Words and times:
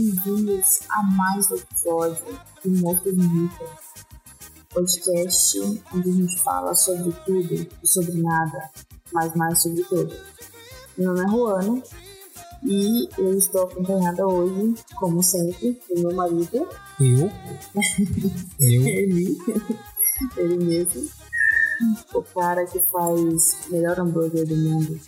bem-vindos 0.00 0.80
a 0.88 1.02
mais 1.02 1.50
um 1.50 1.56
episódio 1.56 2.40
do 2.64 2.70
Moto 2.70 3.12
Mito, 3.12 3.64
podcast 4.72 5.60
onde 5.92 6.10
a 6.10 6.12
gente 6.12 6.38
fala 6.38 6.74
sobre 6.74 7.12
tudo 7.24 7.54
e 7.82 7.86
sobre 7.86 8.22
nada, 8.22 8.70
mas 9.12 9.34
mais 9.34 9.60
sobre 9.62 9.82
tudo. 9.84 10.14
Meu 10.96 11.12
nome 11.12 11.26
é 11.26 11.28
Juana 11.28 11.82
e 12.62 13.08
eu 13.18 13.36
estou 13.36 13.64
acompanhada 13.64 14.26
hoje, 14.26 14.74
como 14.94 15.22
sempre, 15.22 15.80
do 15.88 16.02
meu 16.02 16.14
marido. 16.14 16.68
Eu? 17.00 17.30
eu? 18.60 18.86
Ele. 18.86 19.38
Ele 20.36 20.64
mesmo. 20.64 21.08
O 22.14 22.22
cara 22.22 22.64
que 22.66 22.80
faz 22.92 23.66
o 23.66 23.72
melhor 23.72 23.98
hambúrguer 23.98 24.46
do 24.46 24.56
mundo. 24.56 25.00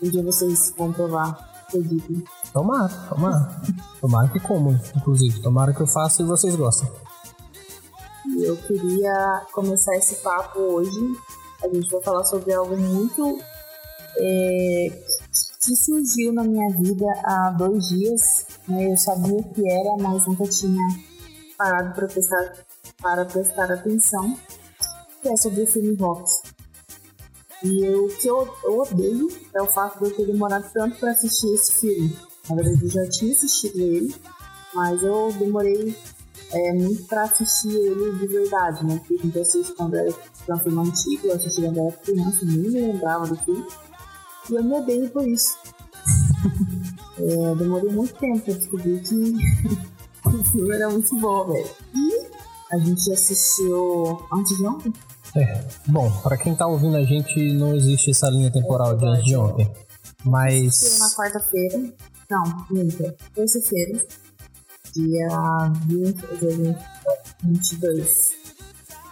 Um 0.00 0.10
dia 0.10 0.22
vocês 0.22 0.72
vão 0.76 0.92
provar, 0.92 1.64
acreditem. 1.66 2.22
Tomara, 2.52 2.88
tomara. 3.08 3.62
Tomara 4.00 4.28
que 4.28 4.38
comam, 4.38 4.78
inclusive. 4.94 5.40
Tomara 5.40 5.72
que 5.72 5.80
eu 5.80 5.86
faça 5.86 6.22
e 6.22 6.26
vocês 6.26 6.54
gostem. 6.54 6.88
Eu 8.36 8.56
queria 8.56 9.46
começar 9.52 9.96
esse 9.96 10.16
papo 10.16 10.60
hoje. 10.60 11.00
A 11.62 11.68
gente 11.68 11.88
vai 11.90 12.02
falar 12.02 12.24
sobre 12.24 12.52
algo 12.52 12.76
muito 12.76 13.38
é, 14.16 15.02
que 15.62 15.76
surgiu 15.76 16.32
na 16.32 16.44
minha 16.44 16.68
vida 16.70 17.06
há 17.24 17.50
dois 17.56 17.88
dias. 17.88 18.46
Né? 18.68 18.92
Eu 18.92 18.96
sabia 18.96 19.34
o 19.34 19.42
que 19.42 19.68
era, 19.68 19.96
mas 19.98 20.26
nunca 20.26 20.44
tinha 20.44 20.82
parado 21.56 21.94
para 21.94 22.06
prestar, 22.06 22.66
para 23.00 23.24
prestar 23.24 23.72
atenção. 23.72 24.36
Que 25.22 25.28
é 25.30 25.36
sobre 25.36 25.62
o 25.62 25.66
filme 25.66 25.96
Rock. 25.96 26.30
E 27.64 27.88
o 27.88 28.08
que 28.08 28.28
eu, 28.28 28.48
eu 28.64 28.78
odeio 28.78 29.28
é 29.54 29.62
o 29.62 29.66
fato 29.66 29.98
de 29.98 30.10
eu 30.10 30.16
ter 30.16 30.26
demorado 30.26 30.70
tanto 30.72 30.98
para 30.98 31.10
assistir 31.10 31.52
esse 31.54 31.80
filme. 31.80 32.16
Na 32.48 32.56
verdade, 32.56 32.84
eu 32.84 32.90
já 32.90 33.08
tinha 33.08 33.32
assistido 33.32 33.80
ele, 33.80 34.14
mas 34.74 35.02
eu 35.02 35.32
demorei 35.32 35.96
é, 36.52 36.72
muito 36.72 37.04
pra 37.04 37.24
assistir 37.24 37.74
ele 37.74 38.18
de 38.18 38.26
verdade, 38.26 38.84
né? 38.84 38.96
Porque 38.98 39.14
a 39.14 39.22
gente 39.22 39.38
assiste 39.38 39.72
quando 39.74 39.96
era 39.96 40.10
um 40.50 40.58
filme 40.58 40.88
antigo, 40.88 41.26
eu 41.26 41.36
assisti 41.36 41.60
quando 41.62 41.78
era 41.78 41.92
criança, 41.92 42.44
nem 42.44 42.58
me 42.58 42.68
lembrava 42.68 43.26
do 43.26 43.36
filme. 43.36 43.66
E 44.50 44.54
eu 44.54 44.64
me 44.64 44.74
odeio 44.74 45.10
por 45.10 45.26
isso. 45.26 45.58
é, 47.18 47.54
demorei 47.54 47.90
muito 47.90 48.14
tempo 48.14 48.40
pra 48.40 48.54
descobrir 48.54 49.00
que 49.02 49.14
o 50.24 50.44
filme 50.44 50.74
era 50.74 50.88
muito 50.88 51.14
bom, 51.18 51.46
velho. 51.46 51.68
E 51.94 52.28
a 52.72 52.78
gente 52.78 53.12
assistiu 53.12 54.26
antes 54.32 54.56
de 54.56 54.66
ontem. 54.66 54.92
É, 55.36 55.64
bom, 55.86 56.10
para 56.22 56.38
quem 56.38 56.54
tá 56.54 56.66
ouvindo 56.66 56.96
a 56.96 57.02
gente, 57.02 57.52
não 57.52 57.74
existe 57.74 58.10
essa 58.10 58.28
linha 58.30 58.50
temporal 58.50 58.92
é 58.92 58.96
de 58.96 59.06
antes 59.06 59.24
de 59.24 59.36
ontem. 59.36 59.70
Mas. 60.24 60.98
Na 60.98 61.10
quarta-feira, 61.10 61.92
não, 62.30 62.66
minta. 62.70 63.14
Terça-feira, 63.34 64.04
dia 64.98 65.72
20, 65.86 66.16
dia 66.40 66.78
22. 67.44 68.30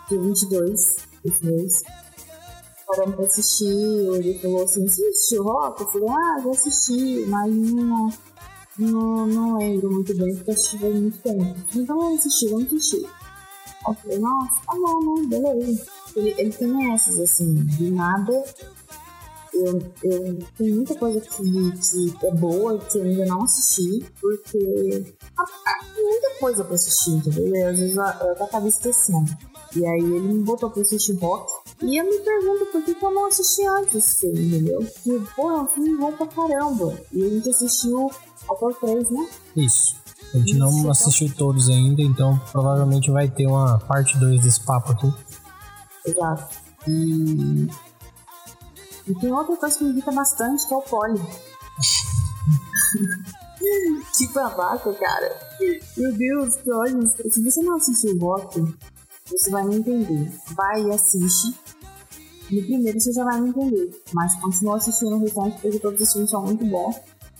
Dia 0.08 0.20
22 0.20 0.96
desse 1.24 1.46
mês. 1.46 1.82
Paramos 2.86 3.14
pra 3.14 3.24
assistir. 3.24 3.66
Ele 3.66 4.38
falou 4.40 4.64
assim: 4.64 4.86
Você 4.88 5.06
assistiu 5.06 5.44
rock? 5.44 5.80
Eu 5.80 5.86
falei: 5.88 6.08
Ah, 6.08 6.40
já 6.42 6.50
assisti, 6.50 7.26
mas 7.26 7.54
não, 7.54 8.12
não, 8.78 9.26
não 9.26 9.58
lembro 9.58 9.92
muito 9.92 10.16
bem 10.16 10.34
porque 10.36 10.50
assisti 10.50 10.78
faz 10.78 10.94
muito 10.94 11.18
tempo. 11.18 11.56
Então 11.74 11.98
vamos 11.98 12.18
assistir, 12.20 12.48
vamos 12.48 12.66
assistir. 12.66 13.08
Eu 13.86 13.94
falei: 13.94 14.18
Nossa, 14.18 14.62
tá 14.66 14.74
bom, 14.74 15.20
né? 15.20 15.26
Beleza. 15.28 15.86
Ele, 16.16 16.34
ele 16.38 16.52
tem 16.52 16.92
essas, 16.94 17.18
assim, 17.20 17.54
de 17.64 17.90
nada 17.90 18.44
eu, 19.64 19.82
eu 20.02 20.38
tem 20.56 20.72
muita 20.74 20.94
coisa 20.94 21.20
que, 21.20 21.72
que 22.18 22.26
é 22.26 22.34
boa 22.34 22.78
que 22.78 22.98
eu 22.98 23.04
ainda 23.04 23.26
não 23.26 23.42
assisti, 23.42 24.04
porque 24.20 24.58
tem 24.58 26.04
muita 26.04 26.30
coisa 26.38 26.64
pra 26.64 26.74
assistir, 26.74 27.10
entendeu? 27.12 27.54
E 27.54 27.62
às 27.62 27.78
vezes 27.78 27.96
eu, 27.96 28.02
eu 28.02 28.44
acabo 28.44 28.68
esquecendo. 28.68 29.36
E 29.74 29.84
aí 29.84 30.00
ele 30.00 30.20
me 30.20 30.42
botou 30.42 30.70
pra 30.70 30.82
assistir 30.82 31.14
rock. 31.16 31.52
E 31.82 32.00
eu 32.00 32.04
me 32.04 32.18
pergunto 32.20 32.66
por 32.66 32.82
que, 32.82 32.94
que 32.94 33.04
eu 33.04 33.10
não 33.10 33.26
assisti 33.26 33.66
antes 33.66 33.94
esse 33.94 34.20
filme, 34.20 34.46
entendeu? 34.46 34.78
Porque, 34.78 35.22
pô, 35.34 35.50
é 35.50 35.62
um 35.62 35.66
filme 35.66 35.96
bom 35.98 36.12
pra 36.12 36.26
caramba. 36.26 36.98
E 37.12 37.24
a 37.24 37.28
gente 37.28 37.48
assistiu 37.50 38.10
o 38.48 38.74
3, 38.74 39.10
né? 39.10 39.28
Isso. 39.56 39.96
A 40.32 40.38
gente 40.38 40.50
Isso, 40.50 40.58
não 40.58 40.70
então... 40.78 40.90
assistiu 40.90 41.32
todos 41.36 41.68
ainda, 41.68 42.02
então 42.02 42.40
provavelmente 42.50 43.10
vai 43.10 43.28
ter 43.28 43.46
uma 43.46 43.78
parte 43.78 44.16
2 44.18 44.42
desse 44.42 44.60
papo 44.60 44.92
aqui. 44.92 45.12
Exato. 46.06 46.56
E 46.88 47.68
e 49.06 49.14
tem 49.14 49.32
outra 49.32 49.56
coisa 49.56 49.78
que 49.78 49.84
me 49.84 49.90
irrita 49.90 50.12
bastante, 50.12 50.66
que 50.66 50.74
é 50.74 50.76
o 50.76 50.82
pole. 50.82 51.20
que 54.16 54.28
babaca, 54.32 54.92
cara. 54.94 55.38
Meu 55.96 56.12
Deus, 56.12 56.54
olha, 56.68 57.06
se 57.06 57.42
você 57.42 57.62
não 57.62 57.76
assistiu 57.76 58.16
o 58.16 58.18
rock, 58.18 58.60
você 59.30 59.50
vai 59.50 59.64
me 59.64 59.76
entender. 59.76 60.32
Vai 60.54 60.82
e 60.82 60.92
assiste. 60.92 61.54
No 62.50 62.62
primeiro 62.62 63.00
você 63.00 63.12
já 63.12 63.24
vai 63.24 63.40
me 63.40 63.50
entender. 63.50 64.02
Mas 64.12 64.34
continua 64.40 64.76
assistindo 64.76 65.16
o 65.16 65.18
restante 65.18 65.60
porque 65.60 65.78
todos 65.78 66.00
os 66.00 66.12
filmes 66.12 66.30
são 66.30 66.42
muito 66.42 66.64
bons. 66.64 66.96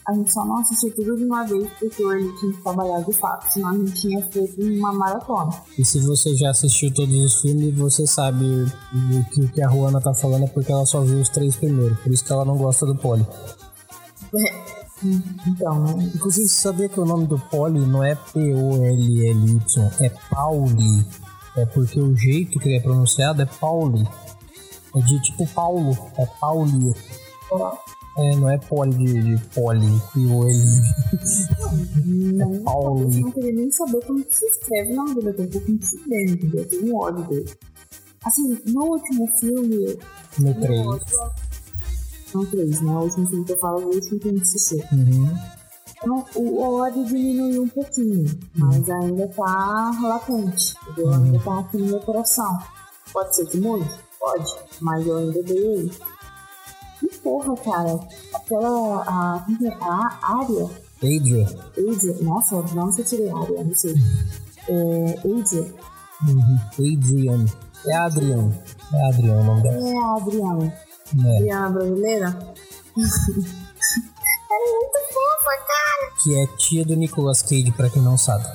A 0.09 0.13
gente 0.15 0.33
só 0.33 0.45
não 0.45 0.59
assistiu 0.59 0.95
tudo 0.95 1.17
de 1.17 1.25
uma 1.25 1.45
vez 1.45 1.69
porque 1.81 2.03
a 2.05 2.19
gente 2.19 2.39
tinha 2.39 2.53
que 2.53 2.63
trabalhar 2.63 3.01
de 3.01 3.13
fato, 3.13 3.53
senão 3.53 3.71
a 3.71 3.77
gente 3.77 3.93
tinha 4.01 4.25
feito 4.31 4.63
uma 4.63 4.93
maratona. 4.93 5.51
E 5.77 5.85
se 5.85 5.99
você 6.01 6.35
já 6.37 6.51
assistiu 6.51 6.95
todos 6.95 7.15
os 7.15 7.41
filmes, 7.41 7.75
você 7.75 8.07
sabe 8.07 8.45
o 8.45 9.25
que, 9.33 9.41
o 9.41 9.49
que 9.49 9.63
a 9.63 9.69
Ruana 9.69 10.01
tá 10.01 10.15
falando 10.15 10.45
é 10.45 10.49
porque 10.49 10.71
ela 10.71 10.87
só 10.87 11.01
viu 11.01 11.19
os 11.19 11.29
três 11.29 11.57
primeiros, 11.57 11.99
por 11.99 12.13
isso 12.13 12.25
que 12.25 12.33
ela 12.33 12.45
não 12.45 12.57
gosta 12.57 12.87
do 12.87 12.95
Poli. 12.95 13.27
É. 14.35 14.77
Então, 15.47 15.83
né? 15.83 16.11
Inclusive, 16.15 16.49
você 16.49 16.61
sabia 16.61 16.89
que 16.89 16.99
o 16.99 17.05
nome 17.05 17.27
do 17.27 17.39
Poli 17.39 17.81
não 17.81 18.03
é 18.03 18.15
P-O-L-L-Y, 18.15 19.91
é 20.01 20.09
Pauli. 20.31 21.07
É 21.57 21.67
porque 21.67 22.01
o 22.01 22.17
jeito 22.17 22.59
que 22.59 22.69
ele 22.69 22.79
é 22.79 22.81
pronunciado 22.81 23.43
é 23.43 23.47
Pauli. 23.47 24.07
É 24.95 25.01
de 25.01 25.21
tipo 25.23 25.47
Paulo, 25.49 25.97
é 26.17 26.27
Pauli. 26.41 26.95
É, 28.19 28.37
não 28.37 28.51
é 28.51 28.57
poli 28.57 28.95
de, 28.95 29.37
de 29.37 29.45
poli, 29.49 30.01
P-O-L. 30.15 30.55
Não, 32.07 32.55
é 32.55 32.59
Paulo. 32.61 33.03
Eu 33.03 33.21
não 33.21 33.31
queria 33.31 33.53
nem 33.53 33.71
saber 33.71 34.03
como 34.07 34.25
que 34.25 34.35
se 34.35 34.47
escreve 34.47 34.95
na 34.95 35.05
vida, 35.05 35.31
eu 35.31 35.35
tenho 35.35 35.49
um 35.49 35.53
pouco 35.53 35.73
de 35.73 36.09
dele, 36.09 36.33
entendeu? 36.33 36.61
Eu 36.61 36.69
tenho 36.69 36.97
ódio 36.97 37.25
dele. 37.29 37.51
Assim, 38.25 38.59
no 38.67 38.85
último 38.85 39.27
filme. 39.39 39.99
No 40.39 40.55
3. 40.55 40.87
No 42.35 42.47
3, 42.47 42.81
né? 42.81 42.91
O 42.91 43.03
último 43.03 43.27
filme 43.29 43.45
que 43.45 43.53
eu 43.53 43.59
falo, 43.59 43.81
o 43.83 43.95
último 43.95 44.21
filme 44.21 44.41
que 44.41 44.47
assistiu. 44.47 44.79
Uhum. 44.93 45.37
Então, 45.99 46.25
o 46.37 46.63
ódio 46.63 47.05
diminuiu 47.05 47.63
um 47.63 47.69
pouquinho, 47.69 48.25
mas 48.55 48.89
ainda 48.89 49.29
tá 49.29 49.99
latente, 50.03 50.75
entendeu? 50.83 51.07
Uhum. 51.07 51.25
Ainda 51.25 51.39
tá 51.41 51.59
aqui 51.61 51.77
no 51.77 51.87
meu 51.87 52.01
coração. 52.01 52.59
Pode 53.13 53.37
ser 53.37 53.47
que 53.47 53.61
mude? 53.61 53.89
Pode, 54.19 54.55
mas 54.81 55.07
eu 55.07 55.17
ainda 55.19 55.43
dei 55.43 55.57
ele. 55.57 55.93
Porra, 57.27 57.57
cara. 57.57 57.99
Aquela. 58.33 59.03
A, 59.03 59.45
a 59.81 60.39
área. 60.39 60.71
Adria. 60.99 61.45
Adria. 61.77 62.23
Nossa, 62.23 62.63
não 62.73 62.93
sei 62.93 63.05
tirei 63.05 63.29
área, 63.29 63.65
não 63.65 63.75
sei. 63.75 63.97
É. 64.69 65.19
Adria. 65.19 65.75
Uhum. 66.23 66.59
Adrian. 66.79 67.47
É 67.85 67.97
a 67.97 68.05
Adriana. 68.05 68.63
É 68.93 69.05
a 69.05 69.09
Adriana 69.09 69.41
o 69.41 69.45
nome 69.45 69.63
dela. 69.63 69.89
É 69.89 69.97
a 69.99 70.15
Adriana. 70.15 70.75
É. 71.25 71.37
Adriana 71.37 71.71
brasileira? 71.71 72.27
é 72.97 73.01
muito 74.71 74.99
fofa, 75.13 75.53
cara. 75.67 76.13
Que 76.23 76.41
é 76.41 76.47
tia 76.59 76.85
do 76.85 76.95
Nicolas 76.95 77.43
Cage, 77.43 77.73
pra 77.73 77.91
quem 77.91 78.03
não 78.03 78.17
sabe. 78.17 78.47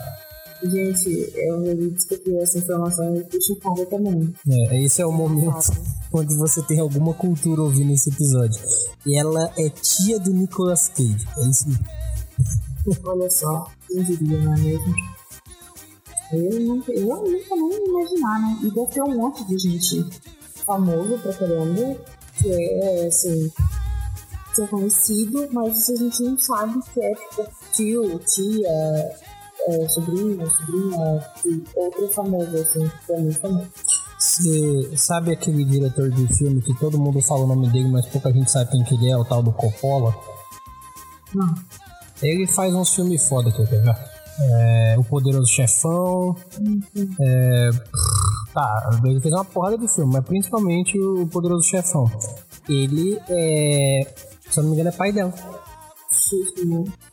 Gente, 0.63 1.33
eu 1.35 1.59
me 1.59 1.89
descobri 1.89 2.37
essa 2.37 2.59
informação 2.59 3.15
e 3.15 3.23
fui 3.23 3.41
chocada 3.41 3.85
também. 3.87 4.33
É, 4.47 4.83
esse 4.83 5.01
é 5.01 5.05
o 5.05 5.11
momento 5.11 5.71
onde 6.13 6.35
você 6.35 6.61
tem 6.61 6.79
alguma 6.79 7.13
cultura 7.13 7.61
ouvindo 7.61 7.91
esse 7.93 8.09
episódio. 8.09 8.61
E 9.05 9.17
ela 9.17 9.51
é 9.57 9.69
tia 9.69 10.19
do 10.19 10.31
Nicolas 10.31 10.89
Cage. 10.89 11.27
É 11.37 11.49
isso 11.49 11.65
Olha 13.03 13.29
só, 13.29 13.71
quem 13.87 14.03
diria, 14.03 14.39
não 14.39 14.53
é 14.53 14.57
mesmo? 14.57 14.95
Eu 16.31 16.59
nunca, 16.61 16.91
eu 16.91 17.07
nunca 17.07 17.55
nem 17.55 17.87
imaginar, 17.87 18.39
né? 18.39 18.59
E 18.63 18.71
deve 18.71 18.91
ter 18.91 19.01
um 19.03 19.17
monte 19.17 19.43
de 19.45 19.57
gente 19.57 20.05
famoso 20.65 21.17
pra 21.19 21.33
caramba, 21.33 21.97
que 22.37 22.51
é, 22.51 23.07
assim, 23.07 23.51
que 24.55 24.61
é 24.61 24.67
conhecido, 24.67 25.49
mas 25.51 25.89
a 25.89 25.95
gente 25.95 26.23
não 26.23 26.37
sabe 26.37 26.79
que 26.93 27.01
é 27.01 27.13
tipo 27.13 27.49
tio, 27.73 28.19
tia, 28.19 29.11
é, 29.67 29.89
sobrinho, 29.89 30.49
sobrinha, 30.49 31.23
e 31.45 31.63
outro 31.75 32.07
famoso, 32.13 32.57
assim, 32.57 32.91
é 33.09 33.19
muito 33.19 33.39
famoso. 33.39 33.67
Você 34.19 34.97
sabe 34.97 35.31
aquele 35.31 35.65
diretor 35.65 36.09
de 36.09 36.27
filme 36.35 36.61
que 36.61 36.77
todo 36.79 36.99
mundo 36.99 37.21
fala 37.21 37.43
o 37.43 37.47
nome 37.47 37.69
dele, 37.71 37.89
mas 37.89 38.05
pouca 38.05 38.31
gente 38.31 38.51
sabe 38.51 38.71
quem 38.71 38.83
que 38.83 38.95
ele 38.95 39.09
é, 39.09 39.17
o 39.17 39.25
tal 39.25 39.41
do 39.41 39.51
Coppola? 39.51 40.15
Não. 41.33 41.55
Ele 42.21 42.45
faz 42.45 42.73
uns 42.73 42.93
filmes 42.93 43.27
foda 43.27 43.51
que 43.51 43.59
eu 43.59 43.65
quero 43.65 43.83
é, 44.39 44.95
O 44.97 45.03
Poderoso 45.03 45.51
Chefão. 45.51 46.35
É, 47.19 47.69
tá, 48.53 48.99
ele 49.03 49.19
fez 49.19 49.33
uma 49.33 49.45
porrada 49.45 49.77
de 49.77 49.87
filme, 49.87 50.13
mas 50.13 50.25
principalmente 50.25 50.99
o 50.99 51.27
Poderoso 51.27 51.67
Chefão. 51.67 52.09
Ele 52.69 53.19
é. 53.27 54.07
Se 54.49 54.59
eu 54.59 54.63
não 54.63 54.69
me 54.71 54.75
engano, 54.75 54.89
é 54.89 54.97
pai 54.97 55.11
dela. 55.11 55.33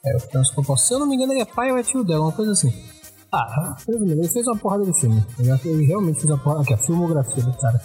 É, 0.05 0.17
que 0.19 0.37
eu 0.37 0.65
posso. 0.65 0.87
Se 0.87 0.95
eu 0.95 0.99
não 0.99 1.07
me 1.07 1.15
engano, 1.15 1.33
ele 1.33 1.43
é 1.43 1.45
pai 1.45 1.71
ou 1.71 1.79
é 1.79 1.83
tio 1.83 2.05
dela, 2.05 2.25
uma 2.27 2.33
coisa 2.33 2.53
assim. 2.53 2.73
Ah, 3.33 3.77
ele 3.87 4.27
fez 4.29 4.47
uma 4.47 4.57
porrada 4.57 4.85
de 4.85 4.99
filme. 4.99 5.25
Ele 5.39 5.85
realmente 5.87 6.21
fez 6.21 6.31
uma 6.31 6.39
porrada. 6.39 6.63
Aqui, 6.63 6.75
a 6.75 6.79
filmografia 6.79 7.43
do 7.43 7.53
cara. 7.59 7.81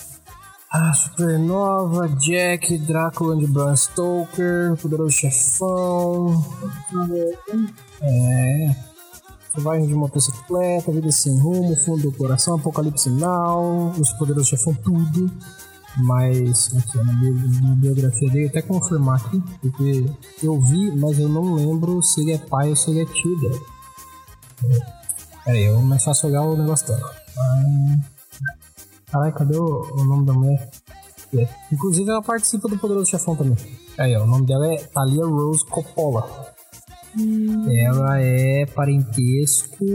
Ah, 0.71 0.91
Supernova, 0.93 2.07
Jack, 2.17 2.77
Drácula 2.79 3.35
de 3.35 3.45
Bram 3.45 3.75
Stoker, 3.75 4.75
Poderoso 4.81 5.11
Chefão. 5.11 6.43
É. 8.01 8.75
Selvagem 9.53 9.85
de 9.85 9.93
motocicleta, 9.93 10.91
Vida 10.91 11.11
Sem 11.11 11.37
Rumo, 11.37 11.75
Fundo 11.75 12.09
do 12.09 12.17
Coração, 12.17 12.55
Apocalipse 12.55 13.09
Now, 13.11 13.91
Os 13.91 14.11
Poderosos 14.13 14.47
Chefão, 14.47 14.73
tudo. 14.73 15.31
Mas, 15.97 16.75
aqui, 16.75 16.97
na, 16.97 17.75
biografia 17.75 18.29
dele, 18.29 18.47
até 18.47 18.61
confirmar 18.61 19.17
aqui, 19.17 19.41
porque 19.61 20.05
eu 20.41 20.59
vi, 20.59 20.91
mas 20.97 21.19
eu 21.19 21.29
não 21.29 21.53
lembro 21.53 22.01
se 22.01 22.21
ele 22.21 22.33
é 22.33 22.37
pai 22.37 22.69
ou 22.69 22.75
se 22.75 22.89
ele 22.89 23.01
é 23.01 23.05
tio 23.05 23.39
dele. 23.39 23.61
Pera 25.45 25.57
aí, 25.57 25.65
eu 25.65 25.81
mais 25.81 26.03
fácil 26.03 26.29
olhar 26.29 26.41
o 26.41 26.57
negócio 26.57 26.87
dela. 26.87 27.15
Ah, 27.37 27.95
caralho, 29.11 29.33
cadê 29.33 29.57
o, 29.57 29.81
o, 29.93 30.03
nome 30.03 30.25
da 30.25 30.33
mulher? 30.33 30.69
É. 31.37 31.47
Inclusive, 31.71 32.09
ela 32.09 32.23
participa 32.23 32.67
do 32.67 32.77
Poderoso 32.77 33.11
Chefão 33.11 33.35
também. 33.35 33.57
Aí, 33.97 34.15
ó, 34.15 34.23
o 34.23 34.27
nome 34.27 34.47
dela 34.47 34.73
é 34.73 34.77
Talia 34.77 35.25
Rose 35.25 35.65
Coppola. 35.65 36.53
Hum. 37.15 37.69
Ela 37.71 38.19
é 38.19 38.65
parentesco 38.65 39.85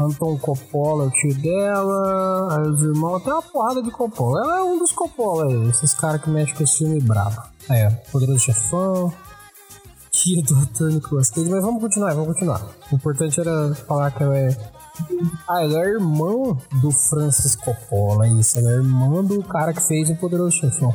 Anton 0.00 0.38
Coppola, 0.38 1.04
o 1.04 1.10
tio 1.10 1.34
dela, 1.34 2.56
aí 2.56 2.68
os 2.68 2.82
irmãos, 2.82 3.22
tem 3.22 3.32
uma 3.32 3.42
porrada 3.42 3.82
de 3.82 3.90
Coppola. 3.90 4.40
Ela 4.40 4.58
é 4.58 4.62
um 4.62 4.78
dos 4.78 4.92
Coppola 4.92 5.44
aí, 5.46 5.68
esses 5.68 5.92
caras 5.92 6.22
que 6.22 6.30
mexem 6.30 6.54
com 6.54 6.64
esse 6.64 6.78
filme 6.78 7.00
brabo. 7.00 7.42
É, 7.68 7.90
Poderoso 8.10 8.40
Chefão, 8.40 9.12
tia 10.10 10.42
do 10.42 10.56
ator 10.58 10.90
Nicolas 10.90 11.30
mas 11.36 11.62
vamos 11.62 11.80
continuar, 11.80 12.14
vamos 12.14 12.34
continuar. 12.34 12.62
O 12.90 12.94
importante 12.94 13.40
era 13.40 13.74
falar 13.86 14.10
que 14.10 14.22
ela 14.22 14.36
é. 14.36 14.56
Ah, 15.48 15.62
ela 15.62 15.84
é 15.84 15.88
irmã 15.88 16.56
do 16.80 16.90
Francis 16.90 17.54
Coppola, 17.56 18.26
isso. 18.28 18.58
Ela 18.58 18.70
é 18.70 18.74
irmã 18.74 19.24
do 19.24 19.42
cara 19.42 19.72
que 19.72 19.86
fez 19.86 20.10
o 20.10 20.16
Poderoso 20.16 20.56
Chefão. 20.56 20.94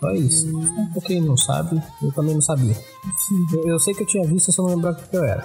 Só 0.00 0.12
isso. 0.12 0.46
Pra 0.92 1.02
quem 1.02 1.20
não 1.20 1.36
sabe, 1.36 1.82
eu 2.02 2.12
também 2.12 2.34
não 2.34 2.42
sabia. 2.42 2.76
Eu, 3.52 3.68
eu 3.68 3.80
sei 3.80 3.94
que 3.94 4.02
eu 4.02 4.06
tinha 4.06 4.24
visto, 4.24 4.52
só 4.52 4.62
não 4.62 4.70
lembrava 4.70 4.98
o 4.98 5.08
que 5.08 5.16
eu 5.16 5.24
era. 5.24 5.44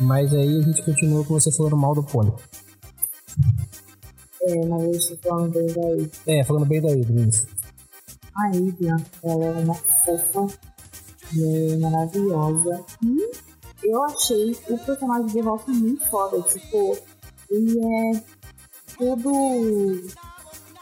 Mas 0.00 0.32
aí 0.32 0.60
a 0.60 0.62
gente 0.62 0.82
continua 0.82 1.24
com 1.24 1.34
você 1.34 1.50
falando 1.52 1.76
mal 1.76 1.94
do 1.94 2.02
pônei. 2.02 2.32
É, 4.42 4.66
mas 4.66 4.82
eu 4.82 4.90
estou 4.92 5.18
falando 5.18 5.52
bem 5.52 5.66
da 5.66 5.80
Hydra. 5.80 6.10
É, 6.26 6.44
falando 6.44 6.66
bem 6.66 6.80
da 6.80 6.88
Hydra, 6.88 7.20
isso. 7.20 7.48
A 8.34 8.48
Hydra, 8.48 8.96
ela 9.22 9.44
é 9.44 9.58
uma 9.58 9.74
fofa 9.74 10.46
é 11.36 11.76
maravilhosa. 11.76 12.84
E 13.02 13.28
eu 13.82 14.02
achei 14.04 14.56
o 14.68 14.78
personagem 14.78 15.26
de 15.26 15.40
Rock 15.40 15.70
muito 15.70 16.06
foda. 16.08 16.40
Tipo, 16.42 16.96
ele 17.50 17.78
é 17.78 18.22
todo 18.96 20.02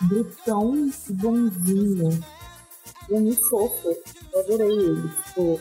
brutão 0.03 0.91
e 1.09 1.12
bonzinho. 1.12 2.11
Ele 3.09 3.17
é 3.17 3.21
muito 3.21 3.49
fofo. 3.49 3.97
Eu 4.33 4.41
adorei 4.41 4.71
ele. 4.71 5.09
Tipo, 5.09 5.61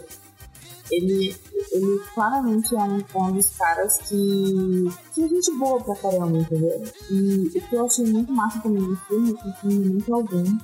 ele, 0.92 1.36
ele 1.72 2.00
claramente 2.14 2.76
é 2.76 2.80
um, 2.80 3.04
um 3.16 3.32
dos 3.32 3.50
caras 3.58 3.98
que, 4.08 4.86
que 5.14 5.24
é 5.24 5.28
gente 5.28 5.58
boa 5.58 5.82
pra 5.82 5.96
caramba, 5.96 6.38
entendeu? 6.38 6.84
E 7.10 7.48
o 7.48 7.52
que 7.52 7.76
eu 7.76 7.86
achei 7.86 8.06
muito 8.06 8.32
massa 8.32 8.60
também 8.60 8.82
no 8.82 8.96
filme 8.98 9.34
é 9.34 9.52
que 9.62 9.68
em 9.68 9.80
momento 9.80 10.14
algum 10.14 10.58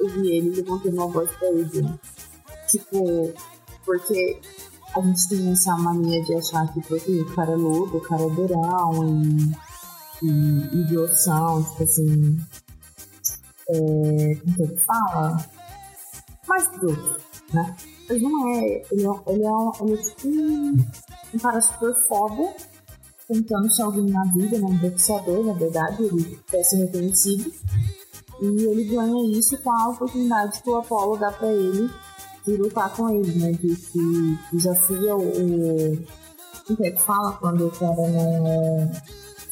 eu 0.00 0.08
vi 0.08 0.36
ele 0.36 0.56
levantando 0.56 0.96
uma 0.96 1.08
voz 1.08 1.30
pra 1.32 1.48
ele. 1.48 1.88
Tipo, 2.70 3.32
porque 3.84 4.40
a 4.96 5.00
gente 5.00 5.28
tem 5.28 5.52
essa 5.52 5.76
mania 5.76 6.22
de 6.24 6.34
achar 6.34 6.72
que 6.72 6.80
porque 6.82 7.20
o 7.20 7.34
cara 7.34 7.52
é 7.52 7.56
louco, 7.56 7.98
o 7.98 8.00
cara 8.00 8.22
é 8.22 8.30
durão 8.30 9.52
e, 10.22 10.80
e, 10.80 10.84
grossão, 10.84 11.62
tipo 11.64 11.82
assim. 11.82 12.38
É, 13.68 14.34
como 14.36 14.56
que 14.56 14.62
ele 14.62 14.76
fala? 14.76 15.44
Mais 16.46 16.68
bruto, 16.78 17.20
né? 17.52 17.76
Mas 18.08 18.22
não 18.22 18.48
é. 18.48 18.82
Ele 18.90 19.06
é, 19.06 19.10
ele 19.26 19.44
é, 19.44 19.82
ele 19.82 19.94
é 19.94 19.96
tipo 19.96 20.28
um, 20.28 20.86
um 21.34 21.38
cara 21.38 21.60
super 21.60 21.94
foda, 22.06 22.54
tentando 23.28 23.72
ser 23.72 23.82
alguém 23.82 24.10
na 24.10 24.24
vida, 24.32 24.58
né? 24.58 24.66
um 24.66 24.76
boxeador, 24.76 25.44
na 25.44 25.52
verdade, 25.54 26.02
ele 26.02 26.38
quer 26.48 26.62
ser 26.62 26.76
reconhecido. 26.76 27.52
E 28.40 28.46
ele 28.46 28.84
ganha 28.84 29.38
isso 29.38 29.56
com 29.58 29.70
a 29.70 29.88
oportunidade 29.88 30.60
que 30.62 30.68
o 30.68 30.76
Apollo 30.76 31.16
dá 31.16 31.30
pra 31.30 31.48
ele 31.48 31.88
de 32.46 32.56
lutar 32.56 32.94
com 32.94 33.08
ele, 33.08 33.32
né? 33.38 33.52
De 33.52 33.74
que 33.74 34.38
desafia 34.52 35.16
o. 35.16 35.94
O 36.68 36.76
que 36.76 36.86
é 36.86 36.90
que 36.90 37.02
fala 37.02 37.32
quando 37.32 37.66
o 37.66 37.70
cara 37.70 37.94
não 37.94 38.46
é 38.46 39.02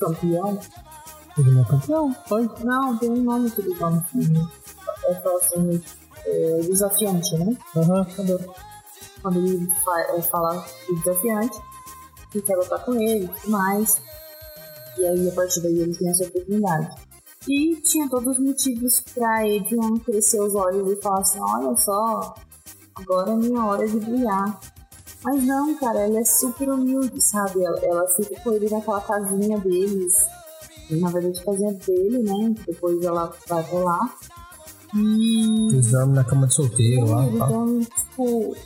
campeão? 0.00 0.58
Ele 1.38 1.50
não 1.50 1.62
é 1.62 1.64
campeão? 1.64 2.16
Foi? 2.26 2.50
Não, 2.64 2.96
tem 2.96 3.10
um 3.10 3.22
nome 3.22 3.50
que 3.50 3.60
ele 3.60 3.78
dá 3.78 3.90
no 3.90 4.02
filme. 4.04 4.49
É 5.04 5.10
assim, 5.10 5.82
é, 6.27 6.61
desafiante, 6.63 7.37
né? 7.37 7.57
Uhum. 7.77 8.05
Quando, 9.23 9.39
ele 9.39 9.69
é, 10.17 10.23
fala 10.23 10.65
de 10.89 10.97
desafiante, 10.97 11.57
que 12.31 12.43
quer 12.43 12.57
lutar 12.57 12.85
com 12.85 12.95
ele 12.95 13.25
e 13.25 13.29
tudo 13.29 13.51
mais. 13.51 14.01
E 14.99 15.07
aí, 15.07 15.29
a 15.29 15.33
partir 15.33 15.61
daí, 15.61 15.79
ele 15.81 15.97
tem 15.97 16.09
essa 16.09 16.25
oportunidade. 16.25 16.95
E 17.49 17.77
tinha 17.83 18.09
todos 18.09 18.39
os 18.39 18.45
motivos 18.45 19.01
pra 19.15 19.41
Adrian 19.41 19.99
crescer 20.05 20.41
os 20.41 20.55
olhos 20.55 20.93
e 20.93 21.03
falar 21.03 21.21
assim: 21.21 21.41
olha 21.41 21.77
só, 21.77 22.35
agora 22.95 23.33
é 23.33 23.37
minha 23.37 23.65
hora 23.65 23.87
de 23.87 23.99
brilhar. 23.99 24.61
Mas 25.25 25.45
não, 25.45 25.75
cara, 25.77 26.01
ela 26.01 26.19
é 26.19 26.25
super 26.25 26.69
humilde, 26.71 27.21
sabe? 27.21 27.65
Ela, 27.65 27.79
ela 27.85 28.09
fica 28.09 28.41
com 28.41 28.53
ele 28.53 28.69
naquela 28.69 29.01
casinha 29.01 29.59
deles. 29.59 30.15
Na 30.91 31.11
verdade, 31.11 31.45
casinha 31.45 31.73
dele, 31.73 32.19
né? 32.19 32.55
Depois 32.67 33.02
ela 33.05 33.33
vai 33.49 33.62
pra 33.64 34.02
dormem 35.90 36.14
na 36.14 36.25
cama 36.25 36.46
de 36.46 36.54
solteiro 36.54 37.06
lá. 37.08 37.26
Eles 37.26 37.38
dormem, 37.38 37.84
tipo. 37.84 38.56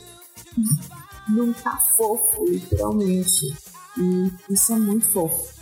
num 1.29 1.53
tá 1.53 1.77
fofo, 1.95 2.45
literalmente. 2.45 3.53
E 3.97 4.31
isso 4.49 4.73
é 4.73 4.79
muito 4.79 5.07
fofo. 5.07 5.55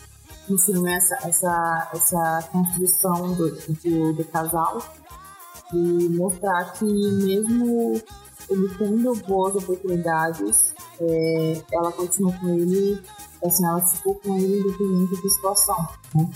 No 0.49 0.57
filme, 0.57 0.91
essa, 0.91 1.15
essa, 1.27 1.89
essa 1.93 2.49
construção 2.51 3.33
do, 3.33 3.49
do, 3.49 4.13
do 4.13 4.25
casal. 4.25 4.81
E 5.73 6.09
mostrar 6.09 6.73
que 6.73 6.85
mesmo 6.85 7.99
ele 8.49 8.69
tendo 8.77 9.15
boas 9.27 9.55
oportunidades, 9.55 10.75
é, 10.99 11.61
ela 11.73 11.91
continua 11.91 12.31
com 12.33 12.49
ele, 12.49 13.01
assim, 13.43 13.65
ela 13.65 13.81
ficou 13.81 14.15
com 14.15 14.37
ele 14.37 14.59
independente 14.59 15.21
da 15.21 15.29
situação, 15.29 15.87
né? 16.13 16.29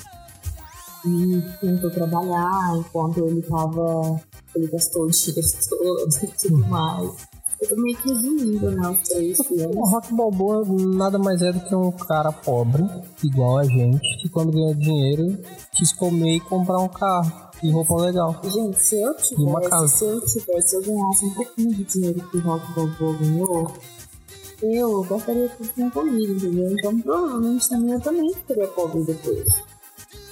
E 1.06 1.41
tentou 1.62 1.89
trabalhar 1.89 2.77
enquanto 2.77 3.25
ele 3.25 3.41
tava. 3.41 4.20
Ele 4.56 4.68
gastou 4.68 5.06
os 5.06 5.20
tiros 5.22 5.51
todos 5.70 6.24
e 6.24 6.27
tudo 6.27 6.58
mais. 6.68 7.27
Eu 7.62 7.68
tô 7.68 7.75
meio 7.75 7.98
que 7.98 8.08
resumindo, 8.08 8.72
né? 8.72 8.89
Os 8.89 9.10
três 9.10 9.38
filmes. 9.46 9.75
O 9.75 9.82
Rock 9.82 10.13
Balboa 10.13 10.63
nada 10.96 11.20
mais 11.20 11.41
é 11.41 11.51
do 11.51 11.60
que 11.60 11.75
um 11.75 11.91
cara 11.91 12.32
pobre, 12.32 12.84
igual 13.22 13.58
a 13.58 13.65
gente, 13.65 14.22
que 14.22 14.29
quando 14.29 14.51
ganha 14.51 14.74
dinheiro 14.74 15.38
quis 15.74 15.91
comer 15.91 16.38
e 16.38 16.39
comprar 16.39 16.79
um 16.79 16.88
carro 16.88 17.50
e 17.62 17.70
roupa 17.70 17.96
legal. 17.98 18.39
Gente, 18.44 18.79
se 18.79 19.01
eu 19.01 19.13
tivesse, 19.15 19.98
se 19.98 20.06
eu 20.06 20.22
tivesse, 20.22 20.75
eu 20.75 20.82
ganhasse 20.84 21.25
um 21.25 21.34
pouquinho 21.34 21.74
de 21.74 21.84
dinheiro 21.84 22.29
que 22.29 22.38
o 22.38 22.41
Rock 22.41 22.74
Balboa 22.74 23.18
ganhou, 23.18 23.74
eu 24.62 25.03
gastaria 25.03 25.50
tudo 25.50 25.70
com 25.74 25.89
comida, 25.89 26.34
entendeu? 26.34 26.72
Então 26.72 27.00
provavelmente 27.01 27.70
também 27.70 27.91
eu 27.91 28.00
também 28.00 28.34
ficaria 28.34 28.68
pobre 28.68 29.03
depois. 29.03 29.63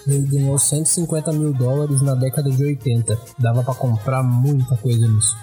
Ele 0.07 0.25
ganhou 0.25 0.57
150 0.57 1.33
mil 1.33 1.51
dólares 1.51 2.01
na 2.01 2.15
década 2.15 2.49
de 2.49 2.63
80. 2.63 3.19
Dava 3.37 3.61
para 3.61 3.75
comprar 3.75 4.23
muita 4.23 4.77
coisa 4.77 5.05
nisso. 5.05 5.35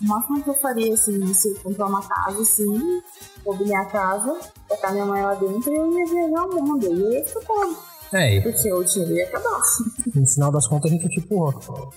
O 0.00 0.04
máximo 0.04 0.42
que 0.42 0.50
eu 0.50 0.54
faria, 0.54 0.92
assim, 0.92 1.32
se 1.32 1.54
comprar 1.60 1.86
uma 1.86 2.02
casa, 2.02 2.42
assim, 2.42 3.00
mobiliar 3.46 3.82
a 3.82 3.86
casa, 3.86 4.40
botar 4.68 4.90
minha 4.90 5.06
mãe 5.06 5.22
lá 5.22 5.34
dentro 5.34 5.72
e 5.72 5.76
eu 5.76 5.92
ia 5.92 6.06
viajar 6.06 6.46
o 6.46 6.62
mundo. 6.62 6.84
E 6.84 7.00
eu 7.00 7.12
ia 7.12 7.24
ficar 7.24 7.40
pobre. 7.42 7.76
É. 8.12 8.40
Porque 8.40 8.72
o 8.72 8.82
dinheiro 8.82 9.14
ia 9.14 9.24
acabar. 9.26 9.60
No 10.14 10.26
final 10.26 10.50
das 10.50 10.66
contas, 10.66 10.90
a 10.90 10.94
gente 10.94 11.06
é 11.06 11.08
tipo 11.08 11.38
rock. 11.38 11.92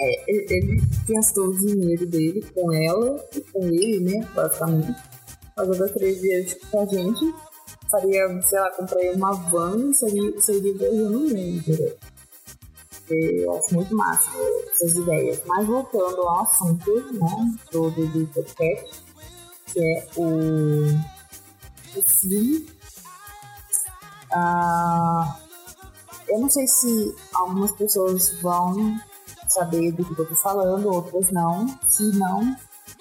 É, 0.00 0.24
ele 0.28 0.82
gastou 1.08 1.48
o 1.48 1.58
dinheiro 1.58 2.06
dele 2.06 2.44
com 2.54 2.72
ela 2.72 3.22
e 3.36 3.40
com 3.40 3.64
ele, 3.64 4.00
né, 4.00 4.26
basicamente. 4.34 4.94
Fazendo 5.54 5.92
três 5.92 6.20
viagens 6.20 6.56
com 6.70 6.80
a 6.80 6.86
gente 6.86 7.34
faria, 7.90 8.42
sei 8.42 8.60
lá, 8.60 8.70
compraria 8.70 9.12
uma 9.12 9.32
van 9.32 9.92
seria, 9.92 10.40
seria 10.40 10.74
viajando 10.74 11.10
no 11.10 11.20
mundo? 11.20 11.98
Eu 13.10 13.56
acho 13.56 13.74
muito 13.74 13.96
massa 13.96 14.30
essas 14.72 14.94
ideias. 14.94 15.40
Mas 15.46 15.66
voltando 15.66 16.20
ao 16.22 16.42
assunto 16.42 16.90
né, 17.12 17.58
do, 17.72 17.90
do, 17.90 18.06
do 18.06 18.26
podcast, 18.26 19.02
que 19.66 19.80
é 19.80 20.06
o, 20.16 20.88
o 21.98 22.02
filme. 22.02 22.66
Ah, 24.30 25.38
eu 26.28 26.38
não 26.38 26.50
sei 26.50 26.66
se 26.66 27.14
algumas 27.32 27.72
pessoas 27.72 28.30
vão 28.42 28.98
saber 29.48 29.92
do 29.92 30.04
que 30.04 30.20
eu 30.20 30.28
tô 30.28 30.34
falando, 30.34 30.88
outras 30.88 31.30
não. 31.30 31.66
Se 31.88 32.02
não, 32.18 32.54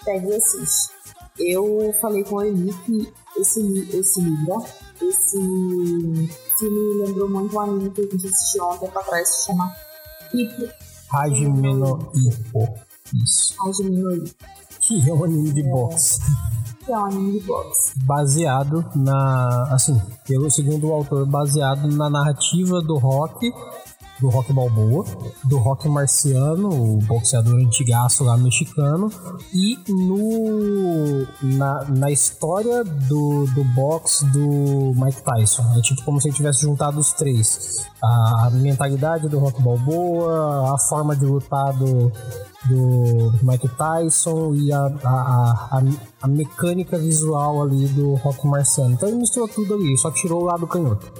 pegue 0.05 0.27
e 0.27 0.35
assiste. 0.35 0.95
Eu 1.37 1.93
falei 2.01 2.23
com 2.23 2.41
ele 2.41 2.73
que 2.85 3.13
esse, 3.39 3.89
esse 3.95 4.21
livro, 4.21 4.63
esse 5.01 5.37
filme 6.57 7.05
lembrou 7.05 7.29
muito 7.29 7.55
um 7.55 7.59
anime 7.59 7.89
que 7.91 8.01
a 8.01 8.03
gente 8.03 8.27
assistiu 8.27 8.63
ontem 8.65 8.89
pra 8.89 9.03
trás, 9.03 9.27
se 9.27 9.45
chama 9.45 9.75
Hippo. 10.33 10.67
Hajime 11.11 11.73
no. 11.73 12.11
Isso. 13.13 13.55
Hajime 13.65 13.97
no 13.97 14.13
Ippo. 14.13 14.45
Que 14.81 15.09
é 15.09 15.13
um 15.13 15.23
anime 15.23 15.51
de 15.51 15.61
é. 15.61 15.69
boxe. 15.69 16.19
Que 16.85 16.91
é 16.91 16.97
um 16.97 17.05
anime 17.05 17.39
de 17.39 17.45
boxe. 17.45 17.93
Baseado 18.03 18.85
na. 18.95 19.69
Assim, 19.71 20.01
pelo 20.25 20.49
segundo 20.49 20.87
o 20.87 20.93
autor, 20.93 21.25
baseado 21.25 21.87
na 21.87 22.09
narrativa 22.09 22.81
do 22.81 22.97
rock 22.97 23.51
do 24.19 24.29
Rock 24.29 24.51
Balboa, 24.51 25.05
do 25.43 25.57
Rock 25.57 25.87
Marciano, 25.87 26.69
o 26.69 26.97
boxeador 26.97 27.55
antigaço 27.55 28.23
lá 28.23 28.37
mexicano, 28.37 29.11
e 29.53 29.77
no 29.87 31.27
na, 31.41 31.83
na 31.85 32.11
história 32.11 32.83
do, 32.83 33.45
do 33.47 33.63
box 33.63 34.23
do 34.31 34.93
Mike 34.95 35.21
Tyson. 35.23 35.63
É 35.77 35.81
tipo 35.81 36.03
como 36.03 36.19
se 36.19 36.29
ele 36.29 36.35
tivesse 36.35 36.61
juntado 36.61 36.99
os 36.99 37.13
três. 37.13 37.85
A, 38.03 38.49
mentalidade 38.53 39.27
do 39.27 39.39
Rock 39.39 39.61
Balboa, 39.61 40.73
a 40.73 40.77
forma 40.77 41.15
de 41.15 41.25
lutar 41.25 41.73
do, 41.73 42.11
do 42.65 43.33
Mike 43.43 43.69
Tyson 43.69 44.53
e 44.55 44.71
a, 44.71 44.85
a, 45.03 45.69
a, 45.71 45.83
a, 46.21 46.27
mecânica 46.27 46.97
visual 46.97 47.63
ali 47.63 47.87
do 47.87 48.15
Rock 48.15 48.45
Marciano. 48.47 48.93
Então 48.93 49.09
ele 49.09 49.17
misturou 49.17 49.47
tudo 49.47 49.75
ali, 49.75 49.97
só 49.97 50.11
tirou 50.11 50.41
o 50.41 50.45
lado 50.45 50.67
canhoto. 50.67 51.11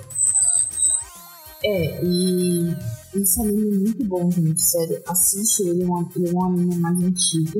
É, 1.69 2.01
e 2.01 2.73
esse 3.13 3.41
anime 3.41 3.75
é 3.75 3.79
muito 3.79 4.05
bom, 4.05 4.31
gente, 4.31 4.63
sério. 4.63 5.03
Assiste 5.05 5.63
ele, 5.67 5.83
é 5.83 5.85
um, 5.85 6.09
ele 6.15 6.29
é 6.29 6.33
um 6.33 6.45
anime 6.45 6.77
mais 6.77 6.97
antigo, 7.03 7.59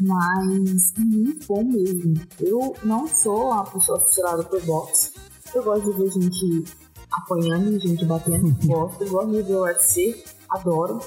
mas 0.00 0.92
é 0.98 1.00
muito 1.02 1.46
bom 1.46 1.62
mesmo. 1.62 2.20
Eu 2.40 2.74
não 2.82 3.06
sou 3.06 3.52
uma 3.52 3.64
pessoa 3.64 4.00
fissurada 4.00 4.42
por 4.42 4.60
boxe. 4.64 5.12
Eu 5.54 5.62
gosto 5.62 5.92
de 5.92 5.98
ver 5.98 6.10
gente 6.10 6.64
apanhando, 7.12 7.78
gente 7.78 8.04
batendo, 8.06 8.50
gosto. 8.66 9.04
Eu 9.04 9.10
gosto 9.12 9.30
de 9.30 9.42
ver 9.42 9.54
o 9.54 9.62
UFC, 9.62 10.24
adoro. 10.50 11.00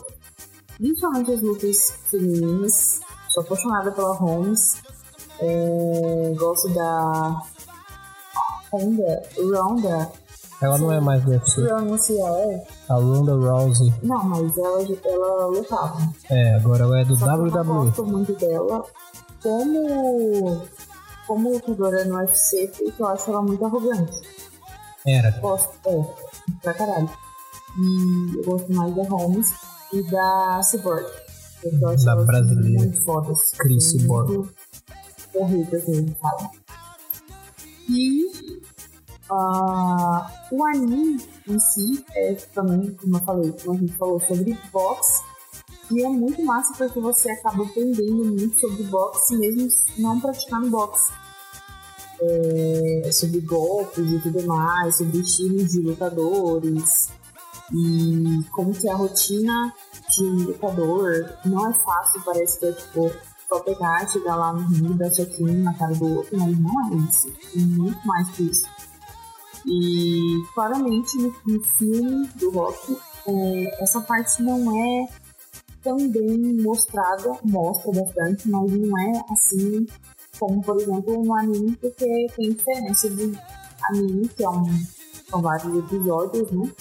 Principalmente 0.77 1.33
as 1.33 1.41
lutas 1.41 1.91
femininas. 2.09 3.01
Sou 3.31 3.43
apaixonada 3.43 3.91
pela 3.91 4.13
Holmes. 4.13 4.81
É, 5.41 6.33
gosto 6.37 6.73
da 6.73 7.41
Honda, 8.71 9.23
Ronda 9.37 10.24
ela 10.61 10.77
não 10.77 10.91
é 10.91 10.99
mais 10.99 11.23
do 11.23 11.31
UFC. 11.31 11.61
Pronuncia 11.61 12.23
é? 12.23 12.63
A 12.89 12.93
Ronda 12.95 13.33
Rousey. 13.35 13.93
Não, 14.03 14.23
mas 14.23 14.57
ela, 14.57 14.81
ela 14.81 15.45
lutava. 15.47 15.97
É, 16.29 16.55
agora 16.55 16.83
ela 16.83 17.01
é 17.01 17.05
do 17.05 17.15
Só 17.17 17.25
WWE. 17.25 17.49
Eu 17.49 17.63
gosto 17.65 18.05
muito 18.05 18.33
dela. 18.35 18.83
Como, 19.43 20.61
como 21.27 21.53
lutadora 21.53 22.05
no 22.05 22.15
UFC, 22.15 22.71
porque 22.77 23.01
eu 23.01 23.07
acho 23.07 23.29
ela 23.29 23.41
muito 23.41 23.65
arrogante. 23.65 24.13
Era. 25.05 25.31
Gosto, 25.39 25.69
é, 25.85 26.05
pra 26.61 26.73
caralho. 26.73 27.09
E 27.77 28.37
eu 28.37 28.43
gosto 28.43 28.73
mais 28.73 28.95
da 28.95 29.03
Holmes 29.03 29.53
e 29.93 30.01
da 30.09 30.61
Cyborg. 30.63 31.05
Eu 31.63 31.89
acho 31.89 32.05
da 32.05 32.15
brasileira. 32.15 32.79
muito 32.79 33.03
fodas. 33.03 33.51
Chris 33.57 33.91
Cyborg. 33.91 34.49
Corridas 35.33 35.85
mesmo, 35.87 36.15
sabe? 36.21 36.49
E 37.89 38.61
Uh, 39.29 40.21
o 40.51 40.65
anime 40.65 41.19
em 41.47 41.59
si 41.59 42.05
é 42.15 42.33
também, 42.53 42.93
como 42.93 43.17
eu 43.17 43.21
falei, 43.21 43.51
como 43.51 43.75
a 43.75 43.79
gente 43.79 43.97
falou 43.97 44.19
sobre 44.19 44.57
boxe, 44.71 45.23
e 45.91 46.03
é 46.03 46.09
muito 46.09 46.43
massa 46.43 46.73
porque 46.77 46.99
você 46.99 47.31
acaba 47.31 47.63
aprendendo 47.63 48.25
muito 48.25 48.59
sobre 48.59 48.83
boxe, 48.83 49.37
mesmo 49.37 49.67
não 49.97 50.19
praticando 50.19 50.69
boxe. 50.69 51.11
É, 52.21 53.09
sobre 53.11 53.41
golpes 53.41 54.09
e 54.09 54.19
tudo 54.19 54.45
mais, 54.47 54.97
sobre 54.97 55.19
estilos 55.19 55.73
de 55.73 55.81
lutadores 55.81 57.09
e 57.73 58.41
como 58.51 58.73
que 58.73 58.87
é 58.87 58.91
a 58.91 58.95
rotina 58.95 59.73
de 60.15 60.23
um 60.23 60.45
lutador. 60.45 61.33
Não 61.45 61.69
é 61.69 61.73
fácil, 61.73 62.21
parece 62.23 62.59
que 62.59 62.65
é 62.67 62.71
tipo 62.71 63.11
só 63.49 63.59
pegar, 63.59 64.09
chegar 64.09 64.35
lá 64.35 64.53
no 64.53 64.67
rio, 64.67 64.93
dar 64.95 65.11
check-in 65.11 65.63
na 65.63 65.73
cara 65.73 65.93
do 65.93 66.17
outro, 66.17 66.37
mas 66.39 66.57
não 66.57 66.85
é 66.85 66.95
isso. 67.07 67.31
É 67.55 67.59
muito 67.59 68.07
mais 68.07 68.29
que 68.29 68.43
isso. 68.43 68.65
E 69.67 70.43
claramente 70.53 71.17
no, 71.17 71.33
no 71.45 71.63
filme 71.63 72.27
do 72.35 72.51
Rock, 72.51 72.97
é, 73.27 73.83
essa 73.83 73.99
parte 74.01 74.41
não 74.43 74.75
é 74.75 75.07
tão 75.83 75.97
bem 76.09 76.61
mostrada, 76.61 77.37
mostra 77.43 77.91
bastante, 77.91 78.49
mas 78.49 78.71
não 78.71 78.99
é 78.99 79.23
assim 79.31 79.85
como, 80.39 80.61
por 80.61 80.79
exemplo, 80.79 81.23
no 81.23 81.33
anime, 81.35 81.75
porque 81.77 82.27
tem 82.35 82.51
diferença 82.51 83.09
de 83.09 83.37
anime, 83.89 84.27
que 84.29 84.43
é 84.43 84.49
um, 84.49 84.65
são 85.29 85.41
vários 85.41 85.77
episódios, 85.77 86.51
né? 86.51 86.71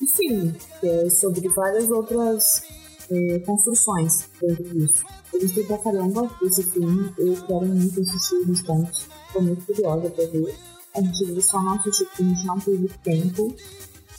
E 0.00 0.16
filme, 0.16 0.54
que 0.80 0.88
é 0.88 1.10
sobre 1.10 1.48
várias 1.48 1.90
outras 1.90 2.62
é, 3.10 3.38
construções 3.40 4.28
dentro 4.40 4.64
disso. 4.64 5.04
Eu 5.32 5.40
gostei 5.40 5.64
pra 5.64 5.78
caramba 5.78 6.30
desse 6.40 6.62
filme, 6.64 7.12
eu 7.18 7.34
quero 7.46 7.66
muito 7.66 8.00
assistir 8.00 8.42
restante, 8.46 9.08
tô 9.32 9.40
muito 9.40 9.64
curiosa 9.66 10.10
pra 10.10 10.26
ver 10.26 10.54
a 10.96 11.02
gente 11.02 11.42
só 11.42 11.62
não 11.62 11.74
assistiu 11.74 12.06
porque 12.06 12.22
a 12.22 12.26
gente 12.26 12.46
não 12.46 12.58
teve 12.58 12.88
tempo. 13.04 13.54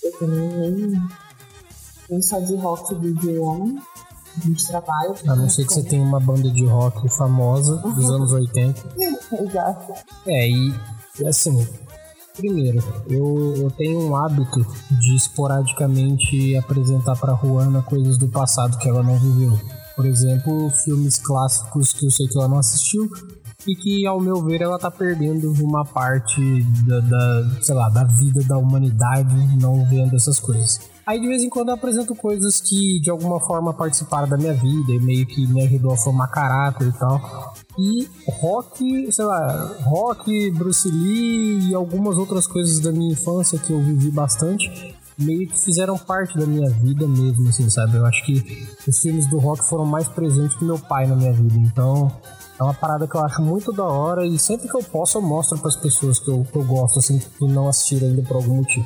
Eu 0.03 0.11
também 0.19 0.71
nem, 0.71 1.07
nem 2.09 2.21
só 2.21 2.39
de 2.39 2.55
rock 2.55 2.95
de 2.95 3.37
homem. 3.39 3.79
A 4.37 4.47
gente 4.47 4.67
trabalha. 4.67 5.15
A 5.27 5.35
não 5.35 5.49
ser 5.49 5.65
que 5.65 5.73
você 5.73 5.83
tenha 5.83 6.03
uma 6.03 6.19
banda 6.19 6.49
de 6.51 6.65
rock 6.65 7.09
famosa 7.09 7.77
dos 7.77 8.09
anos 8.11 8.31
80. 8.31 8.83
Exato. 9.41 9.93
É, 10.27 10.49
e 10.49 10.73
assim, 11.25 11.67
primeiro, 12.35 12.83
eu, 13.09 13.55
eu 13.57 13.71
tenho 13.71 13.99
um 13.99 14.15
hábito 14.15 14.63
de 14.91 15.15
esporadicamente 15.15 16.55
apresentar 16.55 17.15
para 17.15 17.33
Juana 17.33 17.81
coisas 17.81 18.17
do 18.17 18.27
passado 18.27 18.77
que 18.77 18.87
ela 18.87 19.01
não 19.01 19.17
viveu. 19.17 19.59
Por 19.95 20.05
exemplo, 20.05 20.69
filmes 20.69 21.17
clássicos 21.17 21.91
que 21.91 22.05
eu 22.05 22.11
sei 22.11 22.27
que 22.27 22.37
ela 22.37 22.47
não 22.47 22.59
assistiu, 22.59 23.09
e 23.67 23.75
que, 23.75 24.07
ao 24.07 24.19
meu 24.19 24.41
ver, 24.41 24.61
ela 24.61 24.79
tá 24.79 24.89
perdendo 24.89 25.51
uma 25.63 25.83
parte 25.83 26.41
da, 26.85 26.99
da, 26.99 27.61
sei 27.61 27.75
lá, 27.75 27.89
da 27.89 28.03
vida 28.03 28.43
da 28.47 28.57
humanidade 28.57 29.35
não 29.61 29.85
vendo 29.85 30.15
essas 30.15 30.39
coisas. 30.39 30.79
Aí 31.05 31.21
de 31.21 31.27
vez 31.27 31.41
em 31.41 31.49
quando 31.49 31.69
eu 31.69 31.75
apresento 31.75 32.13
coisas 32.13 32.59
que 32.59 32.99
de 32.99 33.09
alguma 33.09 33.39
forma 33.39 33.73
participaram 33.73 34.27
da 34.27 34.37
minha 34.37 34.53
vida 34.53 34.91
e 34.91 34.99
meio 34.99 35.25
que 35.25 35.47
me 35.47 35.63
ajudou 35.63 35.93
a 35.93 35.97
formar 35.97 36.27
caráter 36.27 36.87
e 36.87 36.91
tal. 36.91 37.53
E 37.79 38.09
rock, 38.41 39.11
sei 39.11 39.23
lá, 39.23 39.73
rock, 39.83 40.51
Bruce 40.51 40.89
Lee 40.89 41.69
e 41.69 41.73
algumas 41.73 42.17
outras 42.17 42.45
coisas 42.45 42.79
da 42.81 42.91
minha 42.91 43.13
infância 43.13 43.57
que 43.57 43.71
eu 43.71 43.81
vivi 43.81 44.11
bastante 44.11 44.97
meio 45.17 45.47
que 45.47 45.59
fizeram 45.59 45.97
parte 45.97 46.37
da 46.37 46.45
minha 46.45 46.69
vida 46.69 47.07
mesmo, 47.07 47.49
assim, 47.49 47.69
sabe? 47.69 47.97
Eu 47.97 48.05
acho 48.05 48.23
que 48.23 48.67
os 48.87 48.99
filmes 48.99 49.27
do 49.27 49.39
rock 49.39 49.67
foram 49.67 49.85
mais 49.85 50.07
presentes 50.07 50.55
que 50.57 50.63
meu 50.63 50.77
pai 50.77 51.07
na 51.07 51.15
minha 51.15 51.33
vida. 51.33 51.57
Então, 51.57 52.11
é 52.59 52.63
uma 52.63 52.73
parada 52.73 53.07
que 53.07 53.15
eu 53.15 53.21
acho 53.21 53.41
muito 53.41 53.71
da 53.71 53.85
hora 53.85 54.25
e 54.25 54.37
sempre 54.39 54.67
que 54.67 54.75
eu 54.75 54.83
posso 54.83 55.19
eu 55.19 55.21
mostro 55.21 55.57
para 55.59 55.67
as 55.67 55.75
pessoas 55.75 56.19
que 56.19 56.29
eu, 56.29 56.45
que 56.51 56.57
eu 56.57 56.63
gosto, 56.63 56.99
assim, 56.99 57.19
que 57.19 57.47
não 57.47 57.67
assistiram 57.67 58.07
ainda 58.07 58.23
por 58.23 58.37
algum 58.37 58.55
motivo. 58.55 58.85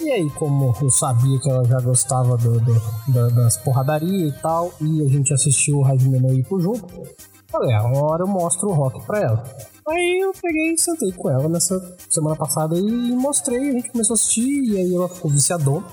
E 0.00 0.10
aí, 0.10 0.30
como 0.30 0.74
eu 0.80 0.90
sabia 0.90 1.38
que 1.40 1.50
ela 1.50 1.64
já 1.64 1.80
gostava 1.80 2.36
do, 2.36 2.60
do, 2.60 3.30
das 3.34 3.56
porradarias 3.58 4.34
e 4.34 4.42
tal, 4.42 4.72
e 4.80 5.02
a 5.02 5.08
gente 5.08 5.32
assistiu 5.32 5.78
o 5.78 5.86
Hajime 5.86 6.18
no 6.18 6.34
Ippo 6.34 6.60
junto, 6.60 6.86
falei, 7.48 7.72
ah, 7.74 7.84
uma 7.84 8.04
hora 8.04 8.22
eu 8.22 8.26
mostro 8.26 8.68
o 8.68 8.74
rock 8.74 9.04
pra 9.06 9.20
ela. 9.20 9.44
Aí 9.88 10.18
eu 10.22 10.32
peguei 10.40 10.72
e 10.72 10.78
sentei 10.78 11.12
com 11.12 11.30
ela 11.30 11.48
nessa 11.48 11.96
semana 12.10 12.36
passada 12.36 12.78
e 12.78 12.82
mostrei, 13.14 13.70
a 13.70 13.72
gente 13.72 13.90
começou 13.90 14.14
a 14.14 14.16
assistir, 14.16 14.64
e 14.64 14.76
aí 14.76 14.94
ela 14.94 15.08
ficou 15.08 15.30
viciadona, 15.30 15.86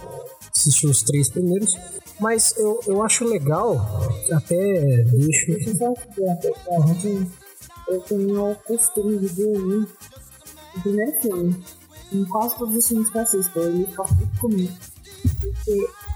assistiu 0.55 0.89
os 0.89 1.01
três 1.01 1.29
primeiros. 1.29 1.74
Mas 2.24 2.56
eu, 2.56 2.80
eu 2.88 3.03
acho 3.03 3.25
legal, 3.25 3.75
até 4.32 5.03
deixo. 5.03 5.48
Deixa 5.48 5.70
eu 5.72 5.75
só 5.75 5.94
te 5.94 7.27
eu 7.89 8.00
tenho 8.00 8.51
o 8.51 8.56
costume 8.56 9.18
de 9.20 9.27
dormir 9.27 9.89
o 10.77 10.82
primeiro 10.82 11.22
filme. 11.22 11.63
Em 12.13 12.24
quase 12.24 12.58
todos 12.58 12.77
os 12.77 12.88
filmes 12.88 13.10
que 13.10 13.18
eu 13.18 13.22
assisto, 13.22 13.60
ele 13.60 13.86
fica 13.86 14.03
comigo. 14.39 14.74
Porque 15.42 15.72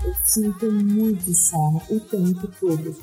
eu 0.05 0.13
sinto 0.23 0.71
muito 0.71 1.33
sono 1.33 1.81
o 1.89 1.99
tempo 1.99 2.47
todo. 2.57 2.95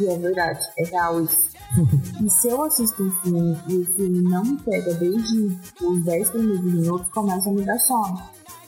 E 0.00 0.06
é 0.08 0.18
verdade, 0.18 0.66
é 0.78 0.84
real 0.84 1.22
isso. 1.22 1.46
e 2.26 2.28
se 2.28 2.48
eu 2.48 2.60
assisto 2.64 3.04
um 3.04 3.10
filme 3.22 3.56
e 3.68 3.76
o 3.76 3.84
filme 3.94 4.22
não 4.22 4.42
me 4.42 4.60
pega 4.62 4.94
desde 4.94 5.56
os 5.80 6.04
10 6.04 6.30
primeiros 6.30 6.64
minutos, 6.64 7.06
começa 7.12 7.48
a 7.48 7.52
me 7.52 7.64
dar 7.64 7.78
sono. 7.78 8.20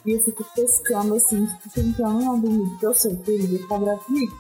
E 0.09 0.13
eu 0.13 0.25
fico 0.25 0.43
pescando 0.55 1.17
assim, 1.17 1.45
tipo, 1.45 1.71
tentando 1.75 2.25
não 2.25 2.41
dormir, 2.41 2.67
porque 2.71 2.87
eu 2.87 2.95
sei 2.95 3.15
que 3.15 3.31
ele 3.31 3.47
vai 3.47 3.59
ficar 3.59 3.79
bravo 3.79 4.05
comigo. 4.07 4.39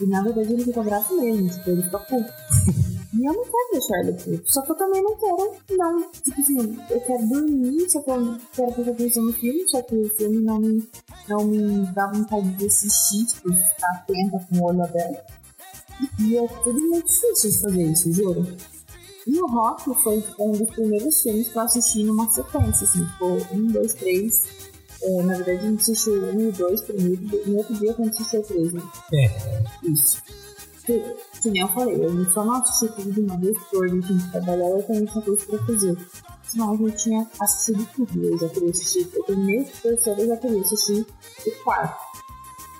E 0.00 0.06
na 0.06 0.22
verdade 0.22 0.52
ele 0.52 0.64
fica 0.64 0.80
bravo 0.80 1.20
mesmo, 1.20 1.48
tipo, 1.48 1.70
ele 1.70 1.82
fica 1.82 1.98
puto. 1.98 2.32
E 3.18 3.24
eu 3.24 3.32
não 3.32 3.42
quero 3.42 3.72
deixar 3.72 3.98
ele 4.04 4.12
puto. 4.12 4.52
Só 4.52 4.62
que 4.62 4.70
eu 4.70 4.76
também 4.76 5.02
não 5.02 5.16
quero, 5.16 5.54
não. 5.76 6.10
Tipo 6.12 6.40
assim, 6.40 6.78
eu 6.88 7.00
quero 7.00 7.28
dormir, 7.28 7.90
só 7.90 8.00
que 8.00 8.10
eu 8.10 8.38
quero 8.54 8.72
prestar 8.72 8.92
atenção 8.92 9.24
no 9.24 9.32
filme, 9.32 9.68
só 9.68 9.82
que 9.82 9.96
o 9.96 10.08
filme 10.10 10.38
não 10.38 10.60
me, 10.60 10.88
não 11.28 11.44
me 11.44 11.86
dá 11.92 12.06
vontade 12.06 12.48
de 12.54 12.66
assistir, 12.66 13.26
tipo, 13.26 13.52
ficar 13.52 13.90
atenta 13.90 14.46
com 14.48 14.56
o 14.56 14.66
olho 14.66 14.84
aberto. 14.84 15.32
E 16.20 16.36
é 16.36 16.46
tudo 16.62 16.80
muito 16.80 17.08
difícil 17.08 17.50
de 17.50 17.60
fazer 17.60 17.82
isso, 17.90 18.12
juro. 18.12 18.46
E 19.26 19.40
o 19.40 19.46
Rock 19.48 19.92
foi 20.04 20.22
um 20.38 20.52
dos 20.52 20.70
primeiros 20.70 21.20
filmes 21.20 21.48
que 21.48 21.58
eu 21.58 21.62
assisti 21.62 22.04
numa 22.04 22.30
sequência, 22.30 22.86
assim, 22.86 23.04
tipo, 23.04 23.26
um, 23.52 23.66
dois, 23.72 23.92
três. 23.94 24.44
É, 25.02 25.22
na 25.22 25.34
verdade, 25.34 25.58
a 25.58 25.62
gente 25.70 25.80
assistiu 25.82 26.14
um 26.14 26.48
e 26.48 26.52
dois 26.52 26.80
primeiro, 26.82 27.20
no 27.46 27.56
outro 27.58 27.74
dia 27.74 27.92
a 27.92 28.02
gente 28.02 28.14
assistiu 28.14 28.42
três, 28.42 28.72
né? 28.72 28.82
É. 29.12 29.88
Isso. 29.88 30.22
Que, 30.84 31.00
que 31.42 31.50
nem 31.50 31.62
eu 31.62 31.68
falei, 31.68 31.96
eu 31.96 32.24
só 32.32 32.44
não 32.44 32.54
assisti 32.54 32.94
tudo 32.94 33.12
de 33.12 33.20
uma 33.20 33.36
vez, 33.38 33.58
porque 33.58 33.84
a 33.84 33.88
gente 33.88 34.30
trabalhava 34.30 34.78
e 34.78 34.82
também 34.84 35.04
tinha 35.04 35.22
coisa 35.24 35.46
pra 35.46 35.58
fazer. 35.66 35.98
Senão 36.44 36.74
eu 36.74 36.88
já 36.88 36.96
tinha 36.96 37.30
assistido 37.40 37.88
tudo, 37.94 38.24
eu 38.24 38.38
já 38.38 38.48
queria 38.48 38.70
assistir, 38.70 39.10
eu 39.14 39.24
terminei 39.24 39.60
o 39.62 39.64
terceiro, 39.82 40.20
eu 40.20 40.26
já 40.28 40.36
queria 40.36 40.60
assistir 40.60 41.06
o 41.46 41.64
quarto. 41.64 42.00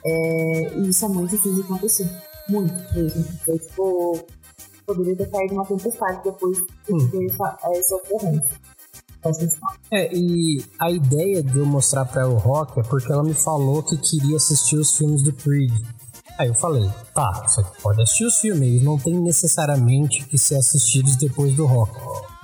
É, 0.05 0.79
e 0.79 0.89
isso 0.89 1.05
é 1.05 1.09
muito 1.09 1.31
difícil 1.31 1.55
de 1.57 1.61
acontecer. 1.63 2.09
Muito 2.49 2.73
mesmo. 2.95 3.25
Foi 3.45 3.59
tipo, 3.59 4.27
poderia 4.87 5.17
ter 5.17 5.31
caído 5.31 5.55
uma 5.55 5.67
tempestade 5.67 6.23
depois 6.25 6.59
Hum. 6.89 6.99
de 7.09 7.27
essa, 7.27 7.59
essa 7.73 7.97
ocorrência. 7.97 8.61
É, 9.93 10.15
e 10.17 10.65
a 10.81 10.91
ideia 10.91 11.43
de 11.43 11.59
eu 11.59 11.67
mostrar 11.67 12.05
pra 12.05 12.23
ela 12.23 12.33
o 12.35 12.39
rock 12.39 12.79
é 12.81 12.83
porque 12.83 13.11
ela 13.13 13.23
me 13.23 13.35
falou 13.35 13.83
que 13.83 13.97
queria 13.97 14.37
assistir 14.37 14.77
os 14.77 14.97
filmes 14.97 15.23
do 15.23 15.33
Creed. 15.33 15.73
Aí 16.39 16.49
eu 16.49 16.55
falei, 16.55 16.91
tá, 17.15 17.47
você 17.49 17.65
pode 17.83 18.03
assistir 18.03 18.25
os 18.27 18.37
filmes, 18.37 18.69
eles 18.69 18.83
não 18.83 18.99
tem 18.99 19.15
necessariamente 19.19 20.25
que 20.27 20.37
ser 20.39 20.57
assistidos 20.57 21.17
depois 21.17 21.55
do 21.55 21.65
rock. 21.65 21.93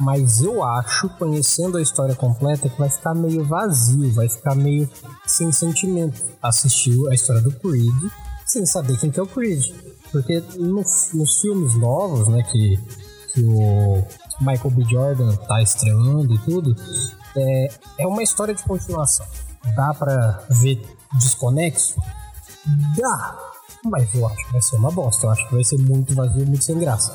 Mas 0.00 0.40
eu 0.40 0.64
acho, 0.64 1.08
conhecendo 1.18 1.76
a 1.76 1.82
história 1.82 2.14
completa, 2.14 2.68
que 2.68 2.78
vai 2.78 2.88
ficar 2.88 3.14
meio 3.14 3.44
vazio, 3.44 4.10
vai 4.14 4.28
ficar 4.28 4.54
meio 4.54 4.88
sem 5.26 5.52
sentimento 5.52 6.22
assistir 6.42 6.96
a 7.10 7.14
história 7.14 7.42
do 7.42 7.52
Creed 7.52 8.10
sem 8.46 8.64
saber 8.66 8.98
quem 8.98 9.10
que 9.10 9.20
é 9.20 9.22
o 9.22 9.26
Creed. 9.26 9.62
Porque 10.10 10.42
no- 10.58 10.82
nos 11.14 11.40
filmes 11.40 11.74
novos, 11.76 12.28
né, 12.28 12.42
que, 12.50 12.78
que 13.32 13.42
o 13.44 14.02
Michael 14.42 14.70
B. 14.70 14.84
Jordan 14.84 15.36
tá 15.36 15.62
estrelando 15.62 16.34
e 16.34 16.38
tudo, 16.38 16.76
é, 17.36 17.68
é 18.00 18.06
uma 18.06 18.22
história 18.22 18.54
de 18.54 18.62
continuação. 18.62 19.26
Dá 19.76 19.94
pra 19.94 20.44
ver 20.50 20.82
desconexo? 21.18 21.96
Dá! 22.96 23.38
Mas 23.84 24.14
eu 24.14 24.26
acho 24.26 24.36
que 24.46 24.52
vai 24.52 24.62
ser 24.62 24.76
uma 24.76 24.90
bosta. 24.90 25.26
Eu 25.26 25.30
acho 25.30 25.48
que 25.48 25.54
vai 25.54 25.64
ser 25.64 25.78
muito 25.78 26.14
vazio, 26.14 26.46
muito 26.46 26.64
sem 26.64 26.78
graça. 26.78 27.12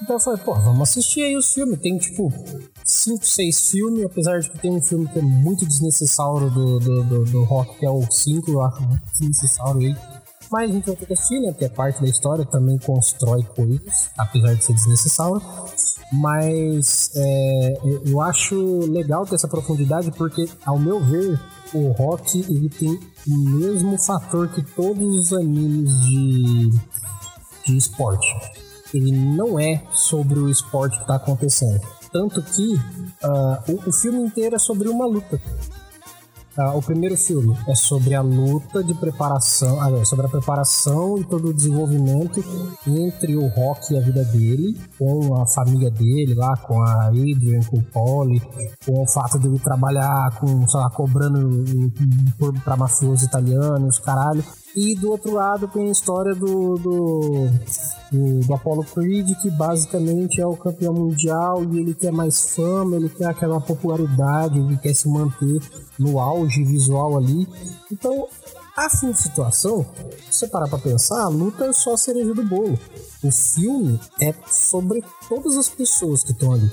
Então 0.00 0.16
eu 0.16 0.20
falei, 0.20 0.40
pô, 0.44 0.54
vamos 0.54 0.88
assistir 0.88 1.22
aí 1.22 1.36
os 1.36 1.52
filmes. 1.52 1.80
Tem 1.80 1.96
tipo 1.98 2.32
5, 2.84 3.26
6 3.26 3.70
filmes, 3.70 4.04
apesar 4.04 4.40
de 4.40 4.50
que 4.50 4.58
tem 4.58 4.70
um 4.70 4.82
filme 4.82 5.08
que 5.08 5.18
é 5.18 5.22
muito 5.22 5.66
desnecessário 5.66 6.50
do, 6.50 6.78
do, 6.78 7.04
do, 7.04 7.24
do 7.24 7.44
rock, 7.44 7.78
que 7.78 7.86
é 7.86 7.90
o 7.90 8.02
5, 8.08 8.50
eu 8.50 8.60
acho 8.60 8.82
muito 8.82 9.02
desnecessário 9.12 9.80
aí. 9.80 9.96
Mas 10.54 10.70
a 10.70 10.72
gente 10.72 10.86
vai 10.86 10.94
ter 10.94 11.06
que 11.06 11.12
assistir, 11.14 11.40
né? 11.40 11.50
Porque 11.50 11.64
é 11.64 11.68
parte 11.68 12.00
da 12.00 12.06
história, 12.06 12.46
também 12.46 12.78
constrói 12.78 13.42
coisas, 13.42 14.08
apesar 14.16 14.54
de 14.54 14.62
ser 14.62 14.72
desnecessário. 14.72 15.42
Mas 16.12 17.10
é, 17.16 17.74
eu 18.06 18.20
acho 18.20 18.54
legal 18.88 19.26
ter 19.26 19.34
essa 19.34 19.48
profundidade 19.48 20.12
porque, 20.12 20.48
ao 20.64 20.78
meu 20.78 21.04
ver, 21.04 21.40
o 21.74 21.90
rock 21.90 22.38
ele 22.48 22.68
tem 22.68 23.00
o 23.26 23.36
mesmo 23.36 23.98
fator 23.98 24.46
que 24.46 24.62
todos 24.62 25.02
os 25.16 25.32
animes 25.32 25.90
de, 26.02 26.70
de 27.66 27.76
esporte. 27.76 28.32
Ele 28.94 29.10
não 29.10 29.58
é 29.58 29.82
sobre 29.90 30.38
o 30.38 30.48
esporte 30.48 30.94
que 30.98 31.02
está 31.02 31.16
acontecendo. 31.16 31.80
Tanto 32.12 32.40
que 32.40 32.80
ah, 33.24 33.64
o, 33.66 33.88
o 33.88 33.92
filme 33.92 34.20
inteiro 34.20 34.54
é 34.54 34.58
sobre 34.60 34.88
uma 34.88 35.04
luta. 35.04 35.40
Ah, 36.56 36.72
o 36.72 36.80
primeiro 36.80 37.16
filme 37.16 37.56
é 37.66 37.74
sobre 37.74 38.14
a 38.14 38.20
luta 38.20 38.82
de 38.84 38.94
preparação, 38.94 39.80
ah, 39.80 39.90
é 39.90 40.04
sobre 40.04 40.26
a 40.26 40.28
preparação 40.28 41.18
e 41.18 41.24
todo 41.24 41.48
o 41.48 41.54
desenvolvimento 41.54 42.44
entre 42.86 43.34
o 43.34 43.48
Rock 43.48 43.92
e 43.92 43.98
a 43.98 44.00
vida 44.00 44.24
dele, 44.24 44.76
com 44.96 45.34
a 45.42 45.46
família 45.46 45.90
dele 45.90 46.32
lá, 46.34 46.56
com 46.56 46.80
a 46.80 47.06
Adrian, 47.06 47.60
com 47.64 47.78
o 47.78 47.82
Polly, 47.82 48.40
com 48.86 49.02
o 49.02 49.12
fato 49.12 49.36
dele 49.36 49.58
trabalhar 49.58 50.38
com, 50.38 50.68
sei 50.68 50.78
lá, 50.78 50.88
cobrando 50.90 51.92
por, 52.38 52.52
pra 52.60 52.76
mafioso 52.76 53.24
italiano, 53.24 53.88
os 53.88 53.98
caralho. 53.98 54.44
E 54.76 54.96
do 54.96 55.12
outro 55.12 55.32
lado 55.32 55.68
tem 55.68 55.88
a 55.88 55.92
história 55.92 56.34
do, 56.34 56.76
do, 56.76 57.48
do, 58.10 58.40
do 58.40 58.54
Apollo 58.54 58.84
Creed, 58.84 59.28
que 59.40 59.48
basicamente 59.50 60.40
é 60.40 60.46
o 60.46 60.56
campeão 60.56 60.92
mundial 60.92 61.62
e 61.64 61.78
ele 61.78 61.94
quer 61.94 62.10
mais 62.10 62.54
fama, 62.56 62.96
ele 62.96 63.08
quer 63.08 63.26
aquela 63.26 63.60
popularidade, 63.60 64.58
ele 64.58 64.76
quer 64.76 64.92
se 64.92 65.08
manter 65.08 65.62
no 65.96 66.18
auge 66.18 66.64
visual 66.64 67.16
ali. 67.16 67.46
Então, 67.92 68.26
assim 68.76 69.12
de 69.12 69.22
situação, 69.22 69.86
se 70.28 70.40
você 70.40 70.48
parar 70.48 70.68
pra 70.68 70.78
pensar, 70.78 71.22
a 71.22 71.28
luta 71.28 71.66
é 71.66 71.72
só 71.72 71.94
a 71.94 71.98
cereja 71.98 72.34
do 72.34 72.42
bolo. 72.42 72.76
O 73.22 73.30
filme 73.30 74.00
é 74.20 74.34
sobre 74.50 75.04
todas 75.28 75.56
as 75.56 75.68
pessoas 75.68 76.24
que 76.24 76.32
estão 76.32 76.52
ali. 76.52 76.68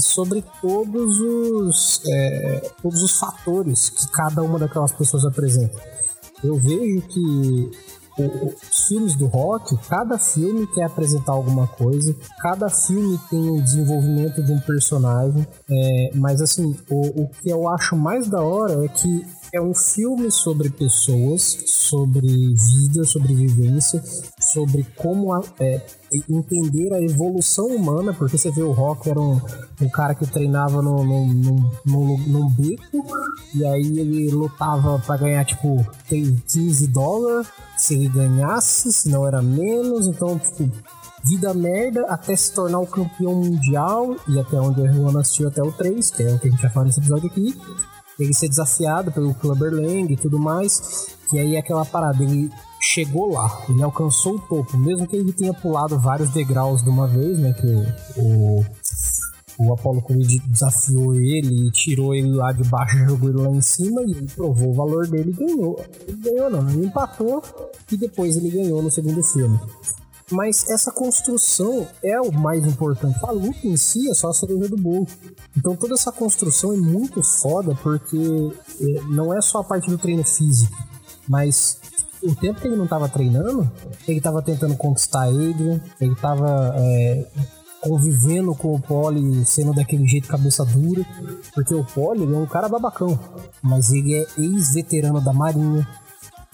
Sobre 0.00 0.42
todos 0.62 1.20
os, 1.20 2.00
é, 2.06 2.72
todos 2.82 3.02
os 3.02 3.18
fatores 3.18 3.90
que 3.90 4.08
cada 4.08 4.42
uma 4.42 4.58
daquelas 4.58 4.92
pessoas 4.92 5.24
apresenta 5.26 5.95
eu 6.44 6.56
vejo 6.56 7.02
que 7.08 7.70
o- 8.18 8.46
os 8.46 8.86
filmes 8.88 9.14
do 9.14 9.26
rock, 9.26 9.76
cada 9.88 10.18
filme 10.18 10.66
quer 10.68 10.84
apresentar 10.84 11.32
alguma 11.32 11.66
coisa, 11.66 12.14
cada 12.40 12.68
filme 12.70 13.18
tem 13.28 13.38
um 13.38 13.60
desenvolvimento 13.62 14.42
de 14.42 14.52
um 14.52 14.60
personagem, 14.60 15.46
é, 15.70 16.10
mas 16.14 16.40
assim, 16.40 16.74
o, 16.90 17.22
o 17.24 17.28
que 17.28 17.50
eu 17.50 17.68
acho 17.68 17.94
mais 17.94 18.26
da 18.26 18.40
hora 18.40 18.84
é 18.84 18.88
que 18.88 19.22
é 19.52 19.60
um 19.60 19.74
filme 19.74 20.30
sobre 20.30 20.70
pessoas, 20.70 21.42
sobre 21.66 22.26
vida, 22.26 23.04
sobre 23.04 23.34
vivência, 23.34 24.02
sobre 24.40 24.84
como 24.96 25.32
a- 25.32 25.42
é, 25.60 25.80
entender 26.28 26.92
a 26.92 27.00
evolução 27.00 27.66
humana, 27.66 28.12
porque 28.12 28.36
você 28.36 28.50
vê 28.50 28.62
o 28.62 28.72
Rock 28.72 29.08
era 29.08 29.20
um, 29.20 29.40
um 29.80 29.88
cara 29.88 30.14
que 30.14 30.26
treinava 30.26 30.82
no, 30.82 31.04
num, 31.04 31.70
num, 31.84 32.18
num 32.26 32.50
beco, 32.50 33.04
e 33.54 33.64
aí 33.64 33.98
ele 33.98 34.30
lutava 34.30 34.98
pra 34.98 35.16
ganhar, 35.16 35.44
tipo, 35.44 35.84
tem 36.08 36.36
15 36.48 36.86
dólares, 36.88 37.48
se 37.76 37.94
ele 37.94 38.08
ganhasse, 38.08 38.92
se 38.92 39.08
não 39.08 39.26
era 39.26 39.42
menos, 39.42 40.06
então, 40.06 40.38
tipo, 40.38 40.70
vida 41.24 41.52
merda 41.52 42.06
até 42.08 42.36
se 42.36 42.52
tornar 42.52 42.78
o 42.78 42.86
campeão 42.86 43.34
mundial, 43.34 44.16
e 44.28 44.38
até 44.38 44.60
onde 44.60 44.80
o 44.80 44.92
Juan 44.92 45.18
assistiu 45.20 45.48
até 45.48 45.62
o 45.62 45.72
3, 45.72 46.10
que 46.10 46.22
é 46.22 46.32
o 46.32 46.38
que 46.38 46.48
a 46.48 46.50
gente 46.50 46.62
vai 46.62 46.70
falar 46.70 46.86
nesse 46.86 47.00
episódio 47.00 47.26
aqui, 47.26 47.58
ele 48.18 48.32
ser 48.32 48.48
desafiado 48.48 49.12
pelo 49.12 49.34
Clubber 49.34 49.74
Lang 49.74 50.12
e 50.12 50.16
tudo 50.16 50.38
mais, 50.38 51.06
e 51.32 51.38
aí 51.38 51.56
aquela 51.56 51.84
parada, 51.84 52.22
ele 52.22 52.50
chegou 52.80 53.32
lá, 53.32 53.64
ele 53.68 53.82
alcançou 53.82 54.36
o 54.36 54.40
topo, 54.40 54.76
mesmo 54.76 55.06
que 55.06 55.16
ele 55.16 55.32
tenha 55.32 55.54
pulado 55.54 55.98
vários 55.98 56.30
degraus 56.30 56.82
de 56.82 56.88
uma 56.88 57.06
vez, 57.06 57.38
né, 57.38 57.52
que 57.52 58.20
o, 58.20 58.64
o 59.58 59.72
Apollo 59.72 60.02
Creed 60.02 60.42
desafiou 60.46 61.14
ele 61.14 61.68
e 61.68 61.70
tirou 61.70 62.14
ele 62.14 62.32
lá 62.32 62.52
de 62.52 62.64
baixo, 62.64 62.98
jogou 63.08 63.30
ele 63.30 63.40
lá 63.40 63.50
em 63.50 63.62
cima 63.62 64.02
e 64.02 64.12
ele 64.12 64.26
provou 64.34 64.70
o 64.70 64.74
valor 64.74 65.06
dele 65.06 65.30
e 65.30 65.46
ganhou. 65.46 65.84
Ele 66.06 66.16
ganhou 66.18 66.50
não, 66.50 66.70
ele 66.70 66.86
empatou 66.86 67.42
e 67.90 67.96
depois 67.96 68.36
ele 68.36 68.50
ganhou 68.50 68.82
no 68.82 68.90
segundo 68.90 69.22
filme. 69.22 69.58
Mas 70.30 70.68
essa 70.68 70.90
construção 70.90 71.86
é 72.02 72.20
o 72.20 72.32
mais 72.32 72.66
importante. 72.66 73.16
A 73.22 73.30
luta 73.30 73.64
em 73.64 73.76
si 73.76 74.10
é 74.10 74.14
só 74.14 74.30
a 74.30 74.34
cereja 74.34 74.68
do 74.68 74.76
bolo. 74.76 75.06
Então 75.56 75.76
toda 75.76 75.94
essa 75.94 76.10
construção 76.10 76.72
é 76.72 76.76
muito 76.76 77.22
foda 77.22 77.76
porque 77.80 78.18
eh, 78.18 79.00
não 79.08 79.32
é 79.32 79.40
só 79.40 79.58
a 79.60 79.64
parte 79.64 79.88
do 79.88 79.96
treino 79.96 80.24
físico, 80.24 80.76
mas 81.28 81.78
o 82.26 82.34
tempo 82.34 82.60
que 82.60 82.66
ele 82.66 82.76
não 82.76 82.86
tava 82.86 83.08
treinando, 83.08 83.70
ele 84.06 84.20
tava 84.20 84.42
tentando 84.42 84.76
conquistar 84.76 85.24
Adrian, 85.24 85.80
ele 86.00 86.14
tava 86.16 86.74
é, 86.76 87.26
convivendo 87.80 88.54
com 88.54 88.74
o 88.74 88.80
Polly 88.80 89.44
sendo 89.44 89.72
daquele 89.72 90.06
jeito 90.06 90.28
cabeça 90.28 90.64
dura, 90.64 91.04
porque 91.54 91.74
o 91.74 91.86
ele 92.14 92.34
é 92.34 92.38
um 92.38 92.46
cara 92.46 92.68
babacão, 92.68 93.18
mas 93.62 93.90
ele 93.90 94.14
é 94.14 94.26
ex-veterano 94.38 95.20
da 95.20 95.32
Marinha, 95.32 95.86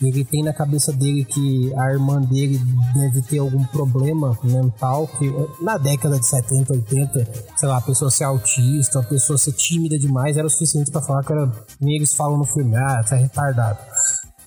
ele 0.01 0.25
tem 0.25 0.43
na 0.43 0.53
cabeça 0.53 0.93
dele 0.93 1.25
que 1.25 1.73
a 1.77 1.93
irmã 1.93 2.21
dele 2.21 2.61
deve 2.95 3.23
ter 3.23 3.39
algum 3.39 3.65
problema 3.65 4.37
mental, 4.43 5.07
que 5.07 5.33
na 5.63 5.79
década 5.79 6.19
de 6.19 6.27
70, 6.27 6.73
80, 6.73 7.29
sei 7.57 7.69
lá, 7.69 7.77
a 7.77 7.81
pessoa 7.81 8.11
ser 8.11 8.25
autista, 8.25 8.99
a 8.99 9.05
pessoa 9.05 9.39
ser 9.39 9.53
tímida 9.53 9.99
demais 9.99 10.37
era 10.37 10.47
o 10.47 10.51
suficiente 10.51 10.91
pra 10.91 11.01
falar 11.01 11.23
que 11.23 11.33
era, 11.33 11.51
eles 11.81 12.15
falam 12.15 12.37
no 12.37 12.45
filme, 12.45 12.77
ah, 12.77 13.05
é 13.11 13.15
retardado. 13.15 13.79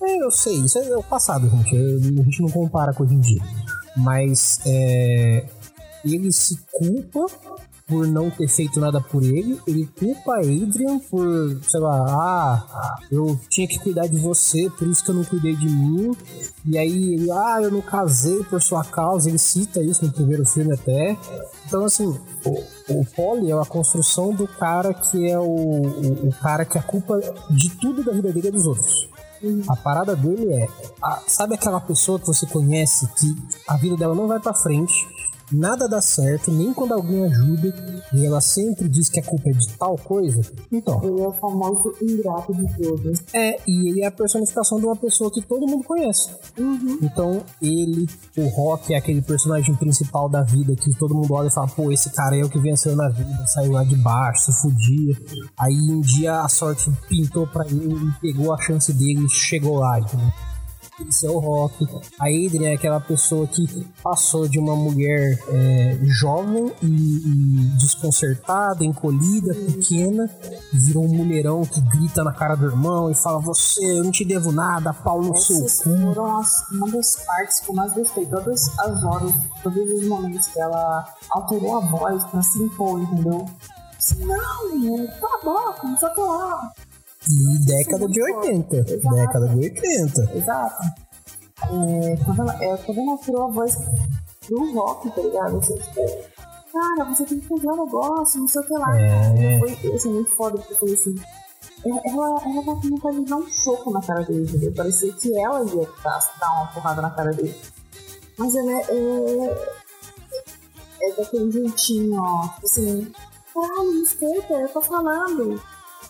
É, 0.06 0.22
eu 0.22 0.30
sei, 0.30 0.54
isso 0.60 0.78
é 0.78 0.96
o 0.96 1.02
passado, 1.02 1.48
gente, 1.48 1.76
a 1.76 2.22
gente 2.22 2.40
não 2.40 2.48
compara 2.48 2.94
com 2.94 3.02
hoje 3.02 3.14
em 3.14 3.20
dia. 3.20 3.42
Mas 3.96 4.60
é, 4.64 5.44
ele 6.04 6.30
se 6.32 6.56
culpa 6.70 7.26
por 7.88 8.06
não 8.06 8.30
ter 8.30 8.48
feito 8.48 8.80
nada 8.80 9.00
por 9.00 9.22
ele, 9.22 9.60
ele 9.66 9.88
culpa 9.98 10.34
a 10.34 10.40
Adrian 10.40 10.98
por, 11.10 11.60
sei 11.62 11.80
lá, 11.80 12.04
ah, 12.08 12.96
eu 13.10 13.38
tinha 13.48 13.66
que 13.66 13.78
cuidar 13.78 14.08
de 14.08 14.18
você, 14.18 14.68
por 14.70 14.88
isso 14.88 15.04
que 15.04 15.10
eu 15.10 15.14
não 15.14 15.24
cuidei 15.24 15.54
de 15.54 15.68
mim. 15.68 16.16
E 16.64 16.76
aí, 16.76 17.14
ele, 17.14 17.30
ah, 17.30 17.58
eu 17.62 17.70
não 17.70 17.80
casei 17.80 18.42
por 18.44 18.60
sua 18.60 18.84
causa, 18.84 19.28
ele 19.28 19.38
cita 19.38 19.82
isso 19.82 20.04
no 20.04 20.12
primeiro 20.12 20.44
filme 20.44 20.72
até. 20.72 21.16
Então, 21.64 21.84
assim, 21.84 22.06
o, 22.44 23.00
o 23.00 23.04
Polly 23.06 23.50
é 23.50 23.54
a 23.54 23.64
construção 23.64 24.32
do 24.34 24.48
cara 24.48 24.92
que 24.92 25.30
é 25.30 25.38
o, 25.38 25.44
o, 25.44 26.28
o 26.28 26.32
cara 26.42 26.64
que 26.64 26.78
a 26.78 26.82
culpa 26.82 27.20
de 27.50 27.70
tudo 27.76 28.04
da 28.04 28.12
vida 28.12 28.32
dele 28.32 28.48
é 28.48 28.50
dos 28.52 28.66
outros. 28.66 29.08
A 29.68 29.76
parada 29.76 30.16
dele 30.16 30.52
é, 30.54 30.68
a, 31.02 31.22
sabe 31.26 31.54
aquela 31.54 31.80
pessoa 31.80 32.18
que 32.18 32.26
você 32.26 32.46
conhece 32.46 33.06
que 33.14 33.36
a 33.68 33.76
vida 33.76 33.96
dela 33.96 34.14
não 34.14 34.26
vai 34.26 34.40
para 34.40 34.54
frente, 34.54 34.94
nada 35.52 35.88
dá 35.88 36.00
certo, 36.00 36.50
nem 36.50 36.72
quando 36.72 36.92
alguém 36.92 37.24
ajuda, 37.24 37.74
e 38.12 38.24
ela 38.24 38.40
sempre 38.40 38.88
diz 38.88 39.08
que 39.08 39.20
a 39.20 39.22
culpa 39.22 39.50
é 39.50 39.52
de 39.52 39.68
tal 39.76 39.96
coisa. 39.96 40.40
Então. 40.70 41.02
Ele 41.02 41.20
é 41.20 41.28
o 41.28 41.32
famoso 41.32 41.94
ingrato 42.02 42.54
de 42.54 42.76
todos. 42.76 43.22
É, 43.32 43.58
e 43.66 43.90
ele 43.90 44.02
é 44.02 44.06
a 44.06 44.10
personificação 44.10 44.78
de 44.78 44.86
uma 44.86 44.96
pessoa 44.96 45.30
que 45.30 45.42
todo 45.42 45.66
mundo 45.66 45.84
conhece. 45.84 46.30
Uhum. 46.58 46.98
Então, 47.02 47.42
ele, 47.60 48.06
o 48.36 48.46
Rock, 48.48 48.94
é 48.94 48.98
aquele 48.98 49.22
personagem 49.22 49.74
principal 49.76 50.28
da 50.28 50.42
vida 50.42 50.74
que 50.74 50.96
todo 50.98 51.14
mundo 51.14 51.32
olha 51.34 51.48
e 51.48 51.52
fala: 51.52 51.68
pô, 51.68 51.90
esse 51.90 52.10
cara 52.10 52.36
é 52.36 52.44
o 52.44 52.48
que 52.48 52.58
venceu 52.58 52.96
na 52.96 53.08
vida, 53.08 53.46
saiu 53.46 53.72
lá 53.72 53.84
de 53.84 53.96
baixo, 53.96 54.52
se 54.52 54.60
fudia. 54.60 55.16
Aí 55.58 55.76
um 55.90 56.00
dia 56.00 56.40
a 56.40 56.48
sorte 56.48 56.90
pintou 57.08 57.46
para 57.46 57.66
ele 57.66 57.94
e 57.94 58.20
pegou 58.20 58.52
a 58.52 58.60
chance 58.60 58.92
dele 58.92 59.24
e 59.24 59.30
chegou 59.30 59.78
lá, 59.78 60.00
entendeu? 60.00 60.32
Isso 61.00 61.26
é 61.26 61.30
o 61.30 61.38
Rock. 61.38 61.86
A 62.18 62.24
Adrian 62.24 62.70
é 62.70 62.74
aquela 62.74 63.00
pessoa 63.00 63.46
que 63.46 63.66
passou 64.02 64.48
de 64.48 64.58
uma 64.58 64.74
mulher 64.74 65.38
é, 65.48 65.98
jovem 66.04 66.72
e, 66.82 66.86
e, 66.86 67.78
desconcertada, 67.78 68.84
encolhida, 68.84 69.54
pequena, 69.54 70.30
virou 70.72 71.04
um 71.04 71.14
mulherão 71.14 71.62
que 71.66 71.80
grita 71.82 72.24
na 72.24 72.32
cara 72.32 72.54
do 72.54 72.66
irmão 72.66 73.10
e 73.10 73.14
fala: 73.14 73.38
Você, 73.40 73.84
eu 73.98 74.04
não 74.04 74.10
te 74.10 74.24
devo 74.24 74.50
nada, 74.52 74.94
pau 74.94 75.22
no 75.22 75.36
seu 75.36 75.56
Essas 75.56 75.82
foram 75.82 76.38
as, 76.38 76.70
uma 76.70 76.90
das 76.90 77.16
partes 77.26 77.60
que 77.60 77.70
eu 77.70 77.74
mais 77.74 77.92
gostei. 77.92 78.24
Todas 78.26 78.78
as 78.78 79.04
horas, 79.04 79.32
todos 79.62 79.90
os 79.90 80.08
momentos 80.08 80.46
que 80.48 80.60
ela 80.60 81.04
alterou 81.30 81.76
a 81.76 81.80
voz 81.80 82.24
pra 82.24 82.42
se 82.42 82.58
impor, 82.62 83.00
entendeu? 83.00 83.44
Assim, 83.98 84.24
não, 84.24 85.06
cala 85.20 85.40
a 85.40 85.44
boca, 85.44 85.86
não 85.86 85.96
sei 85.98 86.08
o 86.08 86.14
que 86.14 86.20
lá. 86.20 86.72
E 87.30 87.58
década 87.64 88.08
de 88.08 88.22
80. 88.22 88.76
Exato. 88.76 89.16
Década 89.16 89.48
de 89.48 89.56
80. 89.56 90.32
Exato. 90.34 90.82
É, 91.62 92.16
quando, 92.24 92.42
ela, 92.42 92.64
é, 92.64 92.76
quando 92.76 93.00
ela 93.00 93.18
tirou 93.18 93.44
a 93.44 93.48
voz 93.48 93.76
do 94.48 94.74
rock, 94.74 95.10
tá 95.10 95.22
ligado? 95.22 95.58
Assim, 95.58 95.74
tipo, 95.74 96.06
cara, 96.72 97.04
você 97.04 97.24
tem 97.24 97.40
que 97.40 97.48
fazer 97.48 97.68
um 97.68 97.84
negócio, 97.84 98.40
não 98.40 98.48
sei 98.48 98.60
o 98.60 98.64
que 98.64 98.72
lá. 98.74 99.00
É. 99.00 99.58
Foi 99.58 99.94
assim, 99.94 100.12
muito 100.12 100.30
foda, 100.36 100.58
porque 100.58 100.74
foi 100.74 100.92
assim. 100.92 101.14
Ela, 101.84 102.00
ela, 102.04 102.42
ela 102.44 102.64
tava 102.64 102.80
com 102.80 102.88
vontade 102.88 103.20
de 103.20 103.30
dar 103.30 103.36
um 103.36 103.48
soco 103.48 103.90
na 103.90 104.02
cara 104.02 104.24
dele, 104.24 104.44
entendeu? 104.44 104.72
Parecia 104.74 105.12
que 105.12 105.38
ela 105.38 105.64
ia 105.64 105.88
dar, 106.02 106.18
dar 106.40 106.52
uma 106.52 106.66
porrada 106.68 107.02
na 107.02 107.10
cara 107.10 107.32
dele. 107.32 107.54
Mas 108.38 108.54
ela 108.54 108.72
é. 108.72 108.86
É, 108.90 109.76
é 111.02 111.12
daquele 111.16 111.50
jeitinho, 111.50 112.20
ó. 112.20 112.48
Tipo 112.48 112.66
assim, 112.66 113.12
caralho, 113.52 113.92
me 113.92 114.02
escuta, 114.02 114.54
eu 114.54 114.68
tô 114.68 114.82
falando. 114.82 115.60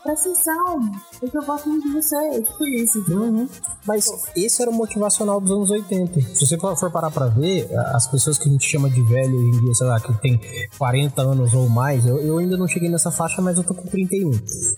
Presta 0.02 0.28
atenção, 0.28 0.80
porque 1.18 1.36
eu 1.36 1.44
gosto 1.44 1.68
muito 1.68 1.88
de 1.88 1.94
você. 1.94 2.42
Tipo 2.42 2.64
isso, 2.66 2.98
entendeu? 2.98 3.22
Uhum. 3.22 3.48
Mas 3.86 4.06
esse 4.36 4.62
era 4.62 4.70
o 4.70 4.74
motivacional 4.74 5.40
dos 5.40 5.50
anos 5.50 5.70
80. 5.70 6.20
Se 6.20 6.46
você 6.46 6.58
for 6.58 6.90
parar 6.90 7.10
pra 7.10 7.26
ver, 7.26 7.68
as 7.94 8.06
pessoas 8.06 8.38
que 8.38 8.48
a 8.48 8.52
gente 8.52 8.68
chama 8.68 8.88
de 8.88 9.02
velho 9.02 9.36
hoje 9.36 9.58
em 9.58 9.60
dia, 9.60 9.74
sei 9.74 9.86
lá, 9.86 10.00
que 10.00 10.12
tem 10.20 10.40
40 10.78 11.22
anos 11.22 11.54
ou 11.54 11.68
mais, 11.68 12.06
eu, 12.06 12.18
eu 12.18 12.38
ainda 12.38 12.56
não 12.56 12.68
cheguei 12.68 12.88
nessa 12.88 13.10
faixa, 13.10 13.42
mas 13.42 13.56
eu 13.56 13.64
tô 13.64 13.74
com 13.74 13.86
31. 13.86 14.30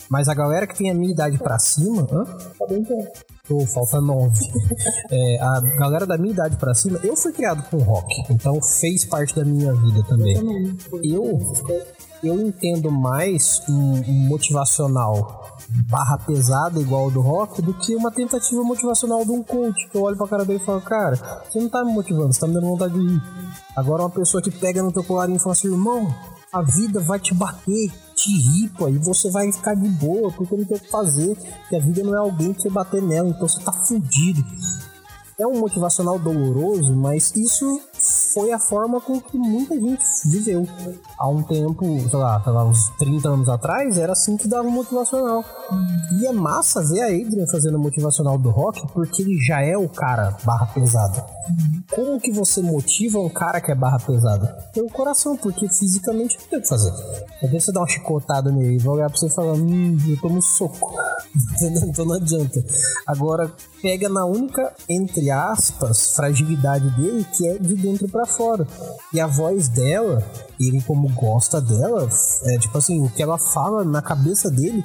Mas 0.08 0.28
a 0.28 0.34
galera 0.34 0.66
que 0.66 0.76
tem 0.76 0.90
a 0.90 0.94
minha 0.94 1.12
idade 1.12 1.38
pra 1.38 1.58
cima, 1.58 2.06
hã? 2.10 2.24
Tá 2.24 2.66
bem 2.66 2.84
perto. 2.84 3.24
Pô, 3.46 3.66
falta 3.66 4.00
nove. 4.00 4.38
É, 5.10 5.40
a 5.40 5.60
galera 5.78 6.06
da 6.06 6.18
minha 6.18 6.32
idade 6.32 6.56
pra 6.56 6.74
cima, 6.74 7.00
eu 7.02 7.16
fui 7.16 7.32
criado 7.32 7.62
com 7.70 7.78
rock, 7.78 8.14
então 8.30 8.60
fez 8.60 9.06
parte 9.06 9.34
da 9.34 9.44
minha 9.44 9.72
vida. 9.72 10.02
Também. 10.06 10.36
Eu, 11.02 11.38
eu 12.22 12.40
entendo 12.40 12.90
mais 12.90 13.62
um, 13.68 13.72
um 13.72 14.28
motivacional 14.28 15.58
barra 15.88 16.18
pesada 16.18 16.80
igual 16.80 17.10
do 17.10 17.20
rock 17.20 17.60
do 17.60 17.74
que 17.74 17.94
uma 17.94 18.10
tentativa 18.10 18.62
motivacional 18.62 19.24
de 19.24 19.30
um 19.30 19.42
coach 19.42 19.88
que 19.88 19.96
eu 19.96 20.02
olho 20.02 20.16
pra 20.16 20.26
cara 20.26 20.44
dele 20.44 20.60
e 20.62 20.64
falo, 20.64 20.80
cara, 20.80 21.16
você 21.48 21.60
não 21.60 21.68
tá 21.68 21.84
me 21.84 21.92
motivando, 21.92 22.32
você 22.32 22.40
tá 22.40 22.46
me 22.46 22.54
dando 22.54 22.66
vontade 22.66 22.94
de 22.94 23.00
rir. 23.00 23.22
Agora 23.76 24.02
uma 24.02 24.10
pessoa 24.10 24.42
que 24.42 24.50
pega 24.50 24.82
no 24.82 24.92
teu 24.92 25.04
colarinho 25.04 25.36
e 25.36 25.40
fala 25.40 25.52
assim, 25.52 25.68
irmão, 25.68 26.12
a 26.52 26.62
vida 26.62 27.00
vai 27.00 27.20
te 27.20 27.34
bater, 27.34 27.92
te 28.14 28.30
ripa, 28.30 28.90
e 28.90 28.98
você 28.98 29.30
vai 29.30 29.52
ficar 29.52 29.74
de 29.74 29.88
boa, 29.88 30.32
porque 30.32 30.56
não 30.56 30.64
tem 30.64 30.76
o 30.76 30.80
que 30.80 30.90
fazer, 30.90 31.36
que 31.68 31.76
a 31.76 31.80
vida 31.80 32.02
não 32.02 32.14
é 32.14 32.18
alguém 32.18 32.54
que 32.54 32.62
você 32.62 32.70
bater 32.70 33.02
nela, 33.02 33.28
então 33.28 33.46
você 33.46 33.60
tá 33.60 33.72
fudido. 33.72 34.42
É 35.40 35.46
um 35.46 35.60
motivacional 35.60 36.18
doloroso, 36.18 36.96
mas 36.96 37.32
isso 37.36 37.80
foi 38.34 38.50
a 38.50 38.58
forma 38.58 39.00
com 39.00 39.20
que 39.20 39.38
muita 39.38 39.72
gente 39.78 40.02
viveu. 40.26 40.66
Há 41.16 41.28
um 41.28 41.44
tempo, 41.44 41.84
sei 42.10 42.18
lá, 42.18 42.42
sei 42.42 42.52
lá, 42.52 42.64
uns 42.64 42.90
30 42.98 43.28
anos 43.28 43.48
atrás, 43.48 43.96
era 43.98 44.14
assim 44.14 44.36
que 44.36 44.48
dava 44.48 44.68
motivacional. 44.68 45.44
E 46.20 46.26
é 46.26 46.32
massa 46.32 46.82
ver 46.82 47.02
a 47.02 47.06
Adrian 47.06 47.46
fazendo 47.52 47.78
motivacional 47.78 48.36
do 48.36 48.50
rock, 48.50 48.84
porque 48.92 49.22
ele 49.22 49.38
já 49.46 49.62
é 49.62 49.76
o 49.76 49.88
cara 49.88 50.36
barra 50.42 50.66
pesada. 50.66 51.24
Como 51.94 52.20
que 52.20 52.32
você 52.32 52.60
motiva 52.60 53.20
um 53.20 53.28
cara 53.28 53.60
que 53.60 53.70
é 53.70 53.76
barra 53.76 54.00
pesada? 54.00 54.58
Pelo 54.74 54.90
coração, 54.90 55.36
porque 55.36 55.68
fisicamente 55.68 56.36
não 56.36 56.48
tem 56.48 56.58
o 56.58 56.62
que 56.62 56.68
fazer. 56.68 56.90
Às 56.90 57.48
vezes 57.48 57.66
você 57.66 57.72
dá 57.72 57.80
uma 57.80 57.88
chicotada 57.88 58.50
nele 58.50 58.74
e 58.74 58.78
vai 58.78 58.94
olhar 58.94 59.08
pra 59.08 59.16
você 59.16 59.26
e 59.26 59.34
falar, 59.34 59.52
hum, 59.52 59.96
eu 60.08 60.20
tomo 60.20 60.38
um 60.38 60.42
soco. 61.58 61.86
então 61.88 62.04
não 62.04 62.14
adianta. 62.14 62.64
Agora, 63.06 63.52
pega 63.82 64.08
na 64.08 64.24
única, 64.24 64.72
entre 64.88 65.30
aspas, 65.30 66.14
fragilidade 66.14 66.90
dele, 66.96 67.26
que 67.36 67.46
é 67.46 67.58
de 67.58 67.74
dentro 67.74 68.08
pra 68.08 68.26
fora. 68.26 68.66
E 69.12 69.20
a 69.20 69.26
voz 69.26 69.68
dela, 69.68 70.24
ele 70.60 70.80
como 70.82 71.08
gosta 71.14 71.60
dela, 71.60 72.08
é 72.44 72.58
tipo 72.58 72.76
assim, 72.78 73.00
o 73.02 73.08
que 73.08 73.22
ela 73.22 73.38
fala 73.38 73.84
na 73.84 74.02
cabeça 74.02 74.50
dele 74.50 74.84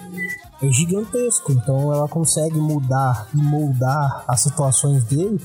é 0.61 0.71
gigantesco. 0.71 1.51
Então 1.51 1.93
ela 1.93 2.07
consegue 2.07 2.57
mudar 2.57 3.27
e 3.33 3.37
moldar 3.37 4.23
as 4.27 4.41
situações 4.41 5.03
dele. 5.03 5.39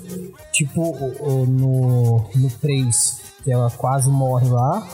Tipo 0.52 0.94
no, 1.46 2.24
no 2.34 2.50
3, 2.60 3.27
que 3.42 3.52
ela 3.52 3.70
quase 3.70 4.10
morre 4.10 4.48
lá. 4.48 4.86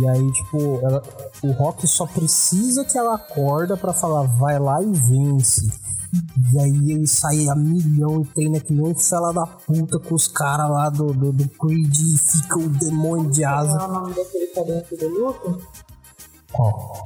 E 0.00 0.08
aí, 0.08 0.32
tipo, 0.32 0.80
ela- 0.82 1.02
o 1.42 1.52
Rock 1.52 1.86
só 1.86 2.06
precisa 2.06 2.84
que 2.84 2.96
ela 2.98 3.14
acorda 3.14 3.76
pra 3.76 3.92
falar, 3.92 4.22
vai 4.24 4.58
lá 4.58 4.82
e 4.82 4.92
vence. 4.92 5.66
E 6.52 6.58
aí 6.58 6.92
ele 6.92 7.06
sai 7.06 7.48
a 7.48 7.54
milhão 7.54 8.22
e 8.22 8.24
treina 8.26 8.60
que 8.60 8.72
nem 8.72 8.94
fela 8.94 9.30
da 9.32 9.46
puta 9.46 9.98
com 9.98 10.14
os 10.14 10.26
caras 10.26 10.70
lá 10.70 10.88
do, 10.88 11.12
do, 11.12 11.32
do 11.32 11.48
Creed 11.50 11.94
e 11.94 12.18
fica 12.18 12.58
o 12.58 12.68
demônio 12.68 13.30
de 13.30 13.42
Qual 13.42 13.54
é 13.54 13.58
asa. 13.58 13.84
o 13.84 13.92
nome 13.92 14.14
daquele 14.14 14.46
carinha 14.48 14.82
que 14.82 14.96
do 14.96 15.08
luto? 15.08 15.58
Ó, 16.54 17.02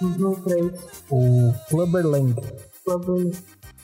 No 0.00 0.34
3. 0.36 0.72
o 1.10 1.52
Clubberland. 1.68 2.34
Clubber. 2.84 3.32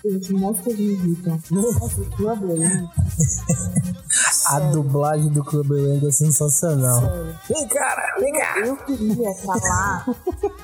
Gente, 0.04 0.32
mostra 0.32 0.74
de 0.74 0.82
irritam. 0.82 1.38
Nossa, 1.52 2.02
Clubber. 2.16 2.88
A 4.46 4.60
dublagem 4.60 5.28
do 5.28 5.44
Clubberland 5.44 6.06
é 6.06 6.10
sensacional. 6.10 7.00
Sério. 7.00 7.38
Vem, 7.48 7.68
cara, 7.68 8.16
vem 8.18 8.32
cá. 8.32 8.58
Eu 8.60 8.76
queria 8.76 9.30
estar 9.30 9.54
lá 9.54 10.06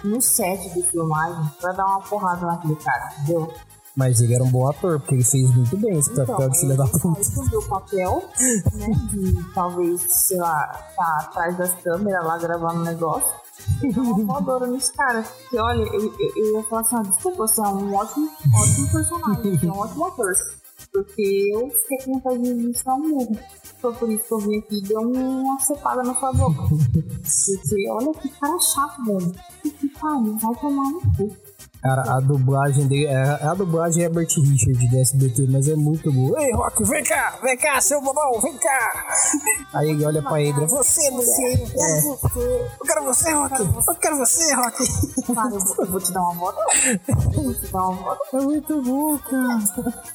no 0.05 0.21
set 0.21 0.73
de 0.75 0.83
filmagem 0.83 1.51
pra 1.61 1.73
dar 1.73 1.87
uma 1.87 2.01
porrada 2.01 2.47
naquele 2.47 2.77
cara, 2.77 3.13
entendeu? 3.19 3.53
Mas 3.97 4.21
ele 4.21 4.35
era 4.35 4.43
um 4.43 4.51
bom 4.51 4.69
ator, 4.69 4.99
porque 4.99 5.15
ele 5.15 5.25
fez 5.25 5.55
muito 5.55 5.77
bem 5.77 5.97
esse 5.97 6.11
papel 6.11 6.49
de 6.51 6.59
filho 6.59 6.77
da 6.77 6.85
puta. 6.85 7.21
Então, 7.21 7.23
subiu 7.23 7.61
o 7.61 7.69
papel, 7.69 8.25
né, 8.73 8.89
de 9.11 9.55
talvez, 9.55 10.05
sei 10.09 10.39
lá, 10.39 10.67
tá 10.97 11.19
atrás 11.21 11.57
das 11.57 11.73
câmeras 11.75 12.27
lá 12.27 12.37
gravando 12.39 12.81
um 12.81 12.85
negócio. 12.85 13.29
E 13.83 13.89
uma 13.97 14.35
fodora 14.35 14.67
nesse 14.67 14.93
cara. 14.95 15.23
Porque, 15.23 15.59
olha, 15.59 15.83
eu, 15.83 16.03
eu, 16.03 16.33
eu 16.37 16.57
ia 16.57 16.63
falar 16.65 16.81
assim, 16.83 16.97
ah, 16.97 17.03
desculpa, 17.03 17.47
você 17.47 17.61
é 17.61 17.65
um 17.69 17.95
ótimo, 17.95 18.29
ótimo 18.61 18.93
personagem, 18.93 19.59
você 19.59 19.67
é 19.67 19.71
um 19.73 19.79
ótimo 19.79 20.07
ator. 20.07 20.33
Porque 20.95 21.51
eu 21.53 21.69
fiquei 21.71 21.99
com 22.05 22.13
vontade 22.13 22.41
de 22.41 22.89
um 22.89 22.99
murro. 22.99 23.39
Foi 23.81 23.93
por 23.95 24.09
isso 24.09 24.25
que 24.29 24.33
eu 24.33 24.39
vim 24.39 24.59
aqui 24.59 24.79
e 24.79 24.83
dei 24.83 24.97
uma 24.97 25.59
cepada 25.59 26.05
na 26.05 26.15
sua 26.15 26.33
boca. 26.33 26.63
Porque, 27.27 27.91
olha 27.91 28.13
que 28.13 28.29
cara 28.29 28.59
chato, 28.61 29.05
velho. 29.05 29.33
Que 29.61 29.89
pariu, 29.89 30.39
vai 30.39 30.55
tomar 30.61 30.91
no 30.93 31.01
cu. 31.17 31.37
Cara, 31.85 32.17
a 32.17 32.21
dublagem 32.21 32.89
dele. 32.89 33.05
É, 33.05 33.45
a 33.45 33.53
dublagem 33.53 34.03
é 34.03 34.07
Herbert 34.07 34.27
Richard 34.43 34.89
do 34.89 34.99
SBT, 34.99 35.47
mas 35.51 35.69
é 35.69 35.75
muito 35.77 36.11
boa. 36.11 36.43
Ei, 36.43 36.51
Rock, 36.55 36.83
vem 36.85 37.05
cá, 37.05 37.35
vem 37.43 37.59
cá, 37.59 37.79
seu 37.79 38.01
bobão, 38.01 38.41
vem 38.41 38.57
cá. 38.57 39.05
Aí 39.75 39.91
ele 39.91 40.03
olha 40.07 40.23
pra 40.23 40.31
Adrian, 40.39 40.67
você, 40.67 41.11
mulher. 41.11 41.29
É, 41.77 42.01
eu 42.09 42.87
quero 42.87 43.05
você, 43.05 43.31
Rock. 43.33 43.61
Eu 43.61 43.95
quero 43.97 44.17
você, 44.17 44.55
Rock. 44.55 44.83
Eu 45.29 45.87
vou- 45.91 46.01
te 46.01 46.11
dar 46.13 46.23
uma 46.23 46.35
volta. 46.35 46.61
Eu 47.37 47.43
vou 47.43 47.55
te 47.55 47.67
dar 47.71 47.83
uma 47.89 47.97
volta. 48.03 48.21
É 48.33 48.41
muito 48.41 48.83
bom, 48.83 49.19
cara. 49.19 49.59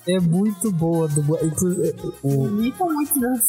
É 0.08 0.20
muito 0.20 0.72
boa 0.72 1.06
a 1.06 1.10
dublagem. 1.14 1.54
O, 2.24 2.48
Imita 2.48 2.84
muito 2.86 3.20
vou 3.20 3.40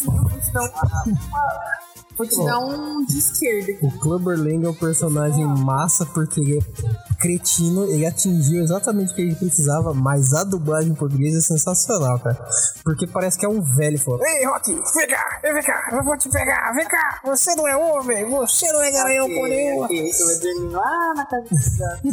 Vou 2.20 2.28
te 2.28 2.44
dar 2.44 2.58
um 2.58 3.02
de 3.02 3.18
esquerda. 3.18 3.78
O 3.80 3.90
Clubber 3.98 4.38
Lang 4.38 4.66
é 4.66 4.68
um 4.68 4.74
personagem 4.74 5.42
massa 5.46 6.04
porque 6.04 6.38
ele 6.38 6.58
é 6.58 7.14
cretino, 7.18 7.90
ele 7.90 8.04
atingiu 8.04 8.62
exatamente 8.62 9.12
o 9.12 9.14
que 9.14 9.22
ele 9.22 9.34
precisava, 9.34 9.94
mas 9.94 10.34
a 10.34 10.44
dublagem 10.44 10.92
em 10.92 10.94
português 10.94 11.34
é 11.34 11.40
sensacional, 11.40 12.18
cara. 12.18 12.36
Porque 12.84 13.06
parece 13.06 13.38
que 13.38 13.46
é 13.46 13.48
um 13.48 13.62
velho 13.62 13.98
falando: 13.98 14.22
Ei, 14.22 14.44
Rock, 14.44 14.70
vem 14.70 15.08
cá, 15.08 15.40
vem 15.42 15.62
cá, 15.62 15.88
eu 15.92 16.04
vou 16.04 16.18
te 16.18 16.28
pegar, 16.28 16.74
vem 16.74 16.86
cá, 16.86 17.20
você 17.24 17.54
não 17.54 17.66
é 17.66 17.74
homem, 17.74 18.28
você 18.28 18.70
não 18.70 18.82
é 18.82 18.92
garanhão 18.92 19.26
por 19.26 19.48
nenhuma. 19.48 19.88
Você 19.88 20.24
vai 20.26 20.38
dormir 20.40 20.74
lá 20.74 21.14
na 21.16 21.24
casa 21.24 21.48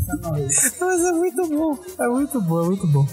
da 0.07 0.29
noite. 0.29 0.55
Mas 0.79 1.03
é 1.03 1.11
muito 1.11 1.47
bom, 1.49 1.77
é 1.99 2.07
muito 2.07 2.41
bom, 2.41 2.63
é 2.63 2.65
muito 2.65 2.87
bom. 2.87 3.05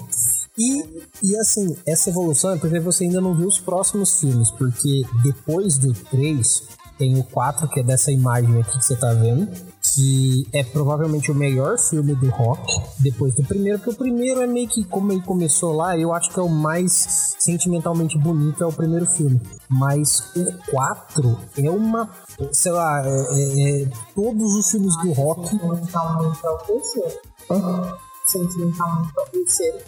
E, 0.57 1.05
e 1.21 1.37
assim, 1.39 1.77
essa 1.85 2.11
evolução 2.11 2.53
é 2.53 2.57
porque 2.57 2.79
você 2.79 3.03
ainda 3.03 3.21
não 3.21 3.35
viu 3.35 3.49
os 3.49 3.59
próximos 3.59 4.21
filmes, 4.21 4.49
porque 4.53 5.03
depois 5.25 5.77
do 5.77 5.93
3 5.93 6.84
tem 6.99 7.19
o 7.19 7.25
4, 7.25 7.69
que 7.69 7.81
é 7.81 7.83
dessa 7.83 8.11
imagem 8.13 8.61
aqui 8.61 8.79
que 8.79 8.85
você 8.85 8.97
tá 8.97 9.13
vendo, 9.13 9.49
que 9.83 10.47
é 10.53 10.63
provavelmente 10.65 11.31
o 11.31 11.35
melhor 11.35 11.79
filme 11.79 12.15
do 12.15 12.29
rock, 12.31 12.81
depois 12.99 13.35
do 13.35 13.45
primeiro, 13.45 13.79
porque 13.79 13.91
o 13.91 13.97
primeiro 13.97 14.41
é 14.41 14.47
meio 14.47 14.69
que 14.69 14.85
como 14.85 15.13
ele 15.13 15.23
começou 15.23 15.73
lá, 15.73 15.97
eu 15.99 16.13
acho 16.13 16.31
que 16.31 16.39
é 16.39 16.43
o 16.43 16.49
mais 16.49 17.37
sentimentalmente 17.39 18.19
bonito, 18.19 18.63
é 18.63 18.67
o 18.67 18.73
primeiro 18.73 19.07
filme. 19.07 19.41
Mas 19.69 20.33
o 20.37 20.71
4 20.71 21.39
é 21.59 21.71
uma. 21.71 22.09
Sei 22.53 22.73
lá, 22.73 23.03
é, 23.05 23.09
é, 23.09 23.83
é 23.83 23.89
todos 24.15 24.55
os 24.55 24.71
filmes 24.71 24.97
do 25.03 25.13
rock. 25.13 25.49
Sentimentalmente 25.49 26.39
é 26.45 26.51
o 26.51 26.59
terceiro. 26.59 27.21
Hã? 27.51 27.99
Sentimentalmente 28.27 29.13
é 29.17 29.21
o 29.21 29.25
terceiro. 29.27 29.79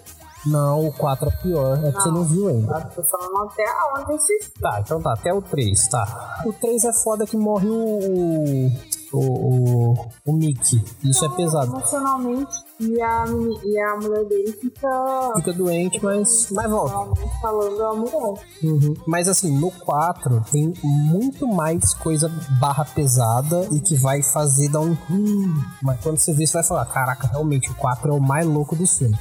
Não, 0.47 0.87
o 0.89 0.93
4 0.93 1.29
é 1.29 1.37
pior. 1.43 1.85
É 1.85 1.93
que 1.93 2.01
você 2.03 2.09
não 2.11 2.25
viu 2.25 2.49
ainda. 2.49 2.91
Eu 2.97 3.03
tô 3.03 3.03
falando 3.05 3.51
até 3.51 3.65
aonde 3.69 4.13
assisti. 4.13 4.53
Tá, 4.61 4.81
então 4.81 5.01
tá, 5.03 5.13
até 5.13 5.33
o 5.33 5.43
3, 5.43 5.89
tá. 5.89 6.43
O 6.47 6.53
3 6.53 6.85
é 6.85 6.93
foda 6.93 7.27
que 7.27 7.37
morre 7.37 7.69
o. 7.69 8.71
O, 9.13 9.19
o, 9.21 9.95
o 10.27 10.33
Mickey. 10.33 10.83
Isso 11.05 11.25
é 11.25 11.29
pesado. 11.31 11.69
Emocionalmente. 11.77 12.53
E 12.81 13.01
a, 13.01 13.25
e 13.65 13.81
a 13.81 13.97
mulher 13.97 14.25
dele 14.27 14.53
fica. 14.53 15.33
Fica 15.37 15.53
doente, 15.53 16.03
mas, 16.05 16.49
mas 16.51 16.69
volta. 16.71 17.15
falando 17.41 17.83
a 17.85 17.95
mulher. 17.95 18.35
Uhum. 18.65 18.95
Mas 19.07 19.29
assim, 19.29 19.57
no 19.59 19.71
4 19.71 20.45
tem 20.51 20.75
muito 20.83 21.47
mais 21.47 21.95
coisa 21.95 22.29
barra 22.61 22.85
pesada 22.85 23.67
e 23.71 23.81
que 23.81 23.95
vai 23.97 24.23
fazer 24.23 24.69
dar 24.71 24.81
um. 24.81 24.97
"Hum", 25.11 25.63
Mas 25.83 26.01
quando 26.03 26.19
você 26.19 26.35
vê, 26.35 26.45
você 26.47 26.55
vai 26.55 26.65
falar: 26.65 26.85
caraca, 26.87 27.29
realmente 27.29 27.71
o 27.71 27.75
4 27.77 28.11
é 28.11 28.15
o 28.15 28.21
mais 28.21 28.45
louco 28.45 28.75
do 28.75 28.87
filme. 28.87 29.17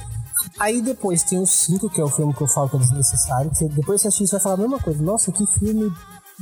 Aí 0.58 0.80
depois 0.80 1.22
tem 1.22 1.38
o 1.38 1.46
5, 1.46 1.90
que 1.90 2.00
é 2.00 2.04
o 2.04 2.08
filme 2.08 2.32
que 2.34 2.42
eu 2.42 2.48
falo 2.48 2.68
que 2.68 2.76
é 2.76 2.78
desnecessário. 2.80 3.50
Que 3.50 3.68
depois 3.68 4.00
você 4.00 4.08
assistir, 4.08 4.26
você 4.26 4.36
vai 4.36 4.42
falar 4.42 4.54
a 4.54 4.58
mesma 4.58 4.78
coisa. 4.78 5.02
Nossa, 5.02 5.32
que 5.32 5.46
filme, 5.58 5.92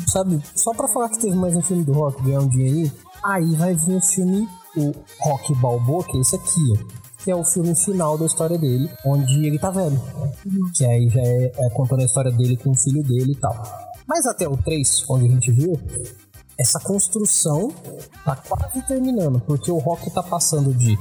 sabe? 0.07 0.43
Só 0.55 0.73
pra 0.73 0.89
falar 0.89 1.09
que 1.09 1.21
teve 1.21 1.37
mais 1.37 1.57
um 1.57 1.63
filme 1.63 1.85
do 1.85 1.93
Rock 1.93 2.23
ganhar 2.23 2.41
um 2.41 2.49
dinheirinho. 2.49 2.93
Aí 3.25 3.55
vai 3.57 3.75
vir 3.75 3.97
o 3.97 4.01
filme, 4.01 4.49
o 4.77 4.93
Rock 5.21 5.55
Balboa, 5.55 6.05
que 6.05 6.17
é 6.17 6.21
esse 6.21 6.37
aqui, 6.37 6.73
ó 6.73 7.05
que 7.25 7.31
é 7.31 7.35
o 7.35 7.43
filme 7.43 7.75
final 7.75 8.19
da 8.19 8.27
história 8.27 8.59
dele, 8.59 8.87
onde 9.05 9.47
ele 9.47 9.59
tá 9.59 9.71
velho. 9.71 9.99
Que 10.77 10.85
aí 10.85 11.09
já 11.09 11.23
é, 11.23 11.53
é 11.57 11.71
contando 11.71 12.03
a 12.03 12.05
história 12.05 12.31
dele 12.31 12.55
com 12.55 12.71
o 12.71 12.77
filho 12.77 13.03
dele 13.03 13.33
e 13.33 13.37
tal. 13.37 13.55
Mas 14.07 14.27
até 14.27 14.47
o 14.47 14.59
3, 14.59 15.07
onde 15.09 15.27
a 15.27 15.31
gente 15.31 15.51
viu, 15.51 15.81
essa 16.59 16.79
construção 16.79 17.73
tá 18.27 18.37
quase 18.37 18.83
terminando, 18.83 19.41
porque 19.41 19.71
o 19.71 19.79
Rock 19.79 20.11
tá 20.11 20.23
passando 20.23 20.75
de 20.75 20.99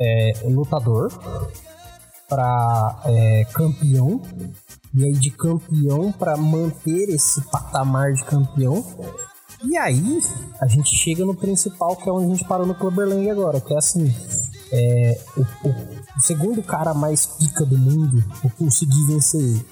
é, 0.00 0.32
lutador 0.44 1.08
para 2.28 2.96
campeão, 3.52 4.20
e 4.94 5.04
aí 5.04 5.12
de 5.12 5.30
campeão 5.30 6.12
para 6.12 6.36
manter 6.36 7.08
esse 7.10 7.40
patamar 7.50 8.12
de 8.12 8.24
campeão. 8.24 8.84
E 9.64 9.76
aí 9.78 10.20
a 10.60 10.66
gente 10.66 10.94
chega 10.94 11.24
no 11.24 11.34
principal, 11.34 11.96
que 11.96 12.08
é 12.08 12.12
onde 12.12 12.26
a 12.26 12.28
gente 12.36 12.44
parou 12.46 12.66
no 12.66 12.74
Clubberlang 12.74 13.28
agora, 13.30 13.60
que 13.60 13.72
é 13.74 13.78
assim. 13.78 14.12
é, 14.72 15.20
o, 15.36 15.40
o- 15.68 16.20
segundo 16.20 16.62
cara 16.62 16.92
mais 16.94 17.26
pica 17.26 17.64
do 17.64 17.78
mundo, 17.78 18.22
eu 18.42 18.50
consegui 18.58 19.06
vencer 19.06 19.40
ele. 19.40 19.66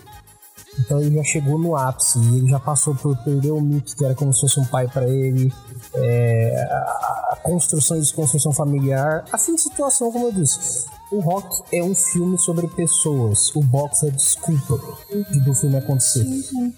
Então 0.80 0.98
ele 1.00 1.16
já 1.16 1.22
chegou 1.24 1.58
no 1.58 1.76
ápice, 1.76 2.18
ele 2.18 2.48
já 2.48 2.58
passou 2.58 2.94
por 2.94 3.14
perder 3.18 3.50
o 3.50 3.60
Mickey, 3.60 3.94
que 3.94 4.04
era 4.04 4.14
como 4.14 4.32
se 4.32 4.40
fosse 4.40 4.58
um 4.58 4.64
pai 4.64 4.88
pra 4.88 5.06
ele, 5.06 5.52
é, 5.94 6.64
a, 6.70 7.32
a 7.32 7.36
construção 7.42 7.96
e 7.98 8.00
desconstrução 8.00 8.52
familiar, 8.52 9.24
a 9.30 9.36
fim 9.36 9.54
de 9.54 9.60
situação, 9.60 10.10
como 10.10 10.26
eu 10.28 10.32
disse. 10.32 10.86
O 11.12 11.20
Rock 11.20 11.62
é 11.70 11.84
um 11.84 11.94
filme 11.94 12.38
sobre 12.38 12.66
pessoas, 12.68 13.54
o 13.54 13.60
box 13.60 14.02
é 14.02 14.10
desculpa 14.10 14.80
de 15.30 15.40
do 15.40 15.54
filme 15.54 15.76
acontecer. 15.76 16.24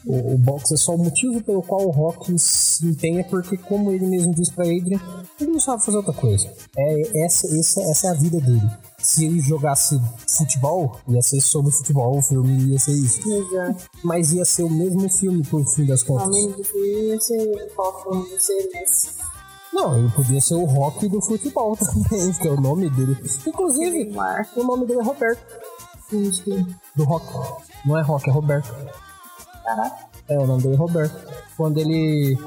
O, 0.05 0.35
o 0.35 0.39
box 0.39 0.73
é 0.73 0.77
só 0.77 0.97
o 0.97 0.99
motivo 0.99 1.41
pelo 1.41 1.63
qual 1.63 1.87
o 1.87 1.91
Rock 1.93 2.37
se 2.37 2.85
empenha, 2.85 3.23
porque 3.23 3.57
como 3.57 3.93
ele 3.93 4.05
mesmo 4.07 4.35
disse 4.35 4.53
pra 4.53 4.65
Adrian, 4.65 5.01
ele 5.41 5.53
não 5.53 5.61
sabe 5.61 5.85
fazer 5.85 5.99
outra 5.99 6.13
coisa. 6.13 6.53
É, 6.77 7.25
essa, 7.25 7.47
essa, 7.57 7.81
essa 7.83 8.09
é 8.09 8.11
a 8.11 8.15
vida 8.15 8.41
dele. 8.41 8.69
Se 8.99 9.25
ele 9.25 9.39
jogasse 9.39 10.01
futebol, 10.37 10.99
ia 11.07 11.23
ser 11.23 11.41
sobre 11.41 11.71
futebol, 11.71 12.19
o 12.19 12.23
filme 12.23 12.73
ia 12.73 12.79
ser 12.81 12.93
isso. 12.93 13.21
Exato. 13.31 13.85
Mas 14.03 14.33
ia 14.33 14.45
ser 14.45 14.65
o 14.65 14.71
mesmo 14.71 15.09
filme 15.11 15.45
por 15.45 15.65
fim 15.65 15.87
das 15.87 16.03
contas. 16.03 16.29
do 16.29 16.65
filme 16.65 17.09
ia 17.09 17.21
ser 17.21 17.73
qual 17.77 18.03
filme 18.03 18.31
Messi. 18.73 19.34
Não, 19.75 19.99
ele 19.99 20.09
podia 20.11 20.41
ser 20.41 20.55
o 20.55 20.65
rock 20.65 21.09
do 21.09 21.21
futebol 21.21 21.75
também, 21.77 22.33
que 22.33 22.47
é 22.47 22.51
o 22.51 22.61
nome 22.61 22.89
dele. 22.91 23.19
Inclusive, 23.45 24.17
o 24.57 24.63
nome 24.63 24.87
dele 24.87 25.01
é 25.01 25.03
Roberto, 25.03 25.43
quem? 26.09 26.77
do 26.95 27.03
rock. 27.03 27.27
Não 27.85 27.99
é 27.99 28.03
rock, 28.03 28.31
é 28.31 28.33
Roberto. 28.33 28.73
Caraca. 29.65 29.97
É, 30.29 30.39
o 30.39 30.47
nome 30.47 30.63
dele 30.63 30.75
é 30.75 30.79
Roberto. 30.79 31.35
Quando 31.57 31.79
ele, 31.79 32.39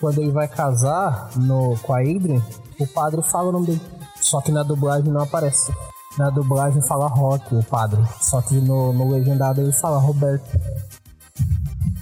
quando 0.00 0.22
ele 0.22 0.30
vai 0.30 0.46
casar 0.46 1.36
no, 1.36 1.76
com 1.78 1.92
a 1.92 2.00
Adrian, 2.00 2.40
o 2.78 2.86
padre 2.86 3.20
fala 3.20 3.48
o 3.48 3.52
nome 3.52 3.66
dele. 3.66 3.82
Só 4.20 4.40
que 4.40 4.52
na 4.52 4.62
dublagem 4.62 5.12
não 5.12 5.22
aparece. 5.22 5.74
Na 6.16 6.30
dublagem 6.30 6.80
fala 6.82 7.08
Rock, 7.08 7.52
o 7.54 7.64
padre. 7.64 8.00
Só 8.20 8.40
que 8.40 8.54
no, 8.54 8.92
no 8.92 9.10
legendado 9.10 9.60
ele 9.60 9.72
fala 9.72 9.98
Roberto. 9.98 10.48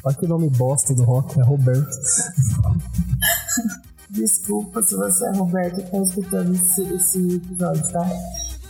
Olha 0.05 0.15
que 0.15 0.27
nome 0.27 0.51
bosta 0.51 0.95
do 0.95 1.05
Rock, 1.05 1.41
é 1.41 1.43
Roberto. 1.43 1.89
Desculpa 4.15 4.81
se 4.83 4.95
você 4.95 5.27
é 5.27 5.37
Roberto 5.37 5.81
e 5.81 5.83
tá 5.83 5.99
escutando 5.99 6.55
esse, 6.55 6.83
esse 6.83 7.37
episódio, 7.37 7.93
tá? 7.93 8.09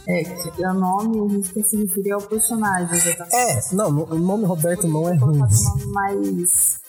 É, 0.07 0.23
que 0.23 0.63
o 0.63 0.75
nome 0.75 1.19
a 1.19 1.29
gente 1.29 1.53
quer 1.53 1.63
se 1.65 1.77
referir 1.77 2.13
ao 2.13 2.23
personagem, 2.23 2.97
exatamente. 2.97 3.35
É, 3.35 3.75
não, 3.75 3.89
o 3.89 4.19
nome 4.19 4.45
Roberto 4.45 4.89
não 4.89 5.09
é 5.09 5.15
ruim. 5.17 5.37
Um 5.39 5.93
mais. 5.93 6.81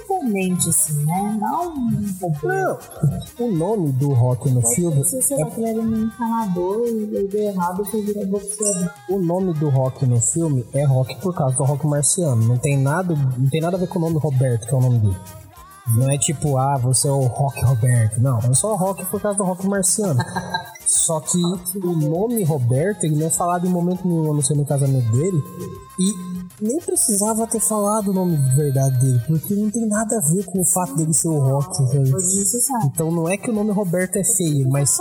imponente, 0.00 0.68
assim, 0.70 1.04
né? 1.04 1.38
Não 1.40 1.72
um 1.72 3.44
o 3.44 3.52
nome 3.52 3.92
do 3.92 4.12
Rock 4.12 4.48
no 4.50 4.62
filme 4.74 5.04
Se 5.04 5.20
que 5.20 5.34
ele 5.34 5.68
era 5.68 5.80
um 5.80 6.04
encanador 6.04 6.86
e 6.86 7.16
aí 7.16 7.28
deu 7.28 7.42
errado 7.42 7.84
foi 7.84 8.02
virar 8.02 8.26
boxeador. 8.26 8.90
O 9.10 9.18
nome 9.18 9.52
do 9.54 9.68
Rock 9.68 10.06
no 10.06 10.20
filme 10.20 10.64
é 10.72 10.84
Rock 10.84 11.20
por 11.20 11.34
causa 11.34 11.56
do 11.56 11.64
Rock 11.64 11.86
marciano. 11.86 12.44
Não 12.44 12.58
tem 12.58 12.78
nada, 12.78 13.14
não 13.14 13.50
tem 13.50 13.60
nada 13.60 13.76
a 13.76 13.80
ver 13.80 13.88
com 13.88 13.98
o 13.98 14.02
nome 14.02 14.18
Roberto, 14.18 14.66
que 14.66 14.74
é 14.74 14.76
o 14.76 14.80
nome 14.80 14.98
dele. 14.98 15.16
Não 15.94 16.10
é 16.10 16.18
tipo, 16.18 16.56
ah, 16.56 16.76
você 16.76 17.08
é 17.08 17.12
o 17.12 17.26
Rock 17.26 17.64
Roberto. 17.64 18.20
Não, 18.20 18.38
é 18.38 18.54
só 18.54 18.74
Rock 18.74 19.04
por 19.06 19.20
causa 19.20 19.38
do 19.38 19.44
Rock 19.44 19.66
marciano. 19.66 20.18
Só 20.86 21.20
que 21.20 21.36
o 21.78 21.96
nome 21.96 22.44
Roberto, 22.44 23.04
ele 23.04 23.16
não 23.16 23.26
é 23.26 23.30
falado 23.30 23.66
em 23.66 23.70
momento 23.70 24.06
nenhum, 24.06 24.32
não 24.32 24.40
ser 24.40 24.54
no 24.54 24.64
casamento 24.64 25.10
dele. 25.10 25.42
E 25.98 26.14
nem 26.60 26.78
precisava 26.80 27.46
ter 27.46 27.60
falado 27.60 28.08
o 28.08 28.12
nome 28.12 28.36
de 28.36 28.56
verdade 28.56 28.98
dele, 29.00 29.20
porque 29.26 29.54
não 29.54 29.68
tem 29.70 29.86
nada 29.86 30.16
a 30.16 30.20
ver 30.20 30.44
com 30.44 30.60
o 30.60 30.64
fato 30.64 30.94
dele 30.96 31.12
ser 31.12 31.28
o 31.28 31.38
Rock. 31.38 31.76
sabe? 31.76 32.86
Então 32.86 33.10
não 33.10 33.28
é 33.28 33.36
que 33.36 33.50
o 33.50 33.52
nome 33.52 33.72
Roberto 33.72 34.16
é 34.16 34.24
feio, 34.24 34.68
mas 34.68 34.96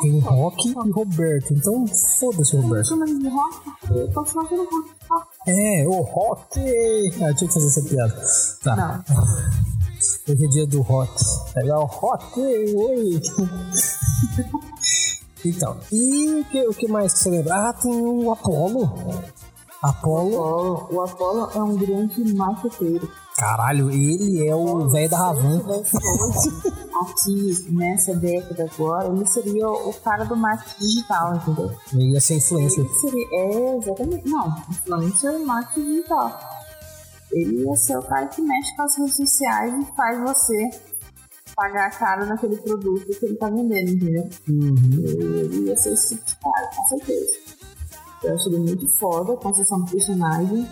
tem 0.00 0.18
Rock 0.20 0.68
e 0.68 0.90
Roberto. 0.90 1.52
Então 1.52 1.86
foda-se 2.18 2.56
o 2.56 2.60
Roberto. 2.62 2.88
Chama 2.88 3.04
ele 3.04 3.18
de 3.18 3.28
rock? 3.28 3.56
Eu 3.90 4.10
tô 4.12 4.24
falando 4.24 4.48
de 4.48 4.56
rock. 4.56 4.90
rock. 5.10 5.26
É, 5.46 5.86
o 5.86 6.00
rock! 6.00 6.60
Ah, 7.22 7.34
tinha 7.34 7.48
que 7.48 7.54
fazer 7.54 7.66
essa 7.66 7.82
piada. 7.82 8.22
Tá. 8.62 8.76
Não. 8.76 9.62
Hoje 10.02 10.44
é 10.44 10.48
dia 10.48 10.66
do 10.66 10.80
rock. 10.82 11.12
Legal, 11.54 11.84
rock! 11.86 12.40
Oi! 12.40 13.20
então, 15.44 15.76
e 15.92 16.40
o 16.40 16.44
que, 16.46 16.66
o 16.66 16.74
que 16.74 16.88
mais 16.88 17.12
que 17.12 17.18
você 17.20 17.30
lembra? 17.30 17.54
Ah, 17.68 17.72
tem 17.72 17.92
o 17.94 18.32
Apollo. 18.32 18.82
Apollo, 19.80 20.34
Apollo- 20.36 20.88
O 20.90 21.00
Apollo 21.02 21.50
é 21.54 21.62
um 21.62 21.76
grande 21.76 22.34
marqueteiro. 22.34 23.08
caralho, 23.36 23.90
ele 23.90 24.46
é 24.46 24.54
o 24.54 24.88
velho 24.88 25.08
da 25.10 25.18
Ravan. 25.18 25.60
Aqui 27.02 27.66
nessa 27.70 28.14
década 28.14 28.68
agora, 28.72 29.08
ele 29.08 29.26
seria 29.26 29.68
o 29.68 29.92
cara 29.94 30.24
do 30.24 30.36
marketing 30.36 30.80
digital, 30.80 31.34
entendeu? 31.36 31.72
Ele 31.92 32.10
ia 32.12 32.20
ser 32.20 32.36
influencer. 32.36 32.84
Ele 32.84 32.94
seria, 32.94 33.26
é, 33.32 33.76
exatamente. 33.76 34.28
Não, 34.28 34.56
influencer 34.70 35.32
no 35.38 35.46
marketing 35.46 35.84
digital. 35.84 36.40
Ele 37.32 37.64
ia 37.64 37.76
ser 37.76 37.96
o 37.96 38.02
cara 38.02 38.26
que 38.26 38.42
mexe 38.42 38.76
com 38.76 38.82
as 38.82 38.96
redes 38.96 39.16
sociais 39.16 39.74
e 39.74 39.96
faz 39.96 40.20
você 40.20 40.70
pagar 41.54 41.90
caro 41.98 42.26
naquele 42.26 42.56
produto 42.56 43.04
que 43.04 43.26
ele 43.26 43.36
tá 43.36 43.48
vendendo, 43.48 43.90
entendeu? 43.90 44.28
Uhum. 44.48 44.74
Ele 45.04 45.68
ia 45.68 45.76
ser 45.76 45.92
esse 45.92 46.16
tipo 46.16 46.26
de 46.26 46.36
cara, 46.36 46.70
com 46.76 46.84
certeza. 46.88 47.38
Eu 48.24 48.34
achei 48.34 48.52
ele 48.52 48.62
muito 48.62 48.98
foda 48.98 49.32
a 49.32 49.36
construção 49.36 49.80
do 49.80 49.90
personagem. 49.90 50.68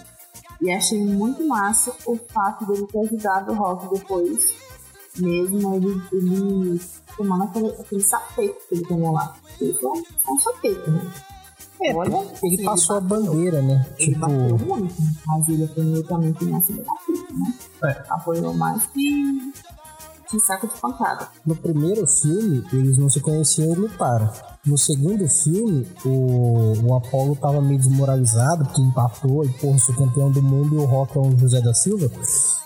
E 0.62 0.70
achei 0.70 1.03
muito 1.03 1.46
massa 1.49 1.90
o 2.07 2.16
fato 2.16 2.66
dele 2.66 2.87
ter 2.87 2.99
ajudado 3.01 3.53
o 3.53 3.55
Rock 3.55 3.94
depois 3.94 4.70
mesmo 5.18 5.75
ele, 5.75 6.03
ele 6.12 6.81
tomando 7.16 7.44
aquele, 7.44 7.68
aquele 7.68 8.01
sapete 8.01 8.59
que 8.68 8.75
ele 8.75 8.87
tomou 8.87 9.12
lá. 9.12 9.35
Ele 9.61 9.73
foi 9.75 9.90
um, 9.90 10.05
um 10.29 10.40
sapete, 10.40 10.90
né? 10.90 11.12
É, 11.83 11.95
Olha, 11.95 12.27
ele 12.43 12.62
passou 12.62 12.97
ele 12.97 13.05
a 13.05 13.09
bandeira, 13.09 13.62
né? 13.62 13.87
Ele 13.99 14.12
tipo... 14.12 14.21
bateu 14.21 14.59
muito, 14.59 14.95
mas 15.27 15.49
ele 15.49 15.66
foi 15.69 16.03
também 16.05 16.33
que 16.35 16.45
né? 16.45 16.62
É. 17.85 18.03
Apoiou 18.11 18.53
mais 18.53 18.85
que, 18.87 19.53
que 20.29 20.40
saco 20.40 20.69
de 20.69 20.79
pancada. 20.79 21.29
No 21.47 21.57
primeiro 21.57 22.07
filme, 22.07 22.64
eles 22.73 22.99
não 22.99 23.09
se 23.09 23.21
conheciam 23.21 23.73
e 23.73 23.75
lutaram. 23.75 24.31
No 24.66 24.77
segundo 24.77 25.27
filme, 25.27 25.87
o, 26.05 26.75
o 26.87 26.95
Apollo 26.95 27.35
tava 27.37 27.62
meio 27.62 27.79
desmoralizado, 27.79 28.66
porque 28.66 28.83
empatou 28.83 29.43
e, 29.43 29.49
porra, 29.55 29.79
sou 29.79 29.95
campeão 29.95 30.31
do 30.31 30.43
mundo 30.43 30.75
e 30.75 30.79
o 30.79 30.85
Rock 30.85 31.16
é 31.16 31.21
o 31.21 31.38
José 31.38 31.62
da 31.62 31.73
Silva. 31.73 32.11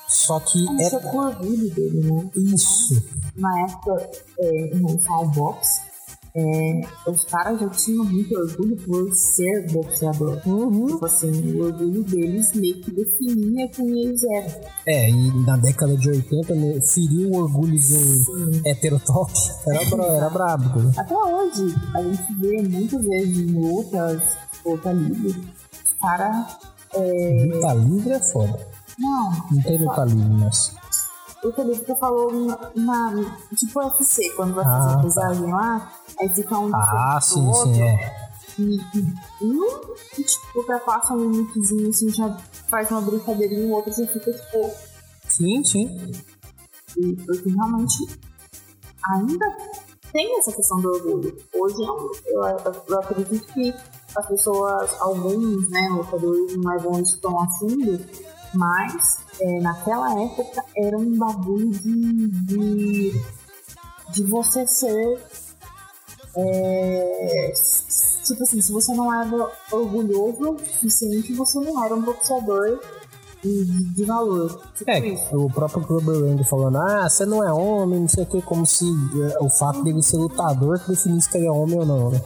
Só 0.08 0.40
que. 0.40 0.64
Mas 0.64 0.92
é 0.92 0.98
com 0.98 1.18
orgulho 1.18 1.70
dele, 1.70 2.10
né? 2.10 2.30
Isso. 2.34 3.00
Na 3.36 3.60
época, 3.60 4.10
é, 4.40 4.74
no 4.74 4.98
Fall 5.00 5.28
Box, 5.28 5.82
é, 6.36 6.80
os 7.06 7.24
caras 7.26 7.60
já 7.60 7.68
tinham 7.68 8.04
muito 8.04 8.34
orgulho 8.36 8.76
por 8.76 9.14
ser 9.14 9.72
boxeador. 9.72 10.40
Uhum. 10.44 10.86
Tipo 10.86 11.06
assim, 11.06 11.30
o 11.52 11.64
orgulho 11.64 12.02
deles 12.02 12.52
meio 12.54 12.80
que 12.80 12.90
definia 12.90 13.68
quem 13.68 14.02
eles 14.02 14.20
eram. 14.24 14.60
É, 14.84 15.10
e 15.10 15.46
na 15.46 15.56
década 15.56 15.96
de 15.96 16.08
80, 16.08 16.54
né, 16.56 16.80
ferir 16.80 17.28
o 17.28 17.36
orgulho 17.36 17.78
do 17.78 18.68
heterotop 18.68 19.32
era, 19.68 19.84
bra 19.84 20.04
era 20.06 20.30
brabo. 20.30 20.80
Né? 20.80 20.92
Até 20.96 21.16
hoje, 21.16 21.74
a 21.94 22.02
gente 22.02 22.34
vê 22.40 22.62
muitas 22.62 23.04
vezes 23.04 23.38
em 23.38 23.52
lutas, 23.52 24.22
luta 24.66 24.92
livre, 24.92 25.28
os 25.86 25.94
caras. 26.00 26.56
É... 26.94 27.46
Luta 27.46 27.74
livre 27.74 28.12
é 28.12 28.20
foda. 28.20 28.68
Não. 28.98 29.30
Não 29.52 29.62
tem 29.62 29.78
luta 29.78 30.04
livre, 30.04 30.34
mas 30.34 30.74
o 31.44 31.52
Felipe 31.52 31.94
falou 31.96 32.32
na, 32.74 33.14
tipo 33.54 33.78
UFC, 33.80 34.30
quando 34.30 34.54
vai 34.54 34.64
fazer 34.64 34.90
ah, 34.90 34.94
a 34.94 35.02
pesagem 35.02 35.52
lá, 35.52 35.92
aí 36.18 36.28
fica 36.30 36.58
um 36.58 36.74
Ah, 36.74 37.18
sim, 37.20 37.46
outro, 37.46 37.74
sim, 37.74 37.82
é. 37.82 38.24
E, 38.58 38.76
e 39.40 39.44
um, 39.44 39.80
tipo, 40.14 40.58
ultrapassa 40.58 41.12
um 41.12 41.30
limitezinho, 41.30 41.90
assim, 41.90 42.08
já 42.10 42.36
faz 42.68 42.90
uma 42.90 43.02
brincadeirinha, 43.02 43.66
o 43.66 43.72
outro 43.72 43.92
já 43.92 44.06
fica, 44.06 44.32
tipo... 44.32 44.70
Sim, 45.28 45.64
sim. 45.64 46.12
E, 46.96 47.16
porque 47.16 47.50
realmente 47.50 48.20
ainda 49.12 49.46
tem 50.12 50.38
essa 50.38 50.52
questão 50.52 50.80
do 50.80 50.88
orgulho. 50.88 51.36
Hoje, 51.54 51.74
eu, 51.82 52.12
eu, 52.26 52.82
eu 52.88 53.00
acredito 53.00 53.52
que 53.52 53.74
as 54.16 54.26
pessoas, 54.26 54.94
alguns, 55.00 55.68
né, 55.68 55.88
lutadores 55.90 56.56
não 56.56 56.70
levam 56.72 57.00
isso 57.00 57.20
tão 57.20 57.38
a 57.40 57.48
fundo, 57.58 57.98
mas 58.54 59.18
é, 59.40 59.60
naquela 59.60 60.10
época 60.22 60.64
era 60.76 60.96
um 60.96 61.16
bagulho 61.16 61.70
de, 61.70 62.28
de, 62.28 63.22
de 64.10 64.24
você 64.24 64.66
ser. 64.66 65.20
É, 66.36 67.52
tipo 68.24 68.42
assim, 68.42 68.60
se 68.60 68.72
você 68.72 68.92
não 68.94 69.12
era 69.12 69.50
orgulhoso 69.70 70.52
o 70.52 70.58
suficiente, 70.58 71.32
você 71.34 71.60
não 71.60 71.84
era 71.84 71.94
um 71.94 72.02
boxeador 72.02 72.80
de, 73.42 73.64
de 73.94 74.04
valor. 74.04 74.60
Tipo 74.76 74.90
é, 74.90 74.98
isso. 75.00 75.36
o 75.36 75.50
próprio 75.50 75.86
Clubber 75.86 76.16
Lang 76.16 76.42
falando, 76.44 76.78
ah, 76.78 77.08
você 77.08 77.26
não 77.26 77.44
é 77.44 77.52
homem, 77.52 78.00
não 78.00 78.08
sei 78.08 78.24
o 78.24 78.26
que, 78.26 78.42
como 78.42 78.66
se 78.66 78.84
é, 78.84 79.44
o 79.44 79.50
fato 79.50 79.82
dele 79.84 80.02
ser 80.02 80.16
lutador 80.16 80.80
definisse 80.88 81.28
que 81.28 81.36
ele 81.36 81.46
é 81.46 81.50
homem 81.52 81.78
ou 81.78 81.86
não, 81.86 82.10
né? 82.10 82.20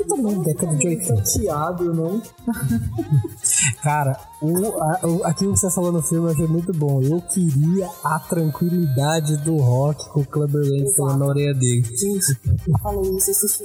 E 0.00 0.04
também 0.04 0.42
década 0.42 0.76
de 0.76 0.88
80. 0.88 1.26
Chateado, 1.26 1.92
não? 1.92 2.22
Cara, 3.82 4.18
o, 4.40 4.82
a, 4.82 5.06
o, 5.06 5.24
aquilo 5.24 5.52
que 5.52 5.60
você 5.60 5.70
falou 5.70 5.92
no 5.92 6.02
filme 6.02 6.28
eu 6.28 6.32
achei 6.32 6.46
muito 6.46 6.72
bom. 6.72 7.02
Eu 7.02 7.20
queria 7.20 7.88
a 8.02 8.18
tranquilidade 8.18 9.36
do 9.38 9.56
rock 9.58 10.08
com 10.08 10.20
o 10.20 10.26
Clubber 10.26 10.62
Lang 10.62 10.94
falando 10.94 11.18
na 11.18 11.26
orelha 11.26 11.54
dele. 11.54 11.84
Gente, 11.84 12.40
eu 12.66 12.78
falei 12.78 13.16
isso. 13.16 13.62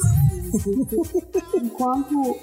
Enquanto 1.55 2.35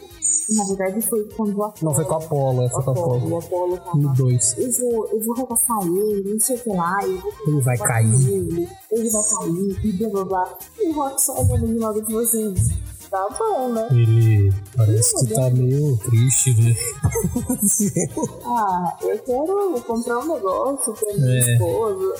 na 0.50 0.64
verdade 0.64 1.02
foi 1.02 1.24
quando 1.36 1.56
o 1.56 1.64
Apolo. 1.64 1.84
Não, 1.84 1.94
foi 1.94 2.04
com 2.04 2.12
o 2.12 2.16
Apolo, 2.16 2.62
é, 2.62 2.68
foi 2.68 2.82
com 2.82 2.90
o 2.90 2.92
Apolo. 2.92 3.30
O 3.30 3.38
Apolo 3.38 3.80
No 3.94 4.14
2. 4.14 4.58
Eu 4.58 4.72
vou, 4.72 5.08
eu 5.08 5.20
vou 5.22 5.34
repassar 5.34 5.82
ele, 5.82 6.32
não 6.32 6.40
sei 6.40 6.56
o 6.56 6.60
que 6.60 6.68
lá. 6.70 6.98
ele 7.04 7.60
vai 7.60 7.76
cair. 7.78 8.28
Ele, 8.28 8.68
ele 8.90 9.10
vai 9.10 9.22
cair, 9.22 9.84
e 9.84 9.92
blá 9.92 10.08
blá 10.10 10.24
blá. 10.24 10.58
E 10.78 10.88
o 10.88 10.94
Rock 10.94 11.22
só 11.22 11.34
olhando 11.42 11.66
de 11.66 11.78
lado 11.78 12.02
de 12.02 12.12
vocês 12.12 12.70
tá 13.12 13.28
bom, 13.38 13.68
né? 13.68 13.86
Ele 13.90 14.52
parece 14.74 15.26
que 15.26 15.34
tá 15.34 15.50
meio 15.50 15.98
triste, 15.98 16.54
né? 16.58 16.74
ah, 18.46 18.96
eu 19.02 19.18
quero 19.18 19.82
comprar 19.86 20.18
um 20.20 20.34
negócio 20.34 20.94
pra 20.94 21.14
minha 21.14 21.34
é. 21.34 21.52
esposa. 21.52 22.14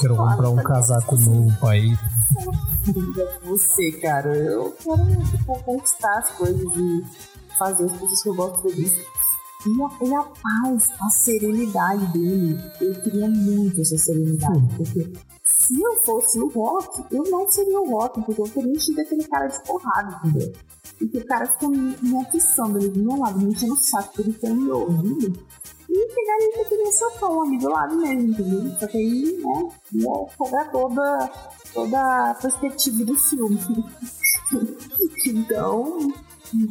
Quero 0.00 0.16
comprar 0.16 0.48
um 0.48 0.56
casaco 0.56 1.16
novo 1.16 1.54
pra 1.60 1.76
ele. 1.76 1.98
Você, 3.44 3.92
cara, 4.00 4.34
eu 4.34 4.74
quero 4.82 5.26
tipo, 5.30 5.62
conquistar 5.62 6.18
as 6.18 6.30
coisas 6.32 6.76
e 6.76 7.04
fazer 7.58 7.84
as 7.84 7.98
coisas 7.98 8.22
que 8.22 8.28
eu 8.30 8.34
gosto 8.34 8.62
feliz. 8.62 8.92
E 9.66 9.82
a, 9.82 10.06
e 10.06 10.14
a 10.14 10.22
paz, 10.22 10.88
a 11.00 11.10
serenidade 11.10 12.06
dele, 12.12 12.58
eu 12.80 12.94
queria 13.02 13.28
muito 13.28 13.80
essa 13.80 13.98
serenidade, 13.98 14.68
porque 14.76 15.12
se 15.66 15.82
eu 15.82 16.00
fosse 16.04 16.38
o 16.38 16.48
Rock, 16.48 17.04
eu 17.10 17.24
não 17.24 17.50
seria 17.50 17.80
o 17.80 17.90
Rock, 17.90 18.22
porque 18.22 18.40
eu 18.40 18.48
teria 18.48 18.72
enchido 18.72 19.00
aquele 19.00 19.24
cara 19.24 19.48
de 19.48 19.60
porrada, 19.64 20.20
entendeu? 20.24 20.52
E 21.00 21.08
que 21.08 21.18
o 21.18 21.26
cara 21.26 21.44
fica 21.44 21.68
me, 21.68 21.96
me 22.00 22.22
atiçando 22.22 22.78
ali 22.78 22.88
do 22.88 23.00
meu 23.00 23.18
lado, 23.18 23.40
me 23.40 23.52
enchendo 23.52 23.74
o 23.74 23.76
saco, 23.76 24.12
porque 24.14 24.30
ele 24.30 24.38
tem 24.38 24.54
me 24.54 24.70
ouvindo. 24.70 25.44
E 25.88 26.08
pegaria 26.14 26.54
e 26.54 26.58
meteria 26.58 26.92
seu 26.92 27.10
pão 27.12 27.42
ali 27.42 27.58
do 27.58 27.68
lado 27.68 27.96
mesmo, 27.96 28.30
entendeu? 28.30 28.78
Só 28.78 28.86
que 28.86 28.96
aí, 28.96 29.42
né, 29.42 29.68
ia 29.92 30.10
pegar 30.38 30.70
toda, 30.70 31.30
toda 31.74 32.30
a 32.30 32.34
perspectiva 32.34 33.04
do 33.04 33.16
filme. 33.16 33.58
então, 35.26 35.98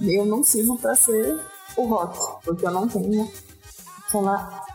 eu 0.04 0.26
não 0.26 0.42
sirvo 0.42 0.78
pra 0.78 0.96
ser 0.96 1.38
o 1.76 1.86
Rock, 1.86 2.18
porque 2.46 2.66
eu 2.66 2.72
não 2.72 2.88
tenho 2.88 3.30
aquela 4.08 4.66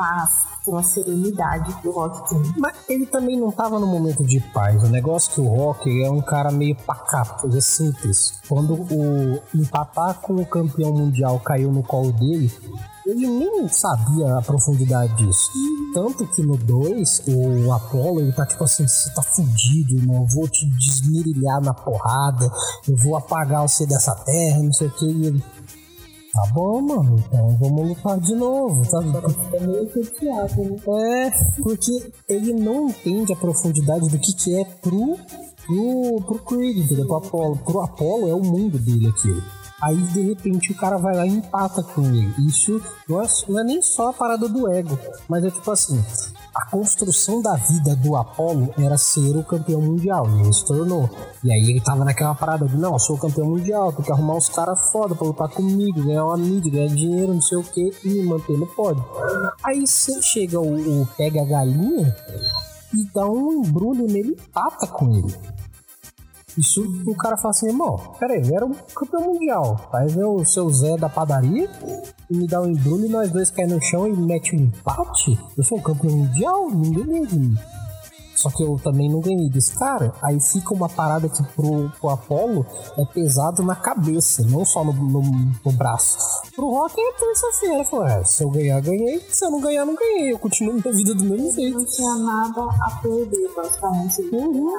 paz 0.00 0.48
uma 0.66 0.82
serenidade 0.82 1.74
que 1.80 1.88
o 1.88 1.90
Rock 1.90 2.30
tem. 2.30 2.54
Mas 2.56 2.74
ele 2.88 3.04
também 3.06 3.38
não 3.38 3.50
tava 3.50 3.78
no 3.78 3.86
momento 3.86 4.24
de 4.24 4.40
paz. 4.40 4.82
O 4.82 4.88
negócio 4.88 5.30
é 5.30 5.34
que 5.34 5.40
o 5.40 5.48
Rock 5.48 6.02
é 6.02 6.10
um 6.10 6.22
cara 6.22 6.50
meio 6.50 6.74
pacato, 6.74 7.54
é 7.54 7.60
simples. 7.60 8.40
Quando 8.48 8.74
o 8.74 9.42
empatar 9.54 10.14
com 10.20 10.36
o 10.36 10.46
campeão 10.46 10.92
mundial 10.92 11.38
caiu 11.40 11.72
no 11.72 11.82
colo 11.82 12.12
dele, 12.12 12.50
ele 13.06 13.26
nem 13.26 13.68
sabia 13.68 14.36
a 14.36 14.42
profundidade 14.42 15.14
disso. 15.16 15.50
Tanto 15.92 16.26
que 16.28 16.42
no 16.42 16.56
2, 16.56 17.22
o 17.26 17.72
Apollo, 17.72 18.20
ele 18.20 18.32
tá 18.32 18.46
tipo 18.46 18.62
assim, 18.62 18.86
você 18.86 19.12
tá 19.12 19.22
fudido, 19.22 19.96
irmão, 19.96 20.22
eu 20.22 20.26
vou 20.26 20.48
te 20.48 20.66
desmirilhar 20.66 21.60
na 21.60 21.74
porrada, 21.74 22.50
eu 22.86 22.96
vou 22.96 23.16
apagar 23.16 23.62
você 23.62 23.86
dessa 23.86 24.14
terra, 24.14 24.62
não 24.62 24.72
sei 24.72 24.86
o 24.86 24.90
que. 24.90 25.06
E 25.06 25.26
ele, 25.26 25.44
Tá 26.32 26.46
bom, 26.52 26.80
mano, 26.80 27.16
então 27.18 27.56
vamos 27.58 27.88
lutar 27.88 28.20
de 28.20 28.34
novo, 28.36 28.84
sabe? 28.84 29.08
É 29.52 29.66
meio 29.66 29.90
chateado, 29.92 30.62
né? 30.62 31.26
É, 31.26 31.30
porque 31.60 32.12
ele 32.28 32.52
não 32.52 32.88
entende 32.88 33.32
a 33.32 33.36
profundidade 33.36 34.08
do 34.08 34.18
que, 34.18 34.32
que 34.32 34.60
é 34.60 34.64
pro, 34.64 35.18
pro, 35.66 36.22
pro 36.24 36.38
Creed, 36.38 36.78
entendeu? 36.78 37.06
Pro 37.06 37.16
Apollo. 37.16 37.56
Pro 37.64 37.80
Apollo 37.80 38.28
é 38.28 38.34
o 38.34 38.44
mundo 38.44 38.78
dele 38.78 39.08
aquilo. 39.08 39.42
Aí 39.82 39.96
de 39.96 40.20
repente 40.20 40.70
o 40.70 40.76
cara 40.76 40.98
vai 40.98 41.16
lá 41.16 41.26
e 41.26 41.30
empata 41.30 41.82
com 41.82 42.02
ele. 42.02 42.32
Isso 42.46 42.80
não 43.08 43.20
é, 43.20 43.26
não 43.48 43.60
é 43.60 43.64
nem 43.64 43.82
só 43.82 44.10
a 44.10 44.12
parada 44.12 44.48
do 44.48 44.70
ego, 44.70 44.96
mas 45.28 45.44
é 45.44 45.50
tipo 45.50 45.70
assim: 45.70 46.00
a 46.54 46.66
construção 46.66 47.40
da 47.40 47.54
vida 47.54 47.94
do 47.96 48.16
Apollo 48.16 48.74
era 48.78 48.98
ser 48.98 49.36
o 49.36 49.44
campeão 49.44 49.80
mundial, 49.80 50.26
ele 50.26 50.52
se 50.52 50.64
tornou. 50.64 51.08
E 51.44 51.52
aí 51.52 51.70
ele 51.70 51.80
tava 51.80 52.04
naquela 52.04 52.34
parada 52.34 52.66
de: 52.66 52.76
não, 52.76 52.98
sou 52.98 53.16
o 53.16 53.18
campeão 53.18 53.46
mundial, 53.46 53.92
tem 53.92 54.04
que 54.04 54.12
arrumar 54.12 54.34
uns 54.34 54.48
caras 54.48 54.90
foda 54.90 55.14
pra 55.14 55.26
lutar 55.26 55.48
comigo, 55.48 56.02
ganhar 56.02 56.24
uma 56.24 56.36
mídia, 56.36 56.70
ganhar 56.72 56.94
dinheiro, 56.94 57.34
não 57.34 57.42
sei 57.42 57.58
o 57.58 57.62
que, 57.62 57.92
e 58.04 58.08
me 58.08 58.22
manter 58.24 58.58
no 58.58 58.66
pódio. 58.66 59.04
Aí 59.62 59.86
você 59.86 60.20
chega 60.22 60.60
o, 60.60 61.02
o 61.02 61.06
pega 61.16 61.42
a 61.42 61.44
galinha 61.44 62.14
e 62.94 63.04
dá 63.14 63.26
um 63.26 63.64
embrulho 63.64 64.06
nele 64.06 64.30
e 64.30 64.42
empata 64.42 64.86
com 64.86 65.10
ele. 65.12 65.34
Isso 66.58 66.82
o 67.06 67.14
cara 67.16 67.36
fala 67.36 67.50
assim, 67.50 67.68
irmão, 67.68 67.96
peraí, 68.18 68.48
eu 68.48 68.56
era 68.56 68.66
um 68.66 68.74
campeão 68.94 69.22
mundial. 69.22 69.88
Vem 70.08 70.24
o 70.24 70.44
seu 70.44 70.68
Zé 70.70 70.96
da 70.96 71.08
padaria 71.08 71.68
e 72.28 72.36
me 72.36 72.46
dá 72.46 72.60
um 72.60 72.70
embrulho 72.70 73.06
e 73.06 73.08
nós 73.08 73.30
dois 73.30 73.50
caímos 73.50 73.74
no 73.74 73.82
chão 73.82 74.06
e 74.06 74.12
mete 74.12 74.54
um 74.54 74.60
empate. 74.60 75.38
Eu 75.56 75.64
sou 75.64 75.78
um 75.78 75.82
campeão 75.82 76.16
mundial, 76.16 76.70
ninguém 76.70 77.24
ganha 77.24 77.80
só 78.40 78.48
que 78.48 78.62
eu 78.62 78.80
também 78.82 79.10
não 79.10 79.20
ganhei 79.20 79.50
desse 79.50 79.78
cara. 79.78 80.14
Aí 80.22 80.40
fica 80.40 80.72
uma 80.72 80.88
parada 80.88 81.28
que 81.28 81.42
pro, 81.54 81.90
pro 82.00 82.08
Apollo 82.08 82.66
é 82.96 83.04
pesado 83.04 83.62
na 83.62 83.76
cabeça, 83.76 84.42
não 84.44 84.64
só 84.64 84.82
no, 84.82 84.94
no, 84.94 85.20
no 85.20 85.72
braço. 85.72 86.16
Pro 86.56 86.70
Rock 86.70 86.98
é 86.98 87.12
terça-feira. 87.12 87.84
Falou, 87.84 88.06
é, 88.06 88.24
se 88.24 88.42
eu 88.42 88.48
ganhar, 88.48 88.80
ganhei. 88.80 89.20
Se 89.28 89.44
eu 89.44 89.50
não 89.50 89.60
ganhar, 89.60 89.84
não 89.84 89.94
ganhei. 89.94 90.32
Eu 90.32 90.38
continuo 90.38 90.72
minha 90.72 90.92
vida 90.92 91.14
do 91.14 91.22
mesmo 91.22 91.52
jeito. 91.52 91.76
Não 91.76 91.84
tinha 91.84 92.14
nada 92.14 92.62
a 92.62 92.90
perder, 93.02 93.50
basicamente. 93.54 94.22
Uhum. 94.32 94.72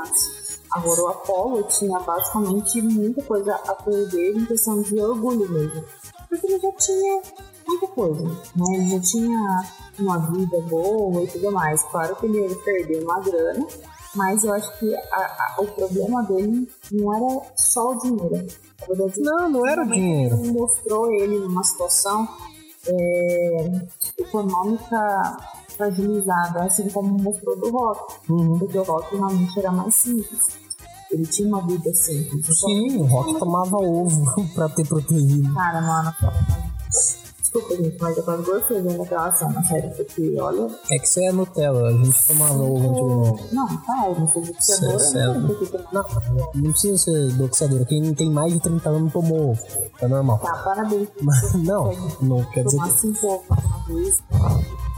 Agora 0.73 1.01
o 1.01 1.07
Apollo 1.09 1.63
tinha 1.63 1.99
basicamente 1.99 2.81
muita 2.81 3.21
coisa 3.23 3.55
a 3.55 3.75
perder 3.75 4.37
em 4.37 4.45
questão 4.45 4.81
de 4.81 4.99
orgulho 5.01 5.49
mesmo. 5.49 5.83
Porque 6.29 6.47
ele 6.47 6.59
já 6.59 6.71
tinha 6.73 7.21
muita 7.67 7.87
coisa. 7.87 8.23
Né? 8.23 8.65
Ele 8.75 8.89
já 8.89 8.99
tinha 9.01 9.63
uma 9.99 10.17
vida 10.17 10.61
boa 10.61 11.23
e 11.23 11.27
tudo 11.27 11.51
mais. 11.51 11.83
Claro 11.83 12.15
que 12.15 12.25
ele 12.25 12.39
ia 12.39 12.55
perder 12.55 13.03
uma 13.03 13.19
grana, 13.19 13.67
mas 14.15 14.43
eu 14.43 14.53
acho 14.53 14.79
que 14.79 14.95
a, 14.95 14.99
a, 15.19 15.55
o 15.59 15.67
problema 15.67 16.23
dele 16.23 16.69
não 16.91 17.13
era 17.13 17.41
só 17.55 17.91
o 17.91 17.99
dinheiro. 17.99 18.47
Verdade, 18.87 19.21
não, 19.21 19.49
não 19.49 19.67
era 19.67 19.83
o 19.83 19.87
dinheiro. 19.87 20.37
Mostrou 20.53 21.11
ele 21.11 21.37
numa 21.37 21.63
situação 21.63 22.27
é, 22.87 23.71
econômica 24.17 25.37
fragilizada, 25.75 26.63
assim 26.63 26.89
como 26.89 27.17
mostrou 27.17 27.57
do 27.57 27.69
rock. 27.71 28.31
Uhum. 28.31 28.59
Porque 28.59 28.77
o 28.77 28.83
rock 28.83 29.15
realmente 29.15 29.59
era 29.59 29.71
mais 29.71 29.95
simples. 29.95 30.60
Ele 31.11 31.25
tinha 31.25 31.47
uma 31.47 31.65
vida 31.67 31.93
simples. 31.93 32.45
Sim, 32.59 32.97
o 32.97 33.03
rock 33.03 33.37
tomava 33.37 33.77
ovo 33.77 34.23
pra 34.55 34.69
ter 34.69 34.87
proteína. 34.87 35.53
Cara, 35.53 35.81
mano, 35.81 36.13
Desculpa, 37.51 37.75
gente, 37.75 37.97
mas 37.99 38.17
eu 38.17 38.23
quase 38.23 38.43
gostei 38.43 38.81
vendo 38.81 39.03
aquela 39.03 39.35
cena, 39.35 39.61
sério, 39.61 39.91
porque 39.91 40.35
olha. 40.39 40.69
É 40.89 40.99
que 40.99 41.05
você 41.05 41.25
é 41.25 41.31
Nutella, 41.33 41.89
a 41.89 41.91
gente 41.91 42.27
tomava 42.27 42.53
ovo 42.53 43.25
antigamente. 43.27 43.53
Não, 43.53 43.67
tá, 43.67 44.03
eu 44.07 44.19
não 44.21 44.27
sou 44.29 44.45
boxeadora. 44.45 45.43
Não, 45.91 46.03
não 46.55 46.71
precisa 46.71 46.97
ser 46.97 47.33
boxeadora. 47.33 47.83
Quem 47.83 48.13
tem 48.13 48.31
mais 48.31 48.53
de 48.53 48.61
30 48.61 48.89
anos 48.89 49.11
tomou 49.11 49.49
ovo. 49.49 49.61
É 49.99 50.07
normal. 50.07 50.39
Tá, 50.39 50.53
parabéns. 50.59 51.09
Mas, 51.21 51.53
não, 51.55 51.91
não 52.21 52.41
quer 52.51 52.63
dizer. 52.63 52.77
Tomar 52.77 52.91
cinco 52.91 53.27
ovos 53.27 53.45
uma 53.49 53.85
vez, 53.85 54.17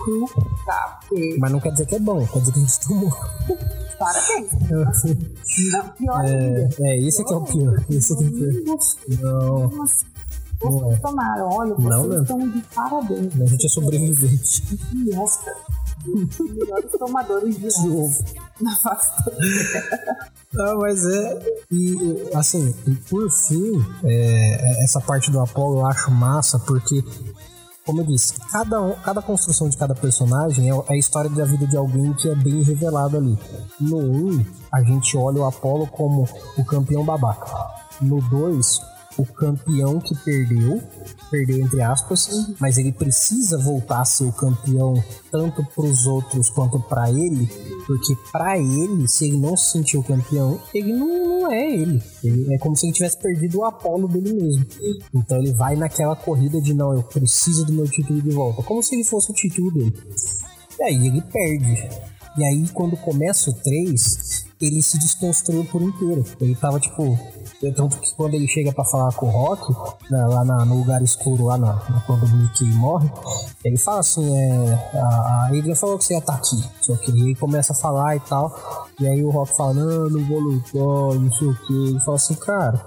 cru, 0.03 0.29
tá, 0.63 0.99
porque. 1.09 1.37
Mas 1.39 1.51
não 1.51 1.59
quer 1.59 1.71
dizer 1.71 1.87
que 1.87 1.95
é 1.95 1.99
bom, 1.99 2.23
quer 2.27 2.39
dizer 2.39 2.51
que 2.51 2.59
a 2.59 2.61
gente 2.61 2.79
tomou. 2.87 3.13
Parabéns. 3.99 4.51
Não, 5.71 5.89
pior 5.89 6.25
é, 6.25 6.69
é, 6.81 6.99
esse 6.99 7.21
é 7.21 7.25
que 7.25 7.33
é 7.33 7.37
o 7.37 7.41
pior. 7.41 7.85
Esse 7.89 8.13
é 8.13 8.17
que 8.17 8.23
é 8.23 8.27
o 8.27 8.31
pior. 8.31 8.79
Não. 9.21 9.69
Vocês 10.63 11.01
tomaram, 11.01 11.49
olha, 11.49 11.75
vocês 11.75 12.07
não, 12.07 12.21
estão 12.21 12.49
de 12.49 12.61
parabéns. 12.73 13.41
A 13.41 13.45
gente 13.45 13.65
é 13.65 13.69
sobrevivente. 13.69 14.79
Os 15.17 16.39
melhores 16.39 16.91
tomadores 16.91 17.57
de, 17.57 17.89
ovo 17.89 18.23
na 18.59 18.75
face 18.75 19.09
ah, 20.59 20.75
mas 20.75 21.05
é. 21.05 21.39
E 21.71 22.29
assim, 22.35 22.73
e 22.85 22.95
por 22.95 23.31
fim, 23.31 23.83
é, 24.03 24.83
essa 24.83 25.01
parte 25.01 25.31
do 25.31 25.39
Apollo 25.39 25.79
eu 25.79 25.85
acho 25.87 26.11
massa, 26.11 26.59
porque, 26.59 27.03
como 27.85 28.01
eu 28.01 28.05
disse, 28.05 28.39
cada, 28.51 28.93
cada 29.03 29.21
construção 29.21 29.67
de 29.67 29.77
cada 29.77 29.93
personagem 29.93 30.69
é, 30.69 30.73
é 30.73 30.93
a 30.93 30.97
história 30.97 31.29
da 31.29 31.43
vida 31.43 31.67
de 31.67 31.75
alguém 31.75 32.13
que 32.13 32.29
é 32.29 32.35
bem 32.35 32.61
revelado 32.63 33.17
ali. 33.17 33.37
No 33.79 33.97
1, 33.97 34.45
a 34.71 34.81
gente 34.83 35.17
olha 35.17 35.41
o 35.41 35.45
Apollo 35.45 35.87
como 35.87 36.27
o 36.57 36.63
campeão 36.63 37.03
babaca. 37.03 37.45
No 38.01 38.21
2, 38.21 38.92
o 39.17 39.25
campeão 39.25 39.99
que 39.99 40.15
perdeu, 40.23 40.81
perdeu 41.29 41.59
entre 41.59 41.81
aspas, 41.81 42.27
mas 42.59 42.77
ele 42.77 42.91
precisa 42.91 43.57
voltar 43.57 44.01
a 44.01 44.05
ser 44.05 44.25
o 44.25 44.31
campeão 44.31 45.03
tanto 45.31 45.63
para 45.63 45.85
os 45.85 46.05
outros 46.05 46.49
quanto 46.49 46.79
para 46.79 47.09
ele, 47.11 47.47
porque 47.85 48.15
para 48.31 48.57
ele, 48.57 49.07
se 49.07 49.25
ele 49.25 49.37
não 49.37 49.55
se 49.55 49.71
sentiu 49.71 50.03
campeão, 50.03 50.59
ele 50.73 50.93
não, 50.93 51.41
não 51.41 51.51
é 51.51 51.73
ele. 51.75 52.01
ele. 52.23 52.53
É 52.53 52.57
como 52.57 52.75
se 52.75 52.85
ele 52.85 52.93
tivesse 52.93 53.17
perdido 53.17 53.59
o 53.59 53.65
Apolo 53.65 54.07
dele 54.07 54.33
mesmo. 54.33 54.65
Então 55.13 55.37
ele 55.37 55.53
vai 55.53 55.75
naquela 55.75 56.15
corrida 56.15 56.59
de 56.61 56.73
não, 56.73 56.93
eu 56.93 57.03
preciso 57.03 57.65
do 57.65 57.73
meu 57.73 57.87
título 57.87 58.21
de 58.21 58.31
volta, 58.31 58.63
como 58.63 58.81
se 58.81 58.95
ele 58.95 59.03
fosse 59.03 59.31
o 59.31 59.35
título 59.35 59.71
dele. 59.71 59.93
E 60.79 60.83
aí 60.83 61.07
ele 61.07 61.21
perde. 61.21 61.89
E 62.37 62.43
aí 62.43 62.67
quando 62.73 62.97
começa 62.97 63.51
o 63.51 63.53
3, 63.53 64.45
ele 64.59 64.81
se 64.81 64.97
desconstruiu 64.97 65.65
por 65.65 65.81
inteiro. 65.81 66.23
Ele 66.39 66.55
tava 66.55 66.79
tipo 66.79 67.17
tanto 67.71 67.97
que 67.99 68.13
quando 68.15 68.33
ele 68.33 68.47
chega 68.47 68.73
para 68.73 68.83
falar 68.83 69.13
com 69.13 69.27
o 69.27 69.29
Rock, 69.29 69.71
né, 70.11 70.25
lá 70.27 70.43
na, 70.43 70.65
no 70.65 70.77
lugar 70.77 71.01
escuro, 71.01 71.45
lá 71.45 71.57
na, 71.57 71.73
quando 72.05 72.25
o 72.25 72.29
Mickey 72.29 72.65
morre, 72.65 73.09
ele 73.63 73.77
fala 73.77 73.99
assim: 73.99 74.35
é, 74.35 74.73
a, 74.93 74.99
a 74.99 75.47
Adrian 75.47 75.75
falou 75.75 75.97
que 75.97 76.05
você 76.05 76.13
ia 76.13 76.19
estar 76.19 76.33
tá 76.33 76.39
aqui. 76.39 76.63
Só 76.81 76.95
que 76.97 77.11
ele 77.11 77.35
começa 77.35 77.73
a 77.73 77.75
falar 77.75 78.15
e 78.15 78.19
tal. 78.21 78.89
E 78.99 79.07
aí 79.07 79.23
o 79.23 79.29
Rock 79.29 79.55
fala: 79.55 79.73
Não, 79.73 80.09
não 80.09 80.25
vou 80.25 80.39
lutar, 80.39 81.19
não 81.19 81.31
sei 81.31 81.47
o 81.47 81.55
que. 81.55 81.89
Ele 81.89 81.99
fala 81.99 82.17
assim: 82.17 82.35
Cara, 82.35 82.83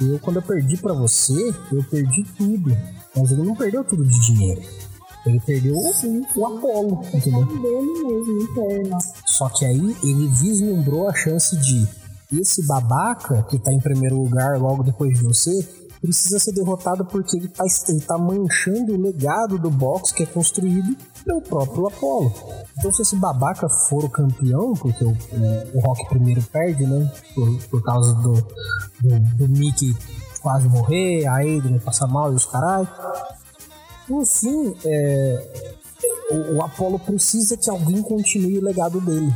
eu 0.00 0.18
quando 0.18 0.36
eu 0.36 0.42
perdi 0.42 0.76
para 0.76 0.92
você, 0.92 1.54
eu 1.72 1.82
perdi 1.84 2.24
tudo. 2.36 2.76
Mas 3.16 3.30
ele 3.30 3.42
não 3.42 3.54
perdeu 3.54 3.84
tudo 3.84 4.04
de 4.04 4.20
dinheiro. 4.20 4.62
Ele 5.24 5.40
perdeu 5.40 5.76
Sim, 5.94 6.24
o 6.34 6.46
Apolo, 6.46 7.00
entendeu? 7.14 7.44
Dele 7.44 7.92
mesmo, 8.02 8.42
interno. 8.42 8.98
Só 9.24 9.48
que 9.48 9.64
aí 9.64 9.96
ele 10.02 10.26
vislumbrou 10.28 11.08
a 11.08 11.14
chance 11.14 11.56
de 11.58 11.86
esse 12.40 12.66
babaca 12.66 13.42
que 13.44 13.58
tá 13.58 13.72
em 13.72 13.80
primeiro 13.80 14.16
lugar 14.16 14.58
logo 14.58 14.82
depois 14.82 15.18
de 15.18 15.24
você 15.24 15.50
precisa 16.02 16.40
ser 16.40 16.52
derrotado 16.52 17.04
porque 17.04 17.36
ele 17.36 17.46
tá, 17.46 17.64
ele 17.88 18.00
tá 18.00 18.18
manchando 18.18 18.92
o 18.92 19.00
legado 19.00 19.56
do 19.56 19.70
box 19.70 20.10
que 20.12 20.24
é 20.24 20.26
construído 20.26 20.96
pelo 21.24 21.40
próprio 21.40 21.86
Apollo. 21.86 22.32
Então, 22.76 22.92
se 22.92 23.02
esse 23.02 23.14
babaca 23.14 23.68
for 23.68 24.04
o 24.04 24.10
campeão, 24.10 24.72
porque 24.72 25.04
o, 25.04 25.10
o, 25.10 25.78
o 25.78 25.80
Rock 25.80 26.08
primeiro 26.08 26.42
perde, 26.42 26.84
né? 26.84 27.08
Por, 27.32 27.58
por 27.68 27.82
causa 27.84 28.12
do, 28.14 28.32
do, 28.32 29.20
do 29.36 29.48
Mickey 29.48 29.94
quase 30.42 30.68
morrer, 30.68 31.24
a 31.26 31.36
Adrian 31.36 31.78
passar 31.78 32.08
mal 32.08 32.32
e 32.32 32.34
os 32.34 32.44
carai. 32.44 32.86
Enfim, 34.10 34.74
é, 34.84 35.72
o, 36.32 36.56
o 36.56 36.62
Apollo 36.62 36.98
precisa 36.98 37.56
que 37.56 37.70
alguém 37.70 38.02
continue 38.02 38.58
o 38.58 38.64
legado 38.64 39.00
dele. 39.00 39.32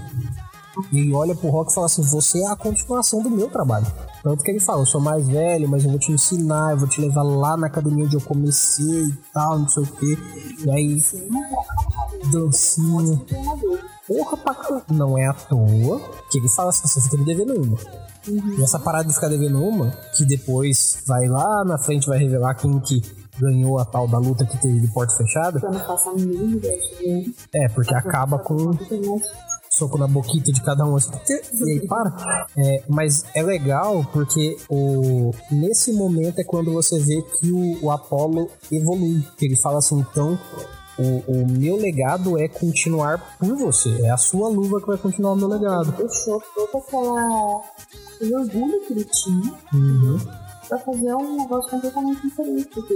E 0.93 1.13
olha 1.13 1.35
pro 1.35 1.49
Rock 1.49 1.71
e 1.71 1.75
fala 1.75 1.87
assim: 1.87 2.03
você 2.03 2.41
é 2.41 2.47
a 2.47 2.57
continuação 2.57 3.23
do 3.23 3.31
meu 3.31 3.49
trabalho. 3.49 3.87
Tanto 4.23 4.43
que 4.43 4.51
ele 4.51 4.61
fala: 4.61 4.83
eu 4.83 4.87
sou 4.87 5.01
mais 5.01 5.27
velho, 5.27 5.69
mas 5.69 5.85
eu 5.85 5.91
vou 5.91 5.99
te 5.99 6.13
ensinar, 6.13 6.73
eu 6.73 6.79
vou 6.79 6.89
te 6.89 7.01
levar 7.01 7.23
lá 7.23 7.57
na 7.57 7.67
academia 7.67 8.05
onde 8.05 8.17
eu 8.17 8.21
comecei 8.21 9.05
e 9.05 9.19
tal, 9.33 9.59
não 9.59 9.69
sei 9.69 9.83
o 9.83 9.87
quê. 9.87 10.19
E 10.65 10.71
aí, 10.71 11.03
dancinha. 12.31 13.21
Porra 14.07 14.37
pra 14.37 14.55
caramba. 14.55 14.85
Não 14.91 15.19
é 15.19 15.27
à 15.27 15.33
toa 15.33 16.01
que 16.31 16.39
ele 16.39 16.49
fala 16.51 16.71
assim: 16.71 16.87
você 16.87 17.01
fica 17.01 17.17
me 17.17 17.25
devendo 17.25 17.55
uma. 17.55 17.79
Uhum. 18.29 18.59
E 18.59 18.63
essa 18.63 18.79
parada 18.79 19.09
de 19.09 19.15
ficar 19.15 19.29
devendo 19.29 19.63
uma, 19.63 19.91
que 20.17 20.25
depois 20.25 21.03
vai 21.07 21.27
lá 21.29 21.65
na 21.65 21.79
frente, 21.79 22.09
vai 22.09 22.19
revelar 22.19 22.55
quem 22.55 22.79
que 22.81 23.01
ganhou 23.39 23.79
a 23.79 23.85
tal 23.85 24.09
da 24.09 24.19
luta 24.19 24.45
que 24.45 24.57
teve 24.59 24.81
de 24.81 24.89
porta 24.89 25.15
fechada. 25.17 25.61
É, 27.55 27.69
porque 27.69 27.95
acaba 27.95 28.39
com 28.39 28.71
soco 29.77 29.99
na 29.99 30.07
boquita 30.07 30.51
de 30.51 30.63
cada 30.63 30.85
um. 30.85 30.97
Assim, 30.97 31.11
e 31.29 31.71
aí 31.71 31.87
para. 31.87 32.47
É, 32.57 32.83
mas 32.89 33.25
é 33.35 33.43
legal 33.43 34.05
porque 34.13 34.57
o, 34.69 35.33
nesse 35.51 35.93
momento 35.93 36.39
é 36.39 36.45
quando 36.45 36.73
você 36.73 36.99
vê 36.99 37.23
que 37.23 37.53
o, 37.53 37.85
o 37.85 37.91
Apollo 37.91 38.49
evolui. 38.73 39.25
Ele 39.41 39.57
fala 39.57 39.79
assim, 39.79 39.99
então. 39.99 40.39
O, 40.99 41.31
o, 41.31 41.47
meu 41.47 41.77
legado 41.77 42.39
é 42.39 42.49
continuar 42.49 43.37
por 43.39 43.55
você. 43.55 43.91
É 44.01 44.11
a 44.11 44.17
sua 44.17 44.49
luva 44.49 44.81
que 44.81 44.87
vai 44.87 44.97
continuar 44.97 45.33
o 45.33 45.37
meu 45.37 45.47
legado. 45.47 45.93
Deixou 45.93 46.43
toda 46.55 46.79
aquela. 46.79 47.61
orgulho 48.23 48.81
que 48.87 48.95
ele 48.95 49.05
tinha. 49.05 49.55
Uhum 49.75 50.19
pra 50.69 50.79
fazer 50.79 51.15
um 51.15 51.37
negócio 51.37 51.71
completamente 51.71 52.23
diferente. 52.23 52.69
Porque 52.75 52.95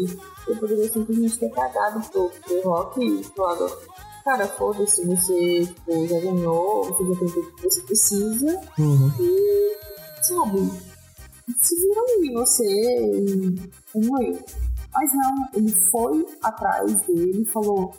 eu 0.48 0.56
poderia 0.56 0.92
simplesmente 0.92 1.38
ter 1.38 1.50
cagado 1.50 2.00
pro, 2.10 2.30
pro 2.44 2.62
rock 2.62 3.04
e 3.04 3.24
falado, 3.24 3.70
cara, 4.24 4.46
foda-se, 4.46 5.04
você 5.06 5.66
tipo, 5.66 6.06
já 6.06 6.20
ganhou, 6.20 6.84
você 6.84 7.04
já 7.04 7.18
tem 7.18 7.28
tudo 7.28 7.52
que 7.56 7.62
você 7.62 7.82
precisa. 7.82 8.60
Uhum. 8.78 9.12
E, 9.20 9.76
sabe, 10.22 10.70
se 11.60 11.74
vira 11.76 12.00
aí 12.00 12.32
você 12.32 13.70
eu. 13.94 14.38
Mas 14.92 15.12
não, 15.14 15.48
ele 15.54 15.72
foi 15.90 16.26
atrás 16.42 17.00
dele 17.06 17.42
e 17.42 17.46
falou: 17.46 17.94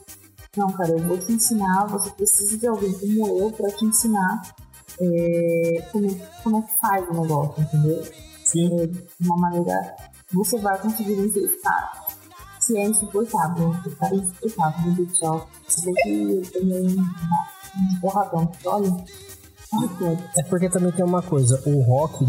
Não, 0.55 0.67
cara, 0.73 0.91
eu 0.91 0.99
vou 0.99 1.17
te 1.17 1.31
ensinar, 1.31 1.87
você 1.87 2.09
precisa 2.11 2.57
de 2.57 2.67
alguém 2.67 2.91
como 2.93 3.39
eu 3.39 3.51
pra 3.51 3.71
te 3.71 3.85
ensinar 3.85 4.41
é, 4.99 5.87
como, 5.91 6.07
como 6.43 6.59
é 6.59 6.61
que 6.61 6.79
faz 6.79 7.09
o 7.09 7.21
negócio, 7.21 7.63
entendeu? 7.63 8.03
Sim. 8.45 8.81
É, 8.81 8.87
de 8.87 9.07
uma 9.21 9.37
maneira. 9.37 9.95
Você 10.33 10.57
vai 10.59 10.79
conseguir 10.81 11.15
vencer, 11.15 11.61
cara 11.61 12.20
que 12.71 12.77
é 12.77 12.87
insuportável. 12.87 13.75
Cara 13.99 14.15
é 14.15 14.17
insuportável, 14.17 14.93
do 14.93 15.15
céu. 15.15 15.47
Se 15.67 15.85
bem 15.85 15.93
que 15.93 16.09
eu 16.09 16.51
tomei 16.51 16.95
um 16.95 17.99
porradão, 17.99 18.51
olha. 18.65 19.03
É 20.37 20.43
porque 20.43 20.67
também 20.67 20.91
tem 20.91 21.05
uma 21.05 21.21
coisa, 21.21 21.61
o 21.65 21.81
Rock 21.81 22.25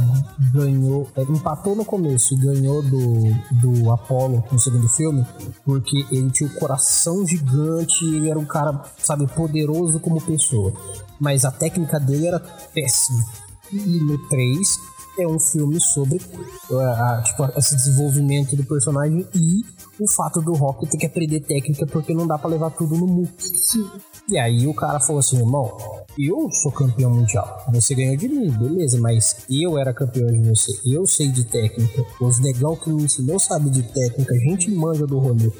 ganhou, 0.54 1.08
é, 1.16 1.22
empatou 1.22 1.74
no 1.74 1.84
começo 1.84 2.34
e 2.34 2.36
ganhou 2.36 2.80
do, 2.82 3.34
do 3.60 3.90
Apollo 3.90 4.44
no 4.52 4.60
segundo 4.60 4.88
filme, 4.88 5.26
porque 5.64 6.06
ele 6.12 6.30
tinha 6.30 6.48
o 6.48 6.52
um 6.52 6.54
coração 6.56 7.26
gigante 7.26 8.04
e 8.04 8.14
ele 8.14 8.30
era 8.30 8.38
um 8.38 8.44
cara, 8.44 8.84
sabe, 8.96 9.26
poderoso 9.26 9.98
como 9.98 10.20
pessoa. 10.20 10.72
Mas 11.18 11.44
a 11.44 11.50
técnica 11.50 11.98
dele 11.98 12.28
era 12.28 12.38
péssima. 12.38 13.24
E 13.72 13.98
no 14.04 14.16
3, 14.28 14.78
é 15.18 15.26
um 15.26 15.38
filme 15.38 15.80
sobre 15.80 16.16
uh, 16.16 17.22
tipo, 17.24 17.44
esse 17.56 17.76
desenvolvimento 17.76 18.56
do 18.56 18.64
personagem 18.64 19.26
e 19.34 19.62
o 20.02 20.08
fato 20.08 20.40
do 20.40 20.52
rock 20.54 20.86
ter 20.88 20.98
que 20.98 21.06
aprender 21.06 21.40
técnica 21.40 21.86
porque 21.86 22.14
não 22.14 22.26
dá 22.26 22.38
para 22.38 22.50
levar 22.50 22.70
tudo 22.70 22.96
no 22.96 23.06
muque. 23.06 23.42
Sim. 23.42 23.88
E 24.28 24.38
aí 24.38 24.66
o 24.66 24.74
cara 24.74 25.00
falou 25.00 25.20
assim, 25.20 25.38
irmão, 25.38 25.70
eu 26.18 26.50
sou 26.50 26.70
campeão 26.70 27.10
mundial. 27.10 27.64
Você 27.72 27.94
ganhou 27.94 28.16
de 28.16 28.28
mim, 28.28 28.50
beleza, 28.50 29.00
mas 29.00 29.36
eu 29.50 29.78
era 29.78 29.92
campeão 29.92 30.26
de 30.26 30.48
você. 30.48 30.72
Eu 30.84 31.06
sei 31.06 31.28
de 31.28 31.44
técnica. 31.44 32.04
Os 32.20 32.40
negão 32.40 32.76
que 32.76 32.90
me 32.90 33.04
ensinou 33.04 33.38
sabe 33.38 33.70
de 33.70 33.82
técnica. 33.82 34.34
A 34.34 34.38
gente 34.38 34.70
manja 34.70 35.06
do 35.06 35.18
rolê. 35.18 35.50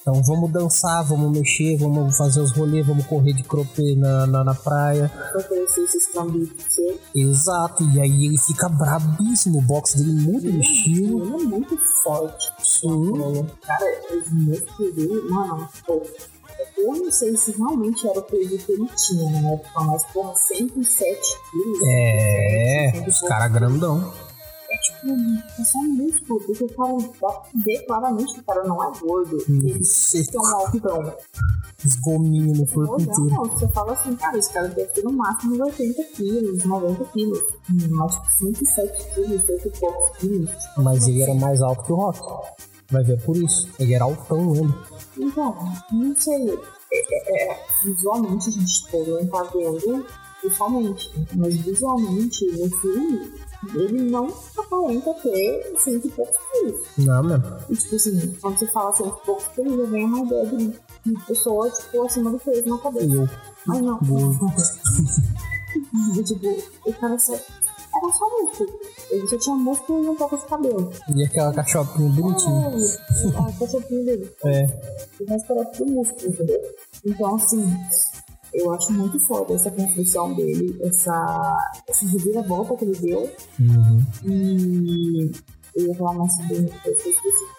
Então 0.00 0.20
vamos 0.22 0.50
dançar, 0.50 1.04
vamos 1.04 1.30
mexer, 1.30 1.76
vamos 1.76 2.16
fazer 2.16 2.40
os 2.40 2.50
rolês, 2.50 2.84
vamos 2.84 3.06
correr 3.06 3.32
de 3.32 3.44
crope 3.44 3.94
na, 3.94 4.26
na, 4.26 4.42
na 4.42 4.54
praia. 4.54 5.10
Exato, 7.14 7.84
e 7.84 8.00
aí 8.00 8.26
ele 8.26 8.38
fica 8.38 8.68
brabíssimo. 8.68 9.58
O 9.58 9.62
box 9.62 9.94
dele 9.94 10.12
muda 10.12 10.50
de 10.50 10.58
estilo. 10.58 11.22
Ele 11.24 11.44
é 11.44 11.46
muito 11.46 11.78
forte. 12.02 12.52
Sim. 12.62 13.46
Cara, 13.64 13.91
os 14.16 14.32
músculos 14.32 14.94
dele, 14.94 15.20
mano, 15.28 15.68
pô. 15.86 16.02
Eu 16.76 16.96
não 16.96 17.12
sei 17.12 17.36
se 17.36 17.52
realmente 17.52 18.06
era 18.06 18.18
o 18.18 18.22
peso 18.22 18.58
que 18.58 18.72
ele 18.72 18.88
tinha 18.96 19.30
na 19.30 19.52
época, 19.52 19.80
mas 19.84 20.04
porra, 20.06 20.34
107 20.34 21.20
quilos. 21.50 21.80
É, 21.86 23.04
os 23.08 23.20
caras 23.20 23.52
grandão. 23.52 24.12
É 24.70 24.76
tipo, 24.78 25.12
é 25.60 25.64
só 25.64 25.78
músculo, 25.80 26.40
porque 26.40 26.64
o 26.64 26.68
cara 26.68 27.38
ver 27.54 27.86
claramente 27.86 28.34
que 28.34 28.40
o 28.40 28.44
cara 28.44 28.64
não 28.64 28.82
é 28.82 28.98
gordo. 28.98 29.38
Ele 29.48 29.80
tem 29.80 30.40
um 30.40 30.56
altão. 30.56 31.14
Esgominho 31.84 32.56
no 32.56 32.66
corpo 32.66 33.00
é, 33.00 33.02
inteiro. 33.02 33.24
não, 33.24 33.44
você 33.44 33.68
fala 33.68 33.92
assim, 33.92 34.14
cara, 34.16 34.38
esse 34.38 34.52
cara 34.52 34.68
deve 34.68 34.88
ter 34.92 35.02
no 35.02 35.12
máximo 35.12 35.54
uns 35.54 35.60
80 35.60 36.04
quilos, 36.14 36.64
90 36.64 37.04
quilos. 37.06 37.44
Mas 37.90 38.14
tipo, 38.14 38.32
107 38.38 39.14
quilos, 39.14 39.48
8 39.48 39.68
e 39.68 39.70
poucos 39.78 40.18
quilos. 40.18 40.50
Mas 40.78 41.06
ele 41.06 41.22
era 41.22 41.34
mais 41.34 41.60
alto 41.60 41.84
que 41.84 41.92
o 41.92 41.96
Rock. 41.96 42.20
Vai 42.92 43.02
ver 43.02 43.20
por 43.22 43.36
isso. 43.36 43.68
Ele 43.80 43.94
era 43.94 44.04
altão 44.04 44.54
ele. 44.54 44.74
Então, 45.18 45.56
não 45.90 46.14
sei. 46.14 46.50
É, 46.92 46.98
é, 46.98 47.52
é, 47.52 47.60
visualmente, 47.84 48.48
a 48.48 48.52
gente 48.52 49.10
não 49.10 49.26
tá 49.26 49.42
vendo 49.44 50.06
visualmente, 50.42 51.10
mas 51.34 51.56
visualmente 51.56 52.44
no 52.46 52.68
filme, 52.78 53.32
ele 53.74 54.10
não 54.10 54.28
aparenta 54.58 55.14
ter 55.14 55.74
cento 55.78 56.06
e 56.06 56.10
poucos 56.10 56.36
quilos. 56.52 56.80
Não, 56.98 57.22
mesmo. 57.22 57.56
E 57.70 57.76
tipo 57.76 57.94
assim, 57.94 58.36
quando 58.40 58.58
você 58.58 58.66
fala 58.66 58.92
cento 58.94 59.18
e 59.22 59.26
poucos 59.26 59.46
quilos, 59.48 59.78
já 59.78 59.86
vem 59.86 60.04
uma 60.04 60.20
ideia 60.20 60.46
de 60.46 60.74
de 61.04 61.18
pessoa, 61.26 61.68
tipo, 61.70 62.04
acima 62.04 62.30
do 62.30 62.38
peso 62.38 62.66
na 62.66 62.78
cabeça. 62.78 63.06
Eu. 63.06 63.28
Mas 63.66 63.80
não. 63.80 63.98
E, 66.14 66.22
tipo, 66.22 66.46
o 66.84 66.92
cara 66.92 67.18
só. 67.18 67.34
Era 67.94 68.12
só 68.12 68.26
músculo. 68.40 68.80
Ele 69.10 69.26
só 69.26 69.38
tinha 69.38 69.56
músculo 69.56 70.04
e 70.04 70.08
um 70.08 70.16
pouco 70.16 70.36
de 70.36 70.46
cabelo. 70.46 70.92
E 71.14 71.24
aquela 71.24 71.52
cachopinha 71.52 72.08
bonitinha. 72.10 72.68
É, 72.68 73.38
a 73.38 73.52
cachorrinha 73.58 74.04
dele. 74.04 74.30
É. 74.44 74.66
O 75.20 75.26
resto 75.28 75.52
era 75.52 75.64
tudo 75.66 75.92
músculo, 75.92 76.28
entendeu? 76.28 76.60
Então, 77.04 77.34
assim, 77.34 77.64
eu 78.54 78.72
acho 78.72 78.92
muito 78.92 79.18
foda 79.20 79.54
essa 79.54 79.70
construção 79.70 80.34
dele, 80.34 80.78
essa, 80.82 81.56
essa 81.88 82.06
reviravolta 82.06 82.76
que 82.76 82.84
ele 82.84 82.98
deu. 82.98 83.30
Uhum. 83.60 84.02
E 84.24 85.30
eu 85.76 85.86
ia 85.86 85.94
falar 85.94 86.14
mais 86.14 86.34
sobre 86.36 86.56
isso. 86.56 87.52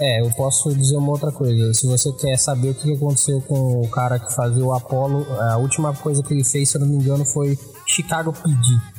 É, 0.00 0.20
eu 0.20 0.30
posso 0.30 0.72
dizer 0.74 0.96
uma 0.96 1.10
outra 1.10 1.32
coisa. 1.32 1.74
Se 1.74 1.86
você 1.86 2.12
quer 2.12 2.36
saber 2.36 2.70
o 2.70 2.74
que 2.74 2.94
aconteceu 2.94 3.40
com 3.42 3.80
o 3.80 3.88
cara 3.88 4.18
que 4.18 4.32
fazia 4.32 4.64
o 4.64 4.72
Apollo, 4.72 5.26
a 5.40 5.56
última 5.56 5.92
coisa 5.94 6.22
que 6.22 6.32
ele 6.32 6.44
fez, 6.44 6.70
se 6.70 6.76
eu 6.76 6.82
não 6.82 6.88
me 6.88 6.96
engano, 6.96 7.24
foi 7.24 7.58
Chicago 7.86 8.32
PD. 8.32 8.97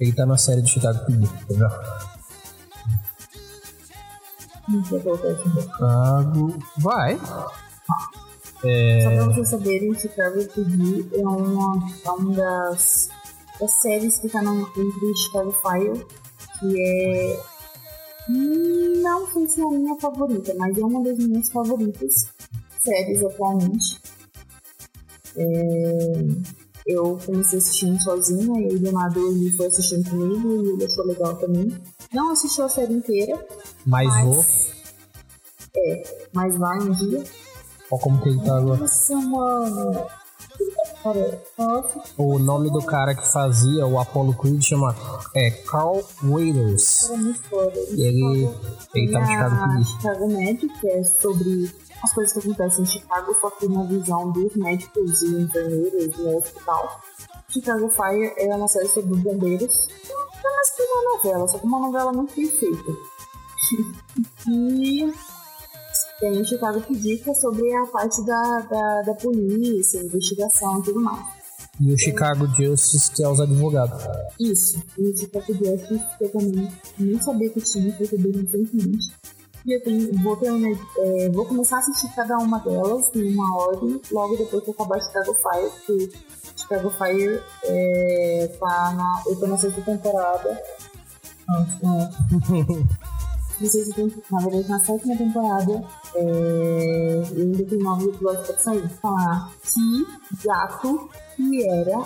Ele 0.00 0.12
tá 0.12 0.24
na 0.24 0.36
série 0.36 0.62
de 0.62 0.70
Chicago 0.70 1.04
PD, 1.06 1.26
tá 1.26 1.98
qual 5.02 5.18
que 5.18 5.26
é. 5.26 5.36
Chicago. 5.36 6.58
Vai. 6.78 7.18
Só 7.18 9.10
pra 9.10 9.24
vocês 9.26 9.48
saberem, 9.48 9.94
Chicago 9.94 10.44
PD 10.46 11.08
é 11.16 11.26
uma, 11.26 11.90
é 12.04 12.10
uma 12.10 12.34
das, 12.34 13.08
das 13.60 13.72
séries 13.80 14.18
que 14.18 14.28
tá 14.28 14.42
no, 14.42 14.60
entre 14.60 15.16
Chicago 15.16 15.52
Fire, 15.62 16.06
que 16.58 16.80
é. 16.80 17.40
Não 18.28 19.26
sei 19.32 19.48
se 19.48 19.60
é 19.60 19.64
a 19.64 19.70
minha 19.70 19.96
favorita, 19.98 20.54
mas 20.58 20.76
é 20.76 20.84
uma 20.84 21.02
das 21.02 21.16
minhas 21.18 21.50
favoritas 21.50 22.28
séries 22.84 23.24
atualmente. 23.24 24.00
É, 25.36 26.12
eu 26.88 27.18
comecei 27.24 27.58
assistindo 27.58 28.00
sozinha 28.02 28.60
e 28.60 28.78
do 28.78 28.90
nada 28.92 29.18
ele 29.20 29.50
foi 29.56 29.66
assistindo 29.66 30.08
comigo 30.08 30.62
e 30.64 30.68
ele 30.70 30.84
achou 30.86 31.04
legal 31.06 31.36
também. 31.36 31.72
Não 32.12 32.30
assistiu 32.32 32.64
a 32.64 32.68
série 32.68 32.94
inteira, 32.94 33.38
Mas 33.86 34.08
Mas- 34.08 34.24
vou. 34.24 34.44
mas 36.32 36.56
vai 36.56 36.78
um 36.80 36.90
dia. 36.92 37.22
Olha 37.90 38.02
como 38.02 38.20
que 38.22 38.28
ele 38.30 38.40
tá 38.44 38.58
agora. 38.58 38.80
Nossa, 38.80 39.14
mano! 39.16 40.06
O 42.16 42.38
nome 42.38 42.70
do 42.70 42.82
cara 42.84 43.14
que 43.14 43.26
fazia 43.30 43.86
o 43.86 43.98
Apollo 43.98 44.34
Creed 44.34 44.62
chama 44.62 44.94
é, 45.34 45.50
Carl 45.50 46.02
muito 46.22 47.34
foda. 47.48 47.78
E 47.90 48.02
ele, 48.02 48.50
ele 48.94 49.12
tá 49.12 49.20
no 49.20 49.26
Chicago 49.26 49.68
PD. 49.68 49.84
Chicago 49.84 50.28
Med, 50.28 50.68
que 50.80 50.88
é 50.88 51.04
sobre 51.04 51.72
as 52.02 52.12
coisas 52.12 52.32
que 52.32 52.38
acontecem 52.38 52.82
em 52.82 52.86
Chicago, 52.86 53.36
só 53.40 53.50
que 53.50 53.68
na 53.68 53.84
visão 53.84 54.30
dos 54.30 54.54
médicos 54.56 55.22
e 55.22 55.42
enfermeiros 55.42 56.16
no 56.18 56.36
hospital. 56.36 57.00
Chicago 57.48 57.88
Fire 57.88 58.34
é 58.36 58.54
uma 58.54 58.68
série 58.68 58.88
sobre 58.88 59.16
bombeiros. 59.16 59.88
É 60.08 60.50
mais 60.50 60.70
que 60.70 60.82
uma 60.82 61.16
novela, 61.16 61.48
só 61.48 61.58
que 61.58 61.66
uma 61.66 61.80
novela 61.80 62.12
muito 62.12 62.34
bem 62.34 62.48
feita. 62.48 62.92
e 64.48 65.12
tem 66.18 66.44
Chicago 66.44 66.80
PD, 66.80 67.18
que 67.18 67.30
é 67.30 67.34
sobre 67.34 67.72
a 67.74 67.86
parte 67.86 68.24
da, 68.24 68.58
da, 68.70 69.02
da 69.02 69.14
polícia, 69.14 70.02
investigação 70.02 70.80
e 70.80 70.82
tudo 70.82 71.00
mais. 71.00 71.38
E 71.80 71.92
o 71.92 71.98
Chicago 71.98 72.46
Justice, 72.56 73.10
que 73.12 73.22
é 73.22 73.28
os 73.28 73.40
advogados. 73.40 74.02
Isso, 74.38 74.82
e 74.98 75.08
o 75.08 75.16
Chicago 75.16 75.46
Justice, 75.52 76.04
que 76.18 76.24
eu 76.24 76.30
também 76.30 76.68
nem 76.98 77.20
sabia 77.20 77.48
que 77.50 77.60
tinha, 77.60 77.96
fui 77.96 78.06
saber 78.06 78.34
recentemente. 78.34 79.12
E 79.64 79.76
eu 79.76 79.82
tenho, 79.82 80.22
vou, 80.22 80.36
terminar, 80.36 80.78
é, 80.98 81.28
vou 81.28 81.44
começar 81.44 81.76
a 81.76 81.78
assistir 81.80 82.08
cada 82.14 82.36
uma 82.38 82.58
delas 82.60 83.14
em 83.14 83.32
uma 83.32 83.56
ordem, 83.56 84.00
logo 84.10 84.36
depois 84.36 84.64
que 84.64 84.70
acabar 84.70 85.00
Chicago 85.00 85.34
Fire, 85.34 85.70
que 85.86 86.10
Chicago 86.56 86.90
Fire 86.90 87.40
é, 87.64 88.56
tá 88.58 88.92
na. 88.96 89.22
Eu 89.26 89.36
tô 89.36 89.46
na 89.46 89.58
sexta 89.58 89.80
temporada. 89.82 90.60
Não, 93.60 93.66
na 93.66 93.68
sexta 93.68 93.94
temporada, 93.94 94.22
na 94.30 94.38
verdade, 94.40 94.68
na 94.68 94.80
sétima 94.80 95.16
temporada, 95.16 95.84
é, 96.14 97.22
e 97.34 97.42
ainda 97.42 97.64
tem 97.64 97.78
nove 97.78 98.04
episódios 98.08 98.46
pra 98.46 98.58
sair. 98.58 98.88
Falar 98.88 99.50
que 99.62 100.06
gato 100.46 101.08
que 101.36 101.68
era 101.68 101.98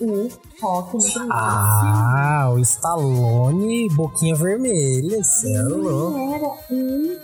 o 0.00 0.28
Rock 0.60 0.96
primeiro 0.96 1.28
Ah, 1.30 2.50
o 2.52 2.58
Stallone, 2.60 3.88
boquinha 3.94 4.34
vermelha, 4.34 5.24
cê 5.24 5.52
é 5.54 5.62
louco. 5.62 6.18
Era 6.18 6.48
um, 6.70 7.16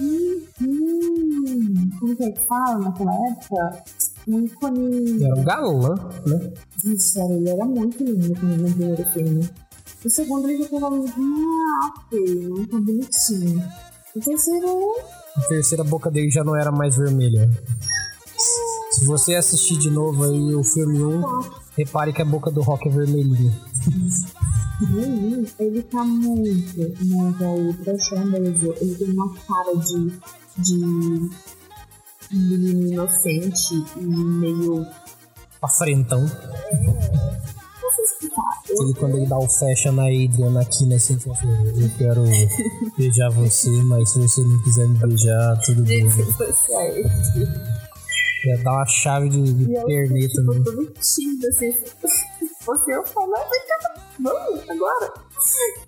um, 0.00 0.46
um. 0.62 1.90
Como 1.98 2.16
que 2.16 2.24
é 2.24 2.30
que 2.30 2.46
fala 2.46 2.78
naquela 2.78 3.12
época? 3.28 3.82
Um 4.28 4.44
ícone. 4.44 5.24
Era 5.24 5.34
um 5.34 5.44
galã, 5.44 5.94
né? 6.26 6.52
Isso, 6.84 7.20
ele 7.20 7.48
era 7.50 7.64
muito 7.64 8.04
lindo 8.04 8.28
no 8.28 8.70
primeiro 8.74 9.04
filme. 9.10 9.50
O 10.04 10.08
segundo 10.08 10.48
ele 10.48 10.62
já 10.62 10.68
tava 10.68 10.90
muito. 10.90 11.12
Ah, 11.12 11.92
ok, 11.98 12.48
muito 12.48 12.80
bonitinho. 12.80 13.62
O 14.16 14.20
terceiro. 14.20 14.94
A 15.36 15.40
terceira 15.42 15.84
boca 15.84 16.10
dele 16.10 16.30
já 16.30 16.42
não 16.42 16.56
era 16.56 16.72
mais 16.72 16.96
vermelha. 16.96 17.50
Se 18.92 19.04
você 19.04 19.34
assistir 19.34 19.78
de 19.78 19.90
novo 19.90 20.24
aí 20.24 20.54
o 20.54 20.64
filme 20.64 21.02
1, 21.02 21.22
repare 21.76 22.12
que 22.12 22.22
a 22.22 22.24
boca 22.24 22.50
do 22.50 22.62
Rock 22.62 22.88
é 22.88 22.90
vermelhinha. 22.90 23.52
Ele, 25.58 25.82
tá 25.82 26.02
muito, 26.02 27.04
muito 27.04 27.44
ultra 27.44 27.98
charmoso. 27.98 28.74
Ele 28.80 28.94
tem 28.94 29.10
uma 29.10 29.34
cara 29.34 29.76
de. 29.76 30.12
de. 30.56 31.30
menino 32.32 32.88
inocente 32.88 33.84
e 33.96 34.00
meio. 34.00 34.86
Afrentão. 35.60 36.24
Ele, 38.70 38.94
quando 38.94 39.16
ele 39.16 39.26
dá 39.26 39.38
o 39.38 39.48
fecha 39.48 39.90
na 39.90 40.04
Adrian 40.04 40.60
aqui, 40.60 40.86
né? 40.86 40.96
Assim, 40.96 41.14
assim, 41.14 41.28
eu 41.28 41.90
quero 41.98 42.24
beijar 42.96 43.30
você, 43.30 43.70
mas 43.84 44.10
se 44.10 44.18
você 44.18 44.40
não 44.42 44.62
quiser 44.62 44.88
me 44.88 44.98
beijar, 44.98 45.60
tudo 45.60 45.82
bem. 45.82 46.08
Foi 46.10 46.52
certo. 46.52 47.10
Ia 48.44 48.56
dar 48.62 48.72
uma 48.72 48.86
chave 48.86 49.28
de, 49.28 49.52
de 49.52 49.66
perneta 49.84 50.40
ficou 50.40 50.54
no. 50.54 50.64
tudo 50.64 50.92
tímida, 51.00 51.48
assim. 51.48 51.74
Você 52.66 52.94
eu 52.94 53.06
falo, 53.06 53.32
vem 53.32 53.66
cá, 53.66 53.94
vamos, 54.18 54.68
agora. 54.68 55.14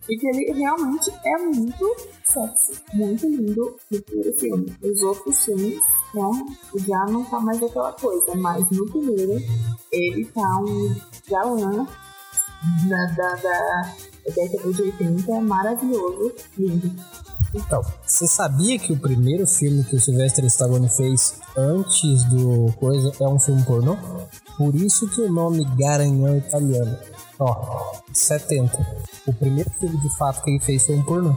E 0.08 0.16
que 0.16 0.26
ele 0.26 0.52
realmente 0.52 1.12
é 1.22 1.36
muito 1.36 1.96
sexy, 2.24 2.80
muito 2.94 3.26
lindo 3.26 3.76
no 3.90 4.02
primeiro 4.02 4.38
filme. 4.38 4.76
Os 4.82 5.02
outros 5.02 5.44
filmes, 5.44 5.78
não, 6.14 6.32
já 6.74 7.04
não 7.10 7.24
tá 7.24 7.38
mais 7.40 7.62
aquela 7.62 7.92
coisa, 7.92 8.34
mas 8.36 8.68
no 8.70 8.86
primeiro, 8.90 9.38
ele 9.92 10.24
tá 10.24 10.58
um 10.60 10.96
galã 11.28 11.86
da, 12.88 13.06
da, 13.06 13.34
da, 13.36 13.94
década 14.34 14.72
de 14.72 14.82
80 14.82 15.32
é 15.32 15.40
maravilhoso, 15.40 16.32
lindo. 16.56 16.92
Então, 17.54 17.82
você 18.06 18.26
sabia 18.26 18.78
que 18.78 18.92
o 18.92 18.96
primeiro 18.96 19.46
filme 19.46 19.84
que 19.84 19.96
o 19.96 20.00
Sylvester 20.00 20.44
Stallone 20.46 20.88
fez 20.88 21.34
antes 21.56 22.24
do 22.24 22.72
coisa 22.78 23.12
é 23.20 23.28
um 23.28 23.38
filme 23.38 23.62
pornô? 23.64 23.96
Por 24.56 24.74
isso 24.74 25.08
que 25.08 25.20
o 25.20 25.30
nome 25.30 25.64
Garanhão 25.76 26.38
Italiano. 26.38 26.96
Ó, 27.38 27.92
70. 28.12 28.86
O 29.26 29.34
primeiro 29.34 29.70
filme 29.78 29.98
de 29.98 30.16
fato 30.16 30.42
que 30.42 30.50
ele 30.50 30.60
fez 30.60 30.86
foi 30.86 30.96
um 30.96 31.02
pornô. 31.02 31.36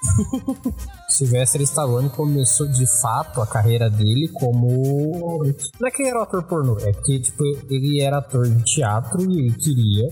Sylvester 1.08 1.60
Stallone 1.62 2.08
começou 2.10 2.68
de 2.68 2.86
fato 3.00 3.40
a 3.40 3.46
carreira 3.46 3.90
dele 3.90 4.28
como. 4.28 5.42
Não 5.80 5.88
é 5.88 5.90
que 5.90 6.02
ele 6.02 6.10
era 6.10 6.22
ator 6.22 6.44
pornô, 6.44 6.78
é 6.80 6.92
que 6.92 7.18
tipo, 7.18 7.42
ele 7.68 8.00
era 8.00 8.18
ator 8.18 8.48
de 8.48 8.62
teatro 8.64 9.28
e 9.28 9.46
ele 9.46 9.52
queria 9.54 10.08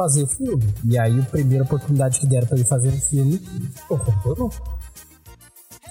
fazer 0.00 0.26
filme. 0.26 0.74
E 0.82 0.98
aí 0.98 1.20
a 1.20 1.24
primeira 1.24 1.64
oportunidade 1.64 2.18
que 2.18 2.26
deram 2.26 2.46
para 2.46 2.56
ele 2.56 2.66
fazer 2.66 2.88
um 2.88 3.00
filme 3.00 3.38
foi 3.86 3.98
pornô. 4.22 4.50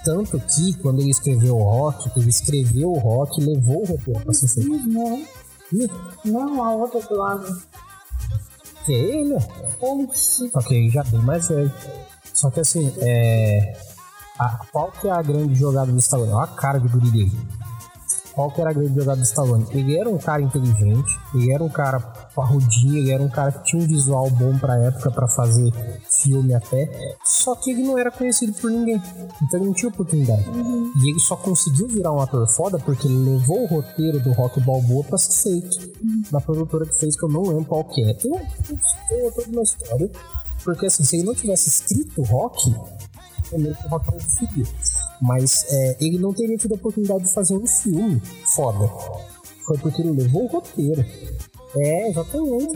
Tanto 0.03 0.39
que 0.39 0.73
quando 0.79 0.99
ele 1.01 1.11
escreveu 1.11 1.57
o 1.57 1.63
rock, 1.63 2.09
ele 2.17 2.29
escreveu 2.29 2.91
o 2.91 2.97
rock 2.97 3.39
e 3.39 3.45
levou 3.45 3.83
o 3.83 3.85
roteiro 3.85 4.19
pra 4.21 4.33
ser 4.33 4.47
feito. 4.47 4.71
Não, 4.87 5.21
não, 6.25 6.63
a 6.63 6.71
outra 6.73 6.99
do 7.01 7.15
lado. 7.15 7.61
Que 8.85 8.93
é 8.93 9.21
ele? 9.21 9.35
Só 10.51 10.59
que 10.61 10.73
ele 10.73 10.89
já 10.89 11.03
bem 11.03 11.21
mais 11.21 11.47
velho. 11.47 11.71
Só 12.33 12.49
que 12.49 12.61
assim, 12.61 12.91
é. 12.97 13.77
A, 14.39 14.65
qual 14.71 14.91
que 14.91 15.07
é 15.07 15.11
a 15.11 15.21
grande 15.21 15.53
jogada 15.53 15.91
do 15.91 15.99
Stallone? 15.99 16.31
Olha 16.31 16.45
a 16.45 16.55
cara 16.55 16.79
de 16.79 16.87
guri 16.87 17.11
dele. 17.11 17.37
Qual 18.33 18.51
que 18.51 18.61
era 18.61 18.69
a 18.69 18.73
grande 18.73 18.95
jogada 18.95 19.17
do 19.17 19.23
Stallone? 19.23 19.65
Ele 19.71 19.97
era 19.97 20.09
um 20.09 20.17
cara 20.17 20.41
inteligente, 20.41 21.19
ele 21.33 21.51
era 21.51 21.63
um 21.63 21.69
cara 21.69 21.99
parrudinho, 22.35 22.97
ele 22.97 23.11
era 23.11 23.21
um 23.21 23.29
cara 23.29 23.51
que 23.51 23.63
tinha 23.63 23.83
um 23.83 23.87
visual 23.87 24.29
bom 24.29 24.57
pra 24.57 24.77
época 24.77 25.11
para 25.11 25.27
fazer 25.27 25.71
filme 26.09 26.53
até, 26.53 27.17
só 27.25 27.55
que 27.55 27.71
ele 27.71 27.83
não 27.83 27.97
era 27.97 28.11
conhecido 28.11 28.53
por 28.53 28.69
ninguém, 28.71 29.01
então 29.41 29.59
ele 29.59 29.65
não 29.65 29.73
tinha 29.73 29.89
oportunidade. 29.89 30.47
Uhum. 30.49 30.91
E 31.03 31.11
ele 31.11 31.19
só 31.19 31.35
conseguiu 31.35 31.87
virar 31.87 32.13
um 32.13 32.21
ator 32.21 32.47
foda 32.47 32.79
porque 32.79 33.07
ele 33.07 33.31
levou 33.31 33.63
o 33.63 33.65
roteiro 33.65 34.19
do 34.19 34.31
Rock 34.31 34.59
Balboa 34.61 35.03
pra 35.03 35.17
ser 35.17 35.43
feito. 35.43 35.77
Uhum. 36.01 36.23
Na 36.31 36.39
produtora 36.39 36.85
que 36.85 36.97
fez, 36.99 37.17
que 37.17 37.25
eu 37.25 37.29
não 37.29 37.43
lembro 37.43 37.65
qual 37.65 37.83
que 37.83 38.03
é. 38.03 38.13
Tem, 38.13 38.31
tem 38.31 39.31
toda 39.31 39.49
uma 39.49 39.63
história, 39.63 40.09
porque 40.63 40.85
assim, 40.85 41.03
se 41.03 41.17
ele 41.17 41.25
não 41.25 41.35
tivesse 41.35 41.69
escrito 41.69 42.21
Rock, 42.23 42.73
também 43.49 43.73
que 43.73 43.85
o 43.85 43.89
Rock 43.89 44.11
não 44.11 44.19
seria. 44.19 44.65
Mas 45.21 45.65
é, 45.69 45.97
ele 45.99 46.17
não 46.17 46.33
teria 46.33 46.57
tido 46.57 46.73
a 46.73 46.75
oportunidade 46.75 47.25
de 47.25 47.33
fazer 47.33 47.55
um 47.55 47.67
filme 47.67 48.21
foda. 48.55 48.89
Foi 49.65 49.77
porque 49.77 50.01
ele 50.01 50.11
levou 50.11 50.45
o 50.45 50.47
roteiro. 50.47 51.05
É, 51.75 52.09
exatamente. 52.09 52.73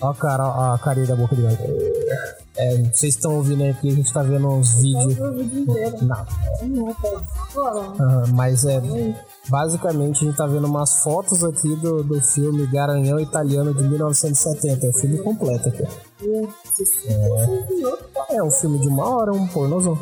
Ó, 0.00 0.08
a 0.08 0.14
cara, 0.14 0.74
a 0.74 0.78
carinha 0.78 1.06
da 1.06 1.16
boca 1.16 1.34
dele. 1.34 1.56
É, 2.56 2.76
vocês 2.92 3.14
estão 3.14 3.36
ouvindo 3.36 3.64
aqui, 3.64 3.88
a 3.88 3.94
gente 3.94 4.12
tá 4.12 4.22
vendo 4.22 4.48
uns 4.48 4.74
vídeos. 4.80 5.16
Não, 7.98 8.34
mas 8.34 8.64
é. 8.64 8.80
Basicamente, 9.48 10.24
a 10.24 10.28
gente 10.28 10.36
tá 10.36 10.46
vendo 10.46 10.66
umas 10.66 11.02
fotos 11.02 11.44
aqui 11.44 11.74
do, 11.76 12.02
do 12.02 12.20
filme 12.20 12.66
Garanhão 12.66 13.20
Italiano 13.20 13.74
de 13.74 13.82
1970. 13.82 14.86
É 14.86 14.88
o 14.88 14.92
filme 14.92 15.18
completo 15.18 15.68
aqui. 15.68 15.84
É 18.30 18.42
um 18.42 18.50
filme 18.50 18.78
de 18.78 18.88
uma 18.88 19.08
hora, 19.08 19.32
um 19.32 19.46
pornozão. 19.48 19.98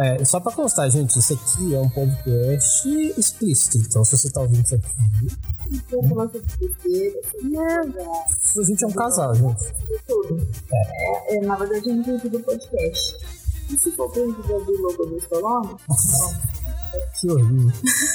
É, 0.00 0.24
só 0.24 0.38
pra 0.38 0.52
constar, 0.52 0.88
gente, 0.90 1.18
isso 1.18 1.32
aqui 1.34 1.74
é 1.74 1.80
um 1.80 1.90
podcast 1.90 2.88
explícito. 3.18 3.78
Então, 3.78 4.04
se 4.04 4.16
você 4.16 4.30
tá 4.30 4.40
ouvindo 4.40 4.64
isso 4.64 4.76
aqui, 4.76 4.86
besteira, 6.60 7.20
merda. 7.42 8.00
a 8.00 8.64
gente 8.64 8.84
é 8.84 8.86
um 8.86 8.92
casal, 8.92 9.34
gente. 9.34 9.74
tudo. 10.06 10.46
É. 10.72 11.36
é, 11.36 11.40
na 11.40 11.56
verdade, 11.56 11.88
eu 11.88 11.96
não 11.96 12.02
entendi 12.02 12.28
do 12.28 12.38
podcast. 12.40 13.16
E 13.70 13.76
se 13.76 13.90
for 13.90 14.08
pra 14.12 14.22
gente 14.22 14.40
ver 14.42 14.54
o 14.54 14.82
logo 14.82 15.04
do 15.04 15.16
Stallone? 15.18 15.76
Que 17.20 17.30
horrível. 17.30 17.72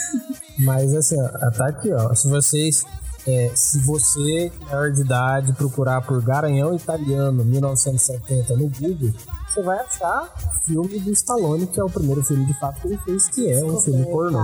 Mas 0.60 0.96
assim, 0.96 1.22
ó, 1.22 1.52
tá 1.52 1.68
aqui, 1.68 1.92
ó. 1.92 2.14
Se 2.16 2.30
vocês. 2.30 2.86
É, 3.26 3.52
se 3.56 3.80
você, 3.80 4.52
maior 4.62 4.92
de 4.92 5.02
idade, 5.02 5.54
procurar 5.54 6.02
por 6.02 6.22
Garanhão 6.22 6.76
Italiano 6.76 7.44
1970 7.44 8.56
no 8.58 8.70
Google, 8.70 9.14
você 9.48 9.62
vai 9.62 9.80
achar 9.80 10.34
o 10.46 10.66
filme 10.66 11.00
do 11.00 11.12
Stallone, 11.12 11.68
que 11.68 11.80
é 11.80 11.84
o 11.84 11.90
primeiro 11.90 12.24
filme 12.24 12.46
de 12.46 12.54
fato 12.60 12.82
que 12.82 12.88
ele 12.88 12.98
fez, 12.98 13.30
que 13.30 13.50
é 13.50 13.64
um 13.64 13.80
filme 13.80 14.06
pornô. 14.06 14.40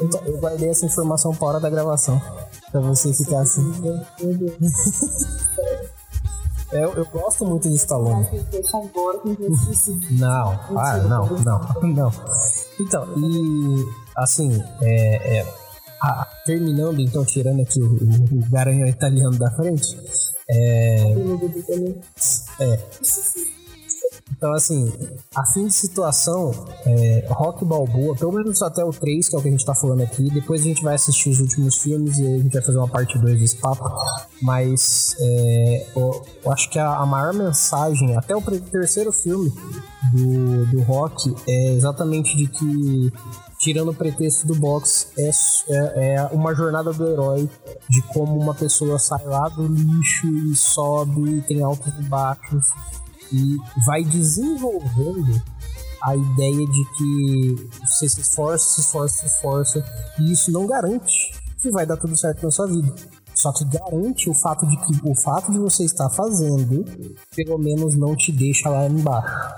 Então, 0.00 0.20
eu 0.26 0.38
guardei 0.38 0.70
essa 0.70 0.86
informação 0.86 1.34
para 1.34 1.46
hora 1.48 1.60
da 1.60 1.70
gravação. 1.70 2.20
Pra 2.70 2.80
você 2.80 3.12
ficar 3.12 3.40
assim. 3.40 3.62
Meu 4.20 4.34
Deus. 4.34 4.56
É, 6.72 6.82
eu, 6.82 6.90
eu 6.94 7.04
gosto 7.04 7.44
muito 7.44 7.68
de 7.68 7.76
Stallone. 7.76 8.26
Não, 10.12 10.58
ah, 10.74 10.96
não, 10.96 11.26
não, 11.26 11.60
não. 11.84 12.12
Então, 12.80 13.06
e 13.18 13.86
assim, 14.16 14.58
é, 14.80 15.40
é, 15.40 15.54
a- 16.02 16.26
terminando, 16.44 17.00
então, 17.00 17.24
tirando 17.24 17.62
aqui 17.62 17.80
o, 17.80 17.86
o, 17.86 18.38
o 18.38 18.50
garanhão 18.50 18.86
italiano 18.88 19.38
da 19.38 19.50
frente, 19.50 19.96
é, 20.50 21.14
é. 22.60 22.78
Então, 24.36 24.52
assim, 24.54 24.90
a 25.36 25.44
fim 25.46 25.66
de 25.66 25.72
situação, 25.74 26.52
é, 26.84 27.26
Rock 27.28 27.64
Balboa, 27.64 28.16
pelo 28.16 28.32
menos 28.32 28.60
até 28.62 28.82
o 28.84 28.90
3, 28.90 29.28
que 29.28 29.36
é 29.36 29.38
o 29.38 29.42
que 29.42 29.48
a 29.48 29.50
gente 29.50 29.64
tá 29.64 29.74
falando 29.74 30.02
aqui, 30.02 30.28
depois 30.30 30.62
a 30.62 30.64
gente 30.64 30.82
vai 30.82 30.94
assistir 30.94 31.28
os 31.30 31.38
últimos 31.38 31.76
filmes 31.76 32.18
e 32.18 32.26
a 32.26 32.38
gente 32.38 32.52
vai 32.52 32.62
fazer 32.62 32.78
uma 32.78 32.88
parte 32.88 33.18
2 33.18 33.38
desse 33.38 33.56
papo, 33.56 33.88
mas 34.40 35.14
é, 35.20 35.86
eu, 35.94 36.24
eu 36.44 36.52
acho 36.52 36.68
que 36.70 36.78
a, 36.78 36.96
a 36.96 37.06
maior 37.06 37.32
mensagem, 37.34 38.16
até 38.16 38.34
o 38.34 38.40
terceiro 38.42 39.12
filme 39.12 39.52
do, 40.12 40.66
do 40.66 40.82
Rock, 40.82 41.34
é 41.46 41.74
exatamente 41.74 42.36
de 42.36 42.46
que 42.48 43.12
tirando 43.62 43.92
o 43.92 43.94
pretexto 43.94 44.44
do 44.44 44.56
box, 44.56 45.12
é, 45.16 45.30
é, 45.68 46.14
é 46.16 46.22
uma 46.32 46.52
jornada 46.52 46.92
do 46.92 47.08
herói 47.08 47.48
de 47.88 48.02
como 48.08 48.36
uma 48.36 48.52
pessoa 48.54 48.98
sai 48.98 49.24
lá 49.24 49.48
do 49.48 49.68
lixo 49.68 50.26
e 50.26 50.56
sobe, 50.56 51.42
tem 51.42 51.62
altos 51.62 51.94
e 51.96 52.02
baixos, 52.02 52.70
e 53.32 53.56
vai 53.86 54.02
desenvolvendo 54.02 55.40
a 56.02 56.16
ideia 56.16 56.66
de 56.66 56.84
que 56.96 57.70
você 57.86 58.08
se 58.08 58.20
esforça, 58.20 58.74
se 58.74 58.80
esforça, 58.80 59.20
se 59.20 59.26
esforça, 59.26 59.84
e 60.18 60.32
isso 60.32 60.50
não 60.50 60.66
garante 60.66 61.32
que 61.60 61.70
vai 61.70 61.86
dar 61.86 61.96
tudo 61.96 62.18
certo 62.18 62.42
na 62.42 62.50
sua 62.50 62.66
vida. 62.66 62.92
Só 63.32 63.52
que 63.52 63.64
garante 63.64 64.28
o 64.28 64.34
fato 64.34 64.66
de 64.66 64.76
que 64.76 65.08
o 65.08 65.14
fato 65.14 65.52
de 65.52 65.58
você 65.58 65.84
estar 65.84 66.10
fazendo, 66.10 66.84
pelo 67.34 67.58
menos 67.58 67.96
não 67.96 68.16
te 68.16 68.32
deixa 68.32 68.68
lá 68.68 68.86
embaixo. 68.86 69.54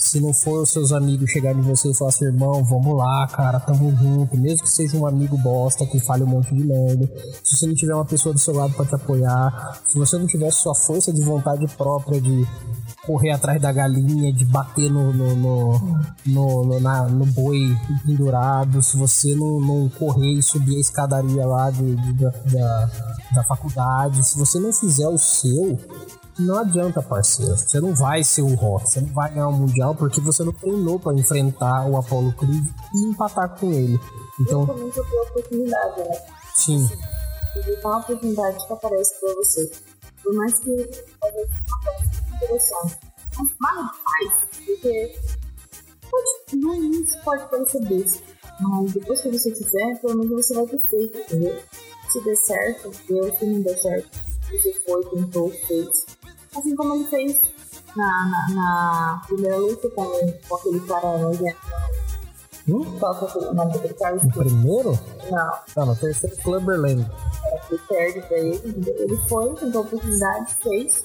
Se 0.00 0.20
não 0.20 0.32
for 0.32 0.62
os 0.62 0.70
seus 0.70 0.92
amigos 0.92 1.28
chegarem 1.28 1.58
em 1.60 1.64
você 1.64 1.90
e 1.90 1.94
falar 1.94 2.10
assim, 2.10 2.24
irmão, 2.26 2.62
vamos 2.64 2.96
lá, 2.96 3.26
cara, 3.26 3.58
tamo 3.58 3.90
junto, 3.96 4.36
mesmo 4.38 4.62
que 4.62 4.70
seja 4.70 4.96
um 4.96 5.04
amigo 5.04 5.36
bosta 5.36 5.84
que 5.84 5.98
fale 5.98 6.22
um 6.22 6.26
monte 6.28 6.54
de 6.54 6.62
merda, 6.64 7.10
se 7.42 7.56
você 7.56 7.66
não 7.66 7.74
tiver 7.74 7.94
uma 7.96 8.04
pessoa 8.04 8.32
do 8.32 8.38
seu 8.38 8.54
lado 8.54 8.72
pra 8.74 8.86
te 8.86 8.94
apoiar, 8.94 9.80
se 9.84 9.98
você 9.98 10.16
não 10.16 10.28
tiver 10.28 10.52
sua 10.52 10.72
força 10.72 11.12
de 11.12 11.20
vontade 11.20 11.66
própria 11.76 12.20
de 12.20 12.46
correr 13.04 13.32
atrás 13.32 13.60
da 13.60 13.72
galinha, 13.72 14.32
de 14.32 14.44
bater 14.44 14.88
no, 14.88 15.12
no, 15.12 15.34
no, 15.34 15.80
no, 16.24 16.64
no, 16.64 16.80
na- 16.80 17.08
no 17.08 17.26
boi 17.26 17.58
pendurado, 18.06 18.80
se 18.80 18.96
você 18.96 19.34
não, 19.34 19.60
não 19.60 19.88
correr 19.88 20.32
e 20.34 20.42
subir 20.44 20.76
a 20.76 20.80
escadaria 20.80 21.44
lá 21.44 21.72
de, 21.72 21.96
de- 21.96 22.14
da, 22.52 22.90
da 23.34 23.42
faculdade, 23.42 24.24
se 24.24 24.38
você 24.38 24.60
não 24.60 24.72
fizer 24.72 25.08
o 25.08 25.18
seu, 25.18 25.76
não 26.38 26.58
adianta, 26.58 27.02
parceiro. 27.02 27.56
Você 27.56 27.80
não 27.80 27.94
vai 27.94 28.22
ser 28.24 28.42
o 28.42 28.54
Rock, 28.54 28.88
você 28.90 29.00
não 29.00 29.08
vai 29.12 29.30
ganhar 29.32 29.48
o 29.48 29.52
Mundial 29.52 29.94
porque 29.94 30.20
você 30.20 30.44
não 30.44 30.52
treinou 30.52 30.98
pra 30.98 31.12
enfrentar 31.14 31.86
o 31.88 31.96
Apollo 31.96 32.32
Creed 32.34 32.64
e 32.94 33.04
empatar 33.10 33.58
com 33.58 33.72
ele. 33.72 33.98
Então, 34.40 34.66
Também 34.66 34.90
foi 34.92 35.04
a 35.04 35.22
oportunidade, 35.22 36.00
né? 36.00 36.22
sim, 36.54 36.88
Ele 37.56 37.76
dá 37.76 37.88
uma 37.88 37.98
oportunidade 37.98 38.66
que 38.66 38.72
aparece 38.72 39.20
pra 39.20 39.34
você. 39.34 39.70
Por 40.22 40.34
mais 40.34 40.58
que 40.60 40.70
às 40.70 41.32
vezes 41.34 41.50
não 41.68 41.80
pareça 41.80 42.36
interessante. 42.36 42.98
Mas 43.36 43.50
vai, 43.60 43.84
faz. 44.04 44.48
Porque 44.66 45.18
pode, 46.10 46.56
no 46.56 46.74
início 46.74 47.20
pode 47.24 47.48
parecer 47.50 47.80
besta. 47.84 48.22
Mas 48.60 48.92
depois 48.92 49.20
que 49.20 49.30
você 49.30 49.54
fizer, 49.54 50.00
pelo 50.00 50.18
menos 50.18 50.46
você 50.46 50.54
vai 50.54 50.66
ter 50.66 50.80
feito, 50.80 51.18
entendeu? 51.18 51.56
Se 52.10 52.24
der 52.24 52.36
certo, 52.36 52.90
deu. 53.08 53.32
Se 53.38 53.46
não 53.46 53.60
der 53.62 53.78
certo, 53.80 54.08
você 54.50 54.72
foi, 54.86 55.04
tentou, 55.06 55.50
fez. 55.50 56.06
Assim 56.56 56.74
como 56.76 56.94
ele 56.94 57.04
fez 57.04 57.38
na, 57.96 58.06
na, 58.26 58.54
na 58.54 59.22
primeira 59.26 59.56
luta 59.56 59.88
com, 59.90 60.04
com 60.48 60.54
aquele 60.56 60.80
cara 60.80 61.18
nojento. 61.18 61.58
hum? 62.68 62.98
Qual 62.98 63.14
que 63.14 63.38
é 63.38 63.40
o 63.48 63.54
nome 63.54 63.72
daquele 63.72 63.94
cara? 63.94 64.16
o 64.16 64.32
primeiro, 64.32 64.98
Não. 65.30 65.50
tá 65.74 65.84
no 65.86 65.96
terceiro 65.96 66.36
Clubberland. 66.42 67.06
ele 67.70 67.80
perde 67.88 68.20
pra 68.22 68.36
ele? 68.38 68.84
Ele 68.98 69.16
foi, 69.28 69.54
tentou 69.54 69.82
oportunidade, 69.82 70.56
fez. 70.62 71.02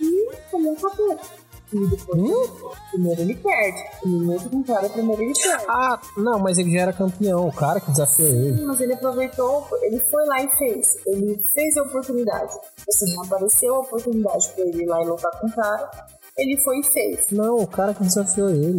E 0.00 0.30
tomou 0.50 0.72
um 0.72 0.76
capeta. 0.76 1.47
E 1.72 1.86
depois, 1.86 2.18
hum? 2.18 2.70
primeiro 2.90 3.20
ele 3.20 3.34
perde. 3.34 3.84
Luta 4.04 4.48
com 4.48 4.56
o 4.60 4.64
cara, 4.64 4.88
primeiro 4.88 5.22
ele 5.22 5.34
perde. 5.34 5.64
Ah, 5.68 6.00
não, 6.16 6.38
mas 6.38 6.58
ele 6.58 6.72
já 6.72 6.80
era 6.80 6.92
campeão, 6.92 7.46
o 7.46 7.52
cara 7.52 7.78
que 7.80 7.90
desafiou 7.90 8.28
Sim, 8.28 8.46
ele. 8.46 8.62
mas 8.64 8.80
ele 8.80 8.94
aproveitou, 8.94 9.68
ele 9.82 10.00
foi 10.00 10.26
lá 10.26 10.42
e 10.42 10.48
fez. 10.56 10.96
Ele 11.06 11.42
fez 11.54 11.76
a 11.76 11.82
oportunidade. 11.82 12.52
Assim, 12.88 13.14
apareceu 13.26 13.74
a 13.74 13.80
oportunidade 13.80 14.48
pra 14.54 14.64
ele 14.64 14.82
ir 14.82 14.86
lá 14.86 15.02
e 15.02 15.06
lutar 15.06 15.30
com 15.40 15.46
o 15.46 15.52
cara. 15.52 15.90
Ele 16.38 16.56
foi 16.62 16.78
e 16.78 16.84
fez. 16.84 17.26
Não, 17.32 17.56
o 17.56 17.66
cara 17.66 17.92
que 17.92 18.02
desafiou 18.02 18.48
ele. 18.48 18.78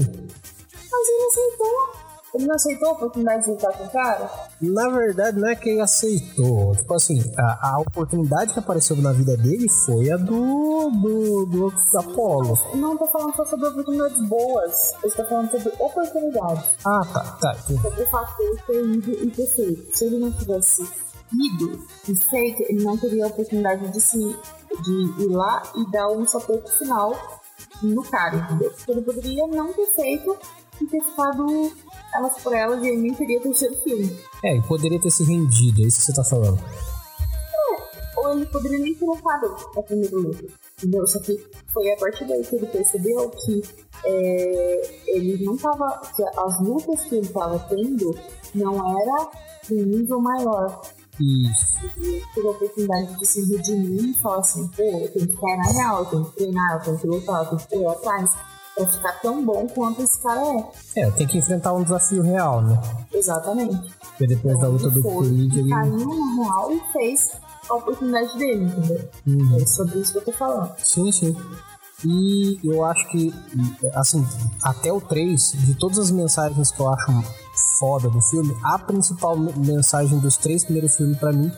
Mas 0.91 1.07
ele 1.07 1.27
aceitou. 1.27 1.98
Ele 2.33 2.45
não 2.45 2.55
aceitou 2.55 2.89
a 2.89 2.91
oportunidade 2.91 3.45
de 3.45 3.51
lutar 3.51 3.75
com 3.75 3.83
o 3.85 3.89
cara? 3.89 4.29
Na 4.61 4.89
verdade, 4.89 5.39
não 5.39 5.49
é 5.49 5.55
que 5.55 5.69
ele 5.69 5.81
aceitou. 5.81 6.75
Tipo 6.75 6.93
assim, 6.93 7.19
a, 7.37 7.73
a 7.73 7.79
oportunidade 7.79 8.53
que 8.53 8.59
apareceu 8.59 8.95
na 8.97 9.11
vida 9.11 9.35
dele 9.35 9.67
foi 9.85 10.11
a 10.11 10.17
do, 10.17 10.91
do, 10.91 11.45
do 11.45 11.73
Apollo. 11.97 12.57
Não 12.75 12.95
tô 12.97 13.07
falando 13.07 13.35
só 13.35 13.45
sobre 13.45 13.67
oportunidades 13.67 14.21
boas. 14.27 14.93
Eu 15.01 15.09
estou 15.09 15.25
falando 15.25 15.49
sobre 15.49 15.73
oportunidades. 15.79 16.65
Ah, 16.85 17.01
tá, 17.11 17.37
tá. 17.41 17.55
Sobre 17.55 18.03
o 18.03 18.09
fato 18.09 18.37
de 18.37 18.43
ele 18.43 18.61
ter 18.67 18.85
ido 18.85 19.23
e 19.25 19.31
ter 19.31 19.47
feito. 19.47 19.97
Se 19.97 20.05
ele 20.05 20.19
não 20.19 20.31
tivesse 20.31 20.83
ido 21.33 21.83
e 22.07 22.15
feito, 22.15 22.63
ele 22.69 22.83
não 22.83 22.97
teria 22.97 23.25
a 23.25 23.27
oportunidade 23.27 23.87
de, 23.89 24.01
se, 24.01 24.17
de 24.17 25.23
ir 25.23 25.29
lá 25.29 25.63
e 25.75 25.91
dar 25.91 26.09
um 26.09 26.25
sopeco 26.25 26.69
final 26.69 27.39
no 27.81 28.03
cara, 28.03 28.35
entendeu? 28.35 28.71
Porque 28.71 28.91
ele 28.91 29.01
poderia 29.01 29.47
não 29.47 29.73
ter 29.73 29.85
feito 29.95 30.37
e 30.81 30.85
ter 30.85 31.01
ficado 31.01 31.71
elas 32.13 32.41
por 32.41 32.53
elas 32.53 32.83
e 32.83 32.87
ele 32.87 33.01
nem 33.01 33.13
teria 33.13 33.39
terceiro 33.41 33.75
filme. 33.77 34.17
É, 34.43 34.57
e 34.57 34.61
poderia 34.63 34.99
ter 34.99 35.09
se 35.09 35.23
rendido, 35.23 35.81
é 35.83 35.87
isso 35.87 35.99
que 35.99 36.05
você 36.05 36.13
tá 36.13 36.23
falando. 36.23 36.59
É, 36.59 38.19
ou 38.19 38.31
ele 38.31 38.45
poderia 38.45 38.79
nem 38.79 38.93
ter 38.93 39.05
lutado 39.05 39.55
a 39.77 39.81
primeira 39.83 40.15
luta, 40.15 40.45
entendeu? 40.77 41.07
Só 41.07 41.19
que 41.19 41.37
foi 41.73 41.91
a 41.91 41.97
partir 41.97 42.25
daí 42.27 42.43
que 42.43 42.55
ele 42.55 42.67
percebeu 42.67 43.29
que 43.29 43.61
é, 44.05 45.03
ele 45.07 45.43
não 45.43 45.57
tava. 45.57 46.01
que 46.15 46.23
as 46.23 46.61
lutas 46.61 47.03
que 47.03 47.15
ele 47.15 47.27
tava 47.27 47.59
tendo 47.69 48.17
não 48.55 48.99
era 48.99 49.29
de 49.67 49.75
um 49.75 49.85
nível 49.85 50.19
maior. 50.19 50.81
Isso. 51.19 51.65
E 52.01 52.23
teve 52.33 52.47
a 52.47 52.51
oportunidade 52.51 53.19
de 53.19 53.27
se 53.27 53.43
redimir 53.53 54.09
e 54.09 54.21
falar 54.21 54.39
assim, 54.39 54.65
pô, 54.69 54.83
eu 54.83 55.11
tenho 55.11 55.27
que 55.27 55.33
ficar 55.33 55.57
na 55.57 55.71
real, 55.73 55.99
eu 55.99 56.05
tenho 56.05 56.25
que 56.25 56.35
treinar, 56.37 56.75
eu 56.75 56.83
tenho 56.83 56.97
que 56.97 57.07
lutar, 57.07 57.43
eu 57.43 57.57
tenho 57.57 57.67
que 57.67 57.75
ir 57.75 57.87
atrás 57.87 58.31
pra 58.79 58.87
ficar 58.87 59.13
tão 59.21 59.43
bom 59.43 59.67
quanto 59.67 60.01
esse 60.01 60.21
cara 60.21 60.41
é. 60.41 61.01
É, 61.01 61.11
tem 61.11 61.27
que 61.27 61.37
enfrentar 61.37 61.73
um 61.73 61.83
desafio 61.83 62.21
real, 62.21 62.61
né? 62.61 62.79
Exatamente. 63.13 63.93
Porque 63.99 64.27
depois 64.27 64.59
da 64.59 64.67
luta 64.67 64.89
do 64.89 65.01
Creed, 65.01 65.57
ele. 65.57 65.69
caiu 65.69 65.97
na 65.97 66.43
real 66.43 66.71
e 66.71 66.81
fez 66.93 67.31
a 67.69 67.75
oportunidade 67.75 68.37
dele, 68.37 68.65
entendeu? 68.65 69.09
Uhum. 69.27 69.57
É 69.61 69.65
sobre 69.65 69.99
isso 69.99 70.13
que 70.13 70.17
eu 70.19 70.25
tô 70.25 70.31
falando. 70.31 70.73
Sim, 70.79 71.11
sim. 71.11 71.35
E 72.05 72.59
eu 72.63 72.85
acho 72.85 73.09
que, 73.09 73.33
assim, 73.93 74.25
até 74.63 74.91
o 74.91 75.01
3, 75.01 75.51
de 75.65 75.75
todas 75.75 75.99
as 75.99 76.11
mensagens 76.11 76.71
que 76.71 76.79
eu 76.79 76.87
acho 76.87 77.11
foda 77.77 78.09
do 78.09 78.21
filme, 78.21 78.55
a 78.63 78.79
principal 78.79 79.37
mensagem 79.37 80.17
dos 80.19 80.37
três 80.37 80.63
primeiros 80.63 80.95
filmes 80.95 81.17
pra 81.17 81.33
mim 81.33 81.51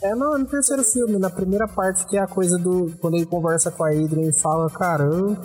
é 0.00 0.14
no, 0.14 0.38
no, 0.38 0.46
terceiro 0.46 0.84
filme, 0.84 1.18
na 1.18 1.30
primeira 1.30 1.66
parte, 1.66 2.06
que 2.06 2.16
é 2.16 2.20
a 2.20 2.26
coisa 2.26 2.56
do. 2.56 2.94
Quando 3.00 3.16
ele 3.16 3.26
conversa 3.26 3.70
com 3.70 3.84
a 3.84 3.90
Adrian 3.90 4.28
e 4.28 4.32
fala, 4.32 4.70
cara, 4.70 5.04
eu, 5.04 5.36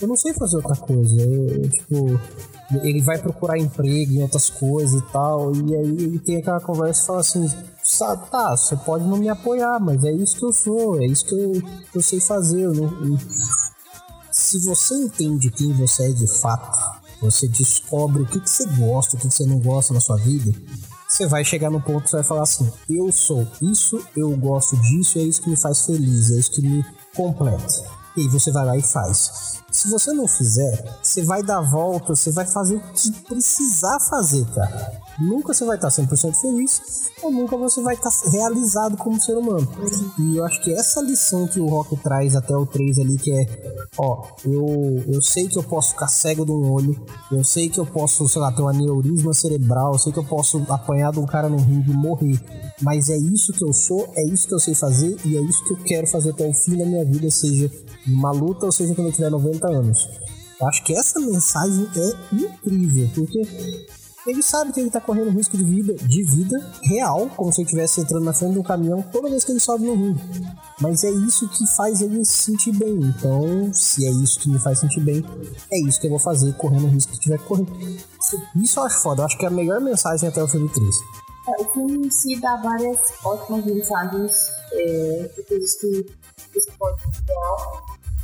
eu 0.00 0.08
não 0.08 0.16
sei 0.16 0.34
fazer 0.34 0.56
outra 0.56 0.76
coisa. 0.76 1.22
Eu, 1.22 1.68
tipo, 1.68 2.20
ele 2.82 3.00
vai 3.02 3.18
procurar 3.18 3.58
emprego 3.58 4.12
em 4.12 4.22
outras 4.22 4.50
coisas 4.50 5.00
e 5.00 5.12
tal. 5.12 5.54
E 5.54 5.76
aí 5.76 6.18
tem 6.20 6.36
aquela 6.36 6.60
conversa 6.60 7.02
e 7.02 7.06
fala 7.06 7.20
assim, 7.20 7.48
tá, 8.30 8.56
você 8.56 8.76
pode 8.76 9.04
não 9.04 9.16
me 9.16 9.28
apoiar, 9.28 9.78
mas 9.80 10.02
é 10.04 10.12
isso 10.12 10.36
que 10.36 10.44
eu 10.44 10.52
sou, 10.52 11.00
é 11.00 11.06
isso 11.06 11.26
que 11.26 11.34
eu, 11.34 11.62
eu 11.94 12.02
sei 12.02 12.20
fazer. 12.20 12.62
Eu 12.62 12.74
não, 12.74 12.84
eu... 13.04 13.18
Se 14.30 14.58
você 14.64 14.94
entende 14.94 15.50
quem 15.50 15.72
você 15.72 16.10
é 16.10 16.12
de 16.12 16.26
fato, 16.26 16.76
você 17.20 17.46
descobre 17.46 18.22
o 18.22 18.26
que, 18.26 18.40
que 18.40 18.50
você 18.50 18.66
gosta, 18.66 19.16
o 19.16 19.20
que, 19.20 19.28
que 19.28 19.34
você 19.34 19.46
não 19.46 19.60
gosta 19.60 19.94
na 19.94 20.00
sua 20.00 20.16
vida, 20.16 20.52
você 21.08 21.26
vai 21.26 21.44
chegar 21.44 21.70
no 21.70 21.80
ponto 21.80 22.02
que 22.02 22.10
você 22.10 22.16
vai 22.16 22.24
falar 22.24 22.42
assim: 22.42 22.68
eu 22.90 23.12
sou 23.12 23.46
isso, 23.62 24.04
eu 24.16 24.36
gosto 24.36 24.76
disso, 24.76 25.18
é 25.20 25.22
isso 25.22 25.40
que 25.40 25.50
me 25.50 25.56
faz 25.56 25.86
feliz, 25.86 26.32
é 26.32 26.34
isso 26.34 26.50
que 26.50 26.62
me 26.62 26.84
completa. 27.14 28.03
E 28.16 28.28
você 28.28 28.52
vai 28.52 28.64
lá 28.64 28.76
e 28.76 28.82
faz. 28.82 29.60
Se 29.70 29.90
você 29.90 30.12
não 30.12 30.28
fizer, 30.28 30.98
você 31.02 31.24
vai 31.24 31.42
dar 31.42 31.60
volta, 31.60 32.14
você 32.14 32.30
vai 32.30 32.46
fazer 32.46 32.76
o 32.76 32.80
que 32.92 33.10
precisar 33.22 33.98
fazer, 34.00 34.46
cara. 34.54 35.03
Nunca 35.18 35.54
você 35.54 35.64
vai 35.64 35.76
estar 35.76 35.88
100% 35.88 36.34
feliz, 36.34 37.10
ou 37.22 37.30
nunca 37.30 37.56
você 37.56 37.80
vai 37.80 37.94
estar 37.94 38.10
realizado 38.30 38.96
como 38.96 39.20
ser 39.20 39.36
humano. 39.36 39.66
E 40.18 40.36
eu 40.36 40.44
acho 40.44 40.60
que 40.62 40.72
essa 40.72 41.00
lição 41.00 41.46
que 41.46 41.60
o 41.60 41.66
Rock 41.66 41.96
traz 41.98 42.34
até 42.34 42.56
o 42.56 42.66
3 42.66 42.98
ali, 42.98 43.16
que 43.16 43.32
é, 43.32 43.46
ó, 43.96 44.26
eu, 44.44 45.04
eu 45.06 45.22
sei 45.22 45.46
que 45.46 45.56
eu 45.56 45.62
posso 45.62 45.90
ficar 45.90 46.08
cego 46.08 46.44
de 46.44 46.50
um 46.50 46.70
olho, 46.70 47.00
eu 47.30 47.44
sei 47.44 47.68
que 47.68 47.78
eu 47.78 47.86
posso, 47.86 48.28
sei 48.28 48.40
lá, 48.40 48.50
ter 48.50 48.62
um 48.62 48.68
aneurisma 48.68 49.32
cerebral, 49.32 49.92
eu 49.92 49.98
sei 49.98 50.12
que 50.12 50.18
eu 50.18 50.24
posso 50.24 50.60
apanhar 50.68 51.12
de 51.12 51.20
um 51.20 51.26
cara 51.26 51.48
no 51.48 51.58
ringue 51.58 51.92
e 51.92 51.94
morrer, 51.94 52.40
mas 52.82 53.08
é 53.08 53.16
isso 53.16 53.52
que 53.52 53.64
eu 53.64 53.72
sou, 53.72 54.12
é 54.16 54.24
isso 54.24 54.48
que 54.48 54.54
eu 54.54 54.60
sei 54.60 54.74
fazer, 54.74 55.16
e 55.24 55.36
é 55.36 55.40
isso 55.40 55.64
que 55.64 55.74
eu 55.74 55.78
quero 55.84 56.06
fazer 56.08 56.30
até 56.30 56.48
o 56.48 56.52
fim 56.52 56.76
da 56.76 56.84
minha 56.84 57.04
vida, 57.04 57.30
seja 57.30 57.70
numa 58.06 58.32
luta, 58.32 58.66
ou 58.66 58.72
seja 58.72 58.94
quando 58.94 59.08
eu 59.08 59.12
tiver 59.12 59.30
90 59.30 59.66
anos. 59.68 60.08
Eu 60.60 60.68
acho 60.68 60.84
que 60.84 60.94
essa 60.94 61.20
mensagem 61.20 61.88
é 61.96 62.34
incrível, 62.34 63.10
porque 63.14 63.86
ele 64.26 64.42
sabe 64.42 64.72
que 64.72 64.80
ele 64.80 64.90
tá 64.90 65.00
correndo 65.00 65.30
risco 65.30 65.56
de 65.56 65.64
vida, 65.64 65.94
de 65.94 66.22
vida 66.22 66.72
real, 66.82 67.28
como 67.36 67.52
se 67.52 67.60
ele 67.60 67.66
estivesse 67.66 68.00
entrando 68.00 68.24
na 68.24 68.32
frente 68.32 68.54
de 68.54 68.58
um 68.58 68.62
caminhão 68.62 69.02
toda 69.12 69.28
vez 69.28 69.44
que 69.44 69.52
ele 69.52 69.60
sobe 69.60 69.84
no 69.84 69.94
ringue. 69.94 70.20
Mas 70.80 71.04
é 71.04 71.10
isso 71.10 71.48
que 71.48 71.66
faz 71.76 72.00
ele 72.00 72.24
se 72.24 72.44
sentir 72.44 72.72
bem. 72.72 72.94
Então, 73.00 73.72
se 73.72 74.06
é 74.06 74.10
isso 74.10 74.40
que 74.40 74.48
me 74.48 74.58
faz 74.58 74.78
sentir 74.78 75.00
bem, 75.00 75.24
é 75.70 75.78
isso 75.80 76.00
que 76.00 76.06
eu 76.06 76.10
vou 76.10 76.18
fazer, 76.18 76.52
correndo 76.54 76.86
o 76.86 76.90
risco 76.90 77.12
que 77.12 77.20
tiver 77.20 77.38
correr. 77.38 77.66
Isso 78.56 78.80
eu 78.80 78.84
acho 78.84 79.02
foda, 79.02 79.22
eu 79.22 79.26
acho 79.26 79.36
que 79.36 79.44
é 79.44 79.48
a 79.48 79.50
melhor 79.50 79.80
mensagem 79.80 80.28
até 80.28 80.42
o 80.42 80.48
filme 80.48 80.68
3. 80.70 80.86
É, 81.46 81.62
o 81.62 81.64
filme 81.72 82.06
em 82.06 82.10
si 82.10 82.40
dá 82.40 82.56
várias 82.56 82.98
ótimas 83.22 83.66
mensagens, 83.66 84.32
é, 84.72 85.30
de 85.36 85.42
coisas 85.42 85.74
que 85.76 86.06
você 86.54 86.70
pode 86.78 87.02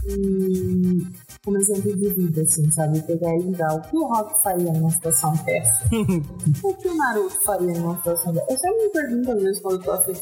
e 0.06 1.06
como 1.44 1.56
exemplo 1.56 1.96
de 1.96 2.08
vida, 2.14 2.42
assim, 2.42 2.70
sabe? 2.70 3.00
Pegar 3.02 3.34
e 3.36 3.50
dar 3.52 3.74
o 3.74 3.80
que 3.80 3.96
o 3.96 4.06
Rock 4.06 4.42
faria 4.42 4.72
numa 4.72 4.90
situação 4.90 5.32
dessa. 5.44 5.84
o 6.62 6.74
que 6.74 6.88
o 6.88 6.96
Naruto 6.96 7.42
faria 7.44 7.80
numa 7.80 7.96
situação 7.96 8.32
dessa. 8.32 8.52
Eu 8.52 8.58
sempre 8.58 8.84
me 8.84 8.90
pergunto 8.90 9.32
às 9.32 9.42
vezes 9.42 9.60
quando 9.62 9.74
eu 9.76 9.82
tô 9.82 9.90
afim, 9.92 10.12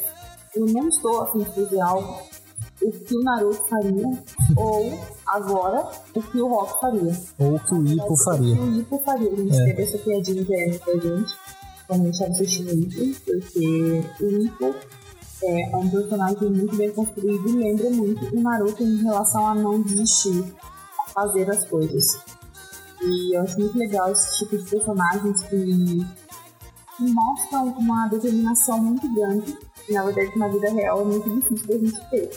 eu 0.55 0.66
não 0.66 0.89
estou 0.89 1.21
afim 1.23 1.39
de 1.41 1.55
fazer 1.55 1.81
algo, 1.81 2.23
o 2.83 2.91
que 2.93 3.16
o 3.16 3.23
Naruto 3.23 3.69
faria, 3.69 4.25
ou 4.57 4.99
agora, 5.27 5.91
o 6.14 6.23
que 6.23 6.41
o 6.41 6.47
Rock 6.47 6.81
faria. 6.81 7.12
Ou 7.39 7.55
o 7.57 7.61
que 7.61 7.75
o 7.75 7.87
Ipo 7.87 8.16
faria. 8.16 8.55
O 8.55 8.57
que 8.57 8.62
o 8.62 8.81
Ipo 8.81 8.99
faria. 9.05 9.33
A 9.33 9.37
gente 9.37 9.57
é. 9.57 9.64
teve 9.64 9.83
essa 9.83 9.99
piadinha 9.99 10.43
interna 10.43 10.79
pra 10.79 10.95
gente, 10.95 11.35
quando 11.89 12.01
a 12.01 12.05
gente 12.05 12.14
estava 12.14 12.31
assistindo 12.31 12.71
o 12.71 13.03
Ipo, 13.03 13.25
porque 13.25 14.25
o 14.25 14.43
Ipo 14.43 14.75
é 15.43 15.77
um 15.77 15.89
personagem 15.89 16.51
muito 16.51 16.77
bem 16.77 16.91
construído 16.93 17.49
e 17.49 17.53
lembra 17.57 17.91
muito 17.91 18.37
o 18.37 18.41
Naruto 18.41 18.83
em 18.83 19.03
relação 19.03 19.47
a 19.47 19.55
não 19.55 19.83
desistir, 19.83 20.45
a 20.45 20.78
fazer 21.19 21.51
as 21.51 21.64
coisas. 21.66 22.21
E 23.03 23.37
eu 23.37 23.43
acho 23.43 23.59
muito 23.59 23.79
legal 23.79 24.12
esse 24.12 24.39
tipo 24.39 24.57
de 24.59 24.71
personagens 24.71 25.43
que, 25.43 26.07
que 26.97 27.12
mostram 27.12 27.69
uma 27.79 28.09
determinação 28.09 28.79
muito 28.81 29.12
grande, 29.14 29.57
e 29.89 29.93
na 29.93 30.05
verdade 30.05 30.39
na 30.39 30.49
vida 30.49 30.71
real 30.71 31.01
é 31.01 31.05
muito 31.05 31.31
difícil 31.31 31.66
da 31.66 31.79
gente 31.79 32.11
ter. 32.11 32.31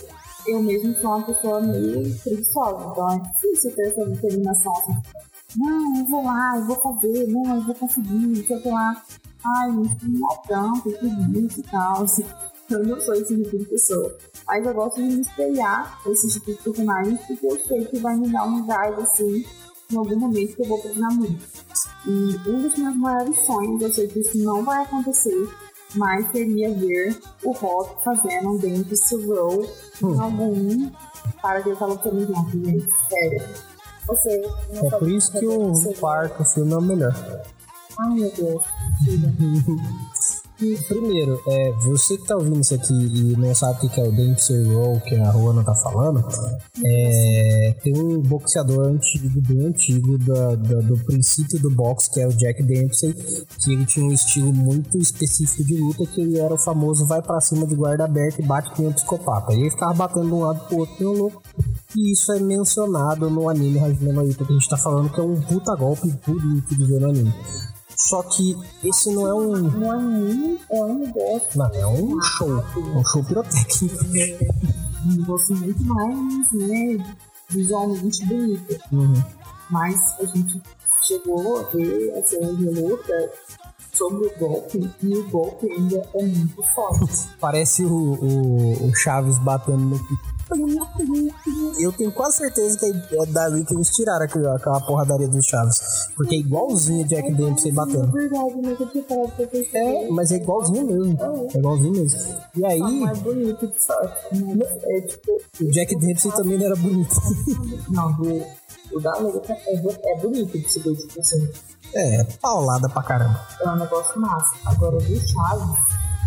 Eu 0.48 0.64
mesmo 0.64 0.96
sou 1.00 1.12
uma 1.12 1.24
pessoa 1.24 1.62
meio 1.62 2.18
preguiçosa, 2.20 2.90
então 2.92 3.10
é 3.10 3.20
difícil 3.20 3.76
ter 3.76 3.90
essa 3.90 4.06
determinação 4.06 4.74
assim. 4.78 4.98
Não, 5.58 5.98
eu 5.98 6.06
vou 6.06 6.24
lá, 6.24 6.58
eu 6.58 6.66
vou 6.66 6.76
fazer, 6.78 7.28
não, 7.28 7.56
eu 7.56 7.62
vou 7.62 7.76
conseguir, 7.76 8.48
sei 8.48 8.72
lá. 8.72 9.04
Ai, 9.58 9.72
não 9.72 10.38
tanto, 10.48 10.92
tudo 10.94 11.40
isso 11.40 11.60
e 11.60 11.64
tal. 11.64 12.04
Assim. 12.04 12.26
Eu 12.72 12.84
não 12.86 13.00
sou 13.02 13.14
esse 13.16 13.36
tipo 13.36 13.58
de 13.58 13.66
pessoa. 13.66 14.16
Mas 14.48 14.66
eu 14.66 14.74
gosto 14.74 14.96
de 14.96 15.04
me 15.16 15.22
espelhar 15.22 16.00
esse 16.08 16.28
tipo 16.30 16.52
de 16.52 16.58
personagens 16.58 17.20
porque 17.28 17.46
eu 17.46 17.60
sei 17.68 17.86
que 17.86 18.00
vai 18.00 18.16
me 18.18 18.30
dar 18.32 18.44
um 18.46 18.66
gás 18.66 18.98
assim 19.00 19.46
em 19.92 19.98
algum 19.98 20.16
momento 20.18 20.56
que 20.56 20.62
eu 20.64 20.68
vou 20.68 20.80
precisar 20.82 21.10
muito. 21.10 21.44
E 22.08 22.50
um 22.50 22.62
dos 22.62 22.76
meus 22.78 22.96
maiores 22.96 23.38
sonhos, 23.46 23.82
eu 23.82 23.92
sei 23.94 24.08
que 24.08 24.20
isso 24.20 24.38
não 24.40 24.64
vai 24.64 24.84
acontecer, 24.84 25.50
mas 25.96 26.32
seria 26.32 26.74
ver 26.74 27.20
o 27.44 27.52
Rock 27.52 28.04
fazendo 28.04 28.52
um 28.52 28.58
Dentist 28.58 29.12
Roll 29.26 29.64
em 30.02 30.06
Hum. 30.06 30.22
algum 30.22 30.92
para 31.42 31.62
que 31.62 31.70
eu 31.70 31.76
tava 31.76 31.92
lutando 31.94 32.26
junto, 32.26 32.52
gente. 32.66 32.88
Sério. 33.10 33.44
Você 34.08 34.42
não 34.74 34.88
É 34.88 34.90
por 34.98 35.10
isso 35.10 35.32
que 35.32 35.46
o 35.46 35.94
quarto 36.00 36.44
filme 36.46 36.72
é 36.74 36.78
o 36.78 36.82
melhor. 36.82 37.14
Ai, 38.00 38.10
meu 38.16 38.32
Deus. 38.32 38.64
Primeiro, 40.88 41.42
é, 41.48 41.72
você 41.88 42.16
que 42.18 42.28
tá 42.28 42.36
ouvindo 42.36 42.60
isso 42.60 42.76
aqui 42.76 42.94
e 42.94 43.36
não 43.36 43.54
sabe 43.56 43.88
o 43.88 43.90
que 43.90 44.00
é 44.00 44.04
o 44.04 44.12
Dempsey 44.12 44.64
Roll, 44.72 45.00
que 45.02 45.16
a 45.16 45.32
Ruana 45.32 45.64
tá 45.64 45.74
falando, 45.74 46.24
é, 46.86 47.76
tem 47.84 47.98
um 47.98 48.20
boxeador 48.22 48.86
antigo, 48.88 49.42
bem 49.42 49.66
antigo, 49.66 50.20
da, 50.20 50.56
da- 50.56 50.82
do 50.82 50.98
princípio 51.00 51.60
do 51.60 51.72
boxe, 51.72 52.12
que 52.12 52.22
é 52.22 52.28
o 52.28 52.32
Jack 52.34 52.62
Dempsey, 52.62 53.12
que 53.14 53.74
ele 53.74 53.86
tinha 53.88 54.06
um 54.06 54.12
estilo 54.14 54.54
muito 54.54 55.00
específico 55.00 55.64
de 55.64 55.78
luta, 55.78 56.06
que 56.06 56.22
ele 56.22 56.38
era 56.38 56.54
o 56.54 56.60
famoso 56.60 57.08
vai 57.08 57.24
pra 57.24 57.42
cima 57.42 57.66
de 57.66 57.74
guarda 57.74 58.06
aberta 58.06 58.40
e 58.42 58.46
bate 58.46 58.70
com 58.76 58.88
um 58.88 58.94
psicopata. 58.94 59.54
E 59.54 59.62
ele 59.62 59.72
ficava 59.72 59.94
batendo 59.96 60.28
de 60.28 60.34
um 60.34 60.40
lado 60.42 60.60
pro 60.68 60.78
outro, 60.78 60.96
nem 61.00 61.10
um 61.10 61.18
louco. 61.18 61.42
E 61.98 62.14
isso 62.14 62.32
é 62.34 62.40
mencionado 62.40 63.30
no 63.32 63.50
anime 63.50 63.80
Hajime 63.80 64.12
no 64.14 64.34
que 64.34 64.44
a 64.44 64.46
gente 64.46 64.70
tá 64.70 64.78
falando 64.78 65.12
que 65.12 65.20
é 65.20 65.24
um 65.24 65.42
puta 65.42 65.76
golpe 65.76 66.08
bonito 66.26 66.76
de 66.76 66.86
ver 66.86 67.02
no 67.02 67.10
anime. 67.10 67.34
Só 68.08 68.24
que 68.24 68.58
esse 68.84 69.12
não 69.14 69.28
é 69.28 69.34
um. 69.34 69.58
No 69.58 69.92
anime 69.92 70.60
é 70.72 70.84
um 70.84 70.98
negócio. 70.98 71.48
Não, 71.56 71.68
é 71.68 71.86
um 71.86 72.20
show. 72.22 72.58
É 72.58 72.98
um 72.98 73.06
show 73.06 73.24
pirotécnico. 73.24 74.06
É 74.18 74.40
um 75.06 75.18
negócio 75.18 75.56
muito 75.56 75.84
mais, 75.84 76.52
né? 76.52 77.16
Visualmente 77.50 78.26
bonito. 78.26 78.80
Uhum. 78.92 79.24
Mas 79.70 80.20
a 80.20 80.26
gente 80.26 80.62
chegou 81.08 81.60
a 81.60 81.64
ver 81.64 82.18
a 82.18 82.26
cena 82.26 82.54
de 82.56 82.70
luta 82.70 83.32
sobre 83.94 84.26
o 84.26 84.40
golpe 84.40 84.90
e 85.04 85.18
o 85.18 85.30
golpe 85.30 85.72
ainda 85.72 86.04
é 86.16 86.24
muito 86.24 86.64
forte. 86.74 87.30
Parece 87.40 87.84
o, 87.86 88.14
o, 88.14 88.88
o 88.88 88.96
Chaves 88.96 89.38
batendo 89.38 89.78
no 89.78 90.00
eu 91.80 91.92
tenho 91.94 92.12
quase 92.12 92.38
certeza 92.38 92.78
que 92.78 92.86
é 92.86 93.26
dali 93.28 93.64
que 93.64 93.74
eles 93.74 93.90
tiraram 93.90 94.26
aquela, 94.26 94.56
aquela 94.56 94.82
porradaria 94.82 95.28
do 95.28 95.42
Chaves. 95.42 96.10
Porque 96.16 96.36
é 96.36 96.40
igualzinho 96.40 97.08
Jack 97.08 97.34
Dempsey 97.34 97.72
batendo. 97.72 98.18
É 98.18 98.22
verdade, 98.22 98.92
tinha 98.92 99.04
pra 99.04 99.48
pensar. 99.48 99.78
É, 99.78 100.10
mas 100.10 100.32
é 100.32 100.36
igualzinho 100.36 100.86
mesmo. 100.86 101.18
É 101.54 101.58
igualzinho 101.58 101.94
mesmo. 101.94 102.20
E 102.56 102.66
aí. 102.66 102.80
Só 102.80 102.90
mais 102.90 103.20
bonito 103.20 103.68
de 103.68 103.84
sorte. 103.84 104.16
É 104.88 105.02
tipo. 105.02 105.32
O 105.62 105.72
Jack 105.72 105.96
Dempsey 105.96 106.32
também 106.32 106.58
não 106.58 106.66
era 106.66 106.76
bonito. 106.76 107.16
Não, 107.90 108.12
do, 108.14 108.44
o 108.94 109.00
da 109.00 109.18
luta 109.18 109.54
é, 109.54 110.14
é 110.14 110.18
bonito 110.20 110.58
de 110.58 110.72
se 110.72 110.80
ver, 110.80 110.96
tipo 110.96 111.20
assim. 111.20 111.50
É, 111.94 112.24
paulada 112.42 112.88
pra 112.90 113.04
caramba. 113.04 113.40
É 113.62 113.70
um 113.70 113.76
negócio 113.76 114.20
massa. 114.20 114.56
Agora, 114.66 114.98
do 114.98 115.16
Chaves, 115.20 115.80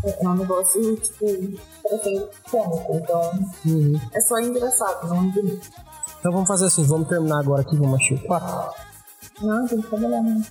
é 0.04 0.24
é 0.24 0.28
um 0.28 0.34
negócio, 0.34 0.96
tipo, 0.96 1.26
cômico. 2.50 2.94
Então, 2.96 3.30
Uhum. 3.66 4.00
é 4.12 4.20
só 4.20 4.38
engraçado, 4.40 5.08
não 5.08 5.16
é 5.16 5.32
bonito. 5.32 5.70
Então 6.20 6.32
vamos 6.32 6.48
fazer 6.48 6.66
assim, 6.66 6.84
vamos 6.84 7.08
terminar 7.08 7.40
agora 7.40 7.62
aqui, 7.62 7.76
vamos 7.76 7.94
assistir 7.96 8.14
o 8.14 8.26
4. 8.26 8.74
Não, 9.42 9.66
tem 9.66 9.80
que 9.80 9.88
trabalhar, 9.88 10.22
né? 10.22 10.42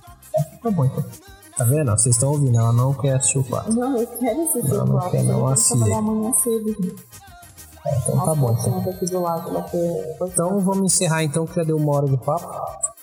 Tá 0.62 0.70
bom 0.70 0.84
então. 0.84 1.04
Tá 1.56 1.64
vendo? 1.64 1.90
Vocês 1.92 2.14
estão 2.16 2.30
ouvindo, 2.30 2.58
ela 2.58 2.72
não 2.72 2.92
quer 2.94 3.14
assistir 3.16 3.38
o 3.38 3.44
4. 3.44 3.72
Não, 3.72 3.96
eu 3.96 4.06
quero 4.06 4.42
assistir 4.42 4.68
Não, 4.68 4.84
o 4.84 4.86
não 4.86 4.92
quarto, 4.98 5.10
quer 5.12 5.22
não, 5.24 5.46
assiste. 5.48 6.42
cedo. 6.42 6.66
gente. 6.66 6.96
Então 8.02 8.24
tá 8.24 8.34
bom. 8.34 8.52
Então. 8.52 8.82
Ela. 9.12 9.66
Então 10.22 10.60
vamos 10.60 10.92
encerrar 10.94 11.22
então, 11.22 11.46
que 11.46 11.54
já 11.54 11.62
deu 11.64 11.76
uma 11.76 11.92
hora 11.94 12.08
de 12.08 12.16
papo. 12.16 12.93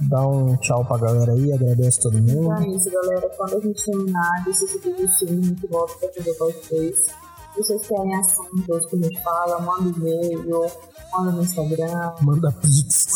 Dá 0.00 0.26
um 0.26 0.56
tchau 0.56 0.84
pra 0.84 0.98
galera 0.98 1.32
aí, 1.32 1.52
agradece 1.52 2.00
todo 2.00 2.14
mundo. 2.14 2.52
Então 2.52 2.62
é 2.62 2.68
isso, 2.68 2.90
galera. 2.90 3.28
Quando 3.36 3.56
a 3.56 3.60
gente 3.60 3.84
terminar 3.84 4.44
desse 4.44 4.66
tipo 4.66 4.92
de 4.94 5.08
filme, 5.18 5.40
a 5.42 5.46
gente 5.48 5.66
volta 5.66 5.94
pra 5.98 6.08
fazer 6.12 6.34
parte 6.34 6.68
2. 6.70 7.23
Vocês 7.56 7.86
querem 7.86 8.14
assuntos 8.16 8.86
que 8.90 8.96
a 8.96 8.98
gente 8.98 9.22
fala, 9.22 9.60
manda 9.60 9.88
e-mail, 9.96 10.66
manda 11.12 11.30
no 11.32 11.42
Instagram, 11.42 12.12
Manda 12.20 12.50
pix. 12.52 13.06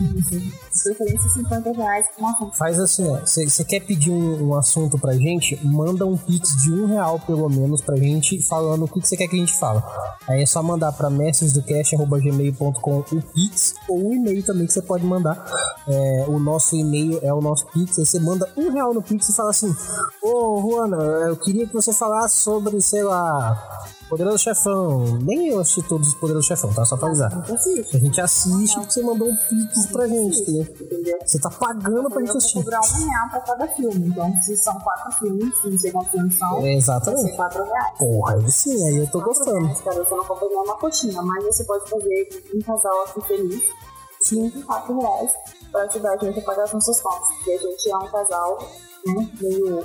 manda 0.00 0.18
de 0.20 0.52
preferência 0.84 1.28
50 1.30 1.72
reais 1.72 2.06
um 2.20 2.26
assunto. 2.28 2.56
Faz 2.56 2.78
assim, 2.78 3.06
ó. 3.08 3.18
Você 3.18 3.64
quer 3.64 3.80
pedir 3.80 4.10
um, 4.12 4.48
um 4.48 4.54
assunto 4.54 4.96
pra 4.96 5.12
gente? 5.14 5.58
Manda 5.66 6.06
um 6.06 6.16
pix 6.16 6.50
de 6.62 6.72
um 6.72 6.86
real 6.86 7.18
pelo 7.20 7.48
menos 7.48 7.80
pra 7.80 7.96
gente, 7.96 8.40
falando 8.42 8.84
o 8.84 8.88
que 8.88 9.00
você 9.00 9.16
quer 9.16 9.26
que 9.26 9.34
a 9.34 9.40
gente 9.40 9.58
fala. 9.58 9.82
Aí 10.28 10.42
é 10.42 10.46
só 10.46 10.62
mandar 10.62 10.92
pra 10.92 11.10
messesdocast.gmail.com 11.10 12.98
o 13.00 13.22
pix 13.34 13.74
ou 13.88 14.08
o 14.10 14.14
e-mail 14.14 14.42
também 14.44 14.66
que 14.66 14.72
você 14.72 14.82
pode 14.82 15.04
mandar. 15.04 15.44
É, 15.88 16.24
o 16.28 16.38
nosso 16.38 16.76
e-mail 16.76 17.18
é 17.22 17.32
o 17.32 17.40
nosso 17.40 17.66
pix. 17.66 17.98
Aí 17.98 18.06
você 18.06 18.20
manda 18.20 18.48
um 18.56 18.70
real 18.70 18.94
no 18.94 19.02
pix 19.02 19.28
e 19.28 19.34
fala 19.34 19.50
assim: 19.50 19.74
Ô, 20.22 20.60
Juana, 20.60 20.96
eu 21.28 21.36
queria 21.36 21.66
que 21.66 21.74
você 21.74 21.92
falasse 21.92 22.36
sobre, 22.36 22.80
sei 22.80 23.02
lá, 23.02 23.47
Poderoso 24.08 24.38
Chefão. 24.38 25.18
Nem 25.20 25.48
eu 25.48 25.60
assisti 25.60 25.82
todos 25.82 26.08
os 26.08 26.14
Poderosos 26.14 26.46
Chefão, 26.46 26.72
tá? 26.72 26.82
Só 26.84 26.96
pra 26.96 27.08
avisar. 27.08 27.30
A 27.30 27.98
gente 27.98 28.20
assiste 28.20 28.74
porque 28.76 28.92
você 28.92 29.02
mandou 29.02 29.28
um 29.28 29.36
pix 29.36 29.86
pra 29.92 30.06
gente, 30.08 30.40
entendeu? 30.40 31.18
Você 31.26 31.38
tá 31.38 31.50
pagando 31.50 32.08
pra 32.08 32.16
Eu 32.16 32.20
gente 32.20 32.28
vou 32.28 32.36
assistir. 32.38 32.54
cobrar 32.58 32.80
um 32.80 33.06
real 33.06 33.28
pra 33.30 33.40
cada 33.40 33.68
filme. 33.68 34.08
Então, 34.08 34.32
se 34.42 34.56
são 34.56 34.74
quatro 34.80 35.12
filmes, 35.18 35.52
não 35.62 35.78
sei 35.78 35.92
quantos 35.92 36.10
filmes 36.10 36.38
são, 36.38 36.56
É, 36.56 36.60
vai 36.62 36.72
exatamente. 36.74 37.22
ser 37.22 37.36
quatro 37.36 37.64
reais. 37.64 37.98
Porra, 37.98 38.34
aí 38.34 38.50
sim, 38.50 38.88
aí 38.88 38.96
eu 38.96 39.10
tô 39.10 39.20
gostando. 39.20 39.74
Cara, 39.84 40.02
você 40.04 40.14
não 40.14 40.24
compra 40.24 40.46
uma 40.46 40.76
coxinha, 40.78 41.20
mas 41.22 41.44
você 41.44 41.64
pode 41.64 41.90
fazer 41.90 42.28
um 42.54 42.60
casal 42.62 43.02
aqui 43.02 43.20
feliz, 43.26 43.62
5, 44.22 44.62
4 44.62 44.98
reais, 45.00 45.30
pra 45.70 45.82
ajudar 45.82 46.12
a 46.14 46.16
gente 46.16 46.38
a 46.38 46.42
pagar 46.42 46.62
as 46.64 46.72
nossas 46.72 46.98
contas. 47.02 47.28
Porque 47.36 47.50
a 47.52 47.58
gente 47.58 47.90
é 47.90 47.96
um 47.98 48.08
casal, 48.08 48.58
né, 49.06 49.28
meio 49.38 49.84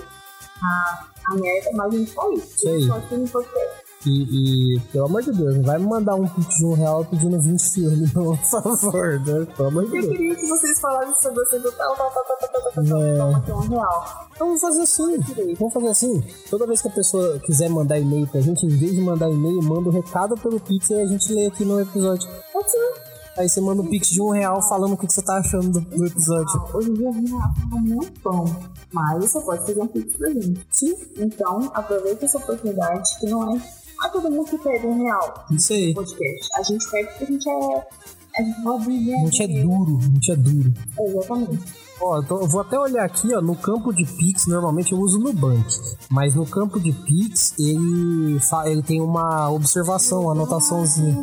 a, 0.63 1.05
a 1.31 1.35
merda, 1.35 1.69
mas 1.73 1.93
a 1.93 1.97
gente 1.97 2.11
tá 2.13 2.21
aí. 2.23 2.35
Isso 2.37 2.69
aí. 2.69 2.83
Só 2.87 2.99
que 2.99 3.17
não 3.17 3.25
ter. 3.27 3.83
E, 4.05 4.75
e, 4.75 4.79
pelo 4.91 5.05
amor 5.05 5.21
de 5.21 5.31
Deus, 5.31 5.55
não 5.55 5.63
vai 5.63 5.79
me 5.79 5.85
mandar 5.85 6.15
um 6.15 6.27
pix 6.27 6.57
de 6.57 6.65
um 6.65 6.73
real 6.73 7.05
pedindo 7.05 7.39
20 7.41 7.61
filmes, 7.73 8.11
por 8.11 8.35
favor, 8.37 9.19
né? 9.21 9.47
Pelo 9.55 9.67
amor 9.69 9.85
de 9.85 9.95
Eu 9.95 10.01
Deus. 10.01 10.11
queria 10.17 10.35
que 10.35 10.45
vocês 10.45 10.77
falassem 10.81 11.13
sobre 11.21 11.41
esse 11.43 11.59
do 11.59 11.71
tal, 11.71 11.95
tal, 11.95 12.11
tal, 12.11 12.23
tal, 12.25 12.37
tal, 12.37 12.49
tal, 12.49 12.61
tal, 12.73 12.83
tal, 12.85 13.01
É. 13.01 13.17
toma 13.17 13.37
aqui 13.37 13.51
um 13.53 13.59
real. 13.59 14.27
Então 14.35 14.47
vamos 14.47 14.61
fazer 14.61 14.81
assim, 14.81 15.19
vamos 15.57 15.73
fazer 15.73 15.87
assim. 15.87 16.23
Toda 16.49 16.67
vez 16.67 16.81
que 16.81 16.87
a 16.89 16.91
pessoa 16.91 17.39
quiser 17.39 17.69
mandar 17.69 17.97
e-mail 17.97 18.27
pra 18.27 18.41
gente, 18.41 18.65
em 18.65 18.77
vez 18.77 18.91
de 18.91 18.99
mandar 18.99 19.29
e-mail, 19.31 19.63
manda 19.63 19.87
o 19.87 19.91
recado 19.93 20.35
pelo 20.35 20.59
pix 20.59 20.89
e 20.89 20.95
a 20.95 21.05
gente 21.05 21.33
lê 21.33 21.45
aqui 21.45 21.63
no 21.63 21.79
episódio. 21.79 22.29
Pode 22.51 22.69
ser. 22.71 23.12
Aí 23.37 23.49
você 23.49 23.59
manda 23.59 23.81
um 23.81 23.87
pix 23.87 24.09
de 24.09 24.21
um 24.21 24.29
real 24.29 24.61
falando 24.61 24.93
o 24.93 24.97
que, 24.97 25.07
que 25.07 25.13
você 25.13 25.21
tá 25.23 25.37
achando 25.37 25.79
do, 25.79 25.81
do 25.81 26.05
episódio. 26.05 26.63
Hoje 26.73 26.91
em 26.91 26.93
dia 26.93 27.09
um 27.09 27.25
real 27.25 27.49
tá 27.69 27.75
muito 27.77 28.21
bom, 28.21 28.45
mas 28.91 29.23
você 29.23 29.41
pode 29.41 29.65
fazer 29.65 29.81
um 29.81 29.87
pix 29.87 30.15
pra 30.15 30.29
gente. 30.29 30.67
Sim, 30.69 30.95
Então, 31.17 31.71
aproveita 31.73 32.25
essa 32.25 32.37
oportunidade 32.37 33.19
que 33.19 33.25
não 33.25 33.55
é, 33.55 33.57
é 33.57 34.09
todo 34.09 34.29
mundo 34.29 34.45
que 34.45 34.57
pede 34.59 34.85
um 34.85 35.03
real. 35.03 35.45
isso 35.51 35.73
aí. 35.73 35.93
podcast. 35.95 36.49
A 36.55 36.63
gente 36.63 36.91
pede 36.91 37.07
porque 37.09 37.23
a 37.23 37.27
gente 37.27 37.49
é. 37.49 37.87
A 38.35 38.41
gente 38.41 38.85
viver. 38.85 39.15
A 39.15 39.25
gente 39.25 39.43
é 39.43 39.47
duro, 39.47 39.97
a 39.97 40.01
gente 40.01 40.31
é 40.31 40.35
duro. 40.35 40.73
Exatamente. 40.99 41.82
Ó, 42.05 42.17
eu, 42.17 42.23
tô- 42.23 42.39
eu 42.41 42.47
vou 42.47 42.59
até 42.61 42.77
olhar 42.77 43.05
aqui, 43.05 43.33
ó, 43.33 43.41
no 43.41 43.55
campo 43.55 43.93
de 43.93 44.05
Pix, 44.05 44.45
normalmente 44.47 44.91
eu 44.91 44.99
uso 44.99 45.17
Nubank, 45.19 45.65
mas 46.09 46.35
no 46.35 46.45
campo 46.45 46.79
de 46.79 46.91
Pix 46.91 47.53
ele, 47.57 48.39
ele 48.65 48.83
tem 48.83 49.01
uma 49.01 49.49
observação, 49.49 50.23
uma 50.23 50.33
anotaçãozinha. 50.33 51.13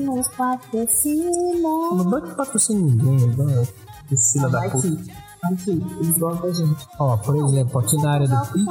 Nubank 1.97 2.35
patrocina 2.35 2.81
ninguém, 2.81 3.26
né? 3.37 3.66
Que 4.09 4.16
filha 4.16 4.49
da 4.49 4.61
puta. 4.70 4.89
Vai 5.43 5.57
que. 5.57 5.70
Eles 5.70 6.18
gostam 6.18 6.43
da 6.49 6.53
gente. 6.55 6.87
Ó, 6.99 7.16
por 7.18 7.37
exemplo, 7.37 7.81
aqui 7.81 7.97
na 7.97 8.12
área 8.12 8.26
do 8.28 8.35
Pix, 8.53 8.64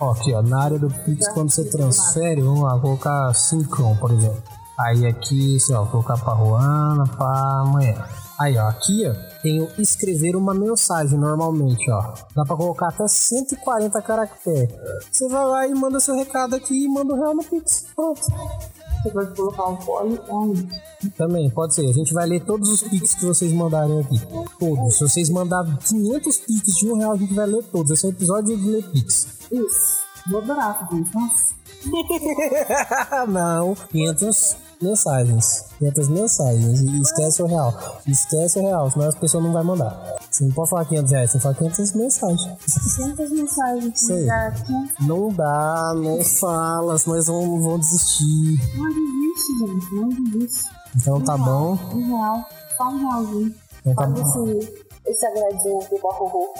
ó, 0.00 0.10
aqui 0.12 0.34
ó, 0.34 0.42
na 0.42 0.62
área 0.62 0.78
do 0.78 0.88
Pix, 0.90 1.28
quando 1.34 1.50
você 1.50 1.64
transfere, 1.64 2.40
vamos 2.42 2.60
lá, 2.62 2.78
colocar 2.78 3.32
5, 3.34 3.96
por 4.00 4.10
exemplo. 4.12 4.42
Aí 4.78 5.06
aqui, 5.06 5.58
sei 5.60 5.74
lá, 5.74 5.82
vou 5.82 5.90
colocar 5.90 6.18
pra 6.18 6.32
Ruana, 6.34 7.04
pra 7.06 7.60
amanhã. 7.62 7.94
Aí, 8.40 8.56
ó, 8.56 8.68
aqui, 8.68 9.04
ó, 9.04 9.14
tem 9.42 9.60
o 9.60 9.68
escrever 9.78 10.36
uma 10.36 10.54
mensagem 10.54 11.18
normalmente, 11.18 11.90
ó. 11.90 12.14
Dá 12.36 12.44
pra 12.44 12.56
colocar 12.56 12.88
até 12.88 13.08
140 13.08 14.00
caracteres. 14.00 14.72
Você 15.10 15.28
vai 15.28 15.44
lá 15.44 15.66
e 15.66 15.74
manda 15.74 15.98
seu 15.98 16.14
recado 16.14 16.54
aqui 16.54 16.84
e 16.84 16.88
manda 16.88 17.14
o 17.14 17.16
real 17.16 17.34
no 17.34 17.42
Pix. 17.42 17.86
Pronto. 17.96 18.20
Você 18.20 19.10
pode 19.10 19.34
colocar 19.34 19.68
um 19.68 20.18
um 20.30 20.52
link. 20.52 20.70
Também, 21.16 21.50
pode 21.50 21.74
ser. 21.74 21.88
A 21.88 21.92
gente 21.92 22.12
vai 22.12 22.26
ler 22.26 22.44
todos 22.44 22.68
os 22.68 22.82
Pix 22.82 23.14
que 23.14 23.26
vocês 23.26 23.52
mandarem 23.52 24.00
aqui. 24.00 24.20
Todos. 24.58 24.96
Se 24.96 25.08
vocês 25.08 25.30
mandarem 25.30 25.76
500 25.76 26.36
Pix 26.38 26.76
de 26.78 26.90
um 26.90 26.96
real, 26.96 27.12
a 27.12 27.16
gente 27.16 27.34
vai 27.34 27.46
ler 27.46 27.64
todos. 27.64 27.90
Esse 27.90 28.06
é 28.06 28.08
o 28.08 28.12
episódio 28.12 28.56
de 28.56 28.70
ler 28.70 28.84
Pix. 28.90 29.26
Isso. 29.50 29.98
Vou 30.30 30.40
adorar 30.40 30.78
fazer 30.80 31.02
isso. 31.02 31.58
Não, 33.28 33.74
500 33.90 34.56
mensagens. 34.80 35.64
500 35.78 36.08
mensagens. 36.08 36.80
E 36.80 37.00
esquece 37.00 37.42
o 37.42 37.46
real. 37.46 38.00
Esquece 38.06 38.58
o 38.58 38.62
real, 38.62 38.90
senão 38.90 39.08
as 39.08 39.14
pessoas 39.14 39.44
não 39.44 39.52
vão 39.52 39.64
mandar. 39.64 40.16
Você 40.30 40.44
não 40.44 40.52
pode 40.52 40.70
falar 40.70 40.84
500 40.84 41.12
reais, 41.12 41.30
você 41.30 41.40
fala 41.40 41.54
500 41.54 41.92
mensagens. 41.94 42.42
600 42.66 43.30
mensagens 43.30 44.00
tinha. 44.00 44.54
Não 45.00 45.28
dá, 45.28 45.94
não 45.96 46.22
fala, 46.22 46.98
senão 46.98 47.16
eles 47.16 47.26
vão, 47.26 47.62
vão 47.62 47.78
desistir. 47.78 48.58
Não 48.76 48.88
desiste, 48.88 49.58
gente. 49.58 49.94
Não 49.94 50.08
desiste. 50.08 50.64
Então 50.96 51.20
tá 51.20 51.36
bom. 51.36 51.78
Um 51.94 52.16
real. 52.16 52.44
Só 52.76 52.88
um 52.88 53.08
realzinho. 53.08 53.54
Então 53.80 53.94
tá 53.94 54.06
bom. 54.06 54.48
esse, 54.48 54.84
esse 55.06 55.26
agradinho 55.26 55.80
do 55.90 55.98
Barro 56.02 56.54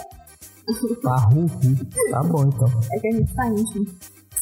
Tá 1.01 1.15
ruim. 1.15 1.47
Tá 2.11 2.23
bom 2.23 2.45
então. 2.45 2.69
É 2.91 2.99
que 2.99 3.07
a 3.07 3.11
gente 3.11 3.33
tá 3.33 3.47
íntimo. 3.47 3.85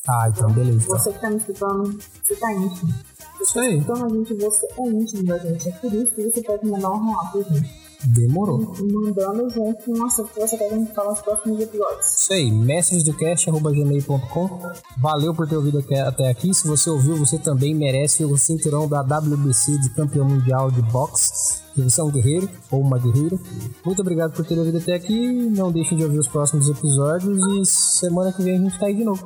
Ah, 0.08 0.30
então 0.30 0.52
beleza. 0.52 0.88
Você 0.88 1.12
que 1.12 1.20
tá 1.20 1.30
me 1.30 1.38
escutando, 1.38 2.00
você 2.24 2.36
tá 2.36 2.54
íntimo. 2.54 2.94
Isso 3.42 3.60
aí. 3.60 3.78
Então 3.78 4.06
a 4.06 4.10
gente, 4.10 4.34
você 4.34 4.68
é 4.78 4.88
íntimo 4.88 5.24
da 5.24 5.38
gente. 5.38 5.70
É 5.70 5.72
por 5.74 5.94
isso 5.94 6.12
que 6.14 6.24
você 6.24 6.42
pode 6.42 6.66
mandar 6.66 6.92
um 6.92 7.06
real 7.06 7.32
pra 7.32 7.42
gente. 7.42 7.88
Demorou. 8.06 8.76
Mandando 8.80 9.50
junto 9.50 9.92
o 9.92 10.06
assunto 10.06 10.32
que 10.32 10.40
você 10.40 10.56
quer 10.56 10.70
que 10.70 10.76
a 10.76 10.78
gente 10.78 10.94
fale 10.94 11.10
nos 11.10 11.20
próximos 11.22 11.60
episódios. 11.60 12.06
Isso 12.06 12.32
aí, 12.32 12.52
messagesdocast.gmail.com 12.52 14.72
Valeu 14.98 15.34
por 15.34 15.48
ter 15.48 15.56
ouvido 15.56 15.80
até, 15.80 16.30
aqui. 16.30 16.54
Se 16.54 16.68
você 16.68 16.92
ouviu, 16.92 17.18
você 17.18 17.40
também 17.40 17.74
merece 17.74 18.24
o 18.24 18.38
cinturão 18.38 18.88
da 18.88 19.02
WBC 19.02 19.80
de 19.80 19.90
campeão 19.90 20.26
mundial 20.26 20.70
de 20.70 20.84
boxe. 20.84 21.64
Que 21.74 21.82
você 21.82 22.00
é 22.00 22.04
um 22.04 22.12
guerreiro 22.12 22.48
ou 22.72 22.82
uma 22.82 23.00
guerreira. 23.00 23.36
Muito 23.84 24.02
obrigado 24.02 24.34
por 24.34 24.46
ter 24.46 24.56
ouvido 24.58 24.78
até 24.78 24.94
aqui. 24.94 25.50
Não 25.50 25.72
deixem 25.72 25.98
de 25.98 26.04
ouvir 26.04 26.20
os 26.20 26.28
próximos 26.28 26.70
episódios 26.70 27.40
e 27.48 27.66
semana 27.66 28.32
que 28.32 28.44
vem 28.44 28.58
a 28.58 28.62
gente 28.62 28.78
tá 28.80 28.86
aí 28.86 28.94
de 28.96 29.04
novo. 29.04 29.26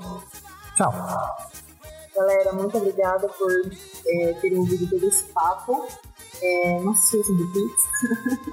Tchau. 0.78 1.51
Galera, 2.16 2.54
muito 2.54 2.78
obrigada 2.78 3.28
por 3.28 3.52
é, 4.08 4.34
terem 4.34 4.60
ouvido 4.60 4.90
todo 4.90 5.08
esse 5.08 5.24
papo. 5.26 5.88
É, 6.42 6.80
não 6.82 6.94
se 6.94 7.18
esqueçam 7.18 7.38
do 7.38 7.48
Pix. 7.52 7.74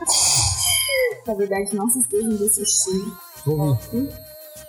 Na 1.26 1.34
verdade, 1.34 1.74
não 1.74 1.90
se 1.90 1.98
esqueçam 1.98 2.36
de 2.36 2.44
assistir. 2.44 3.12
Ouvi. 3.46 4.08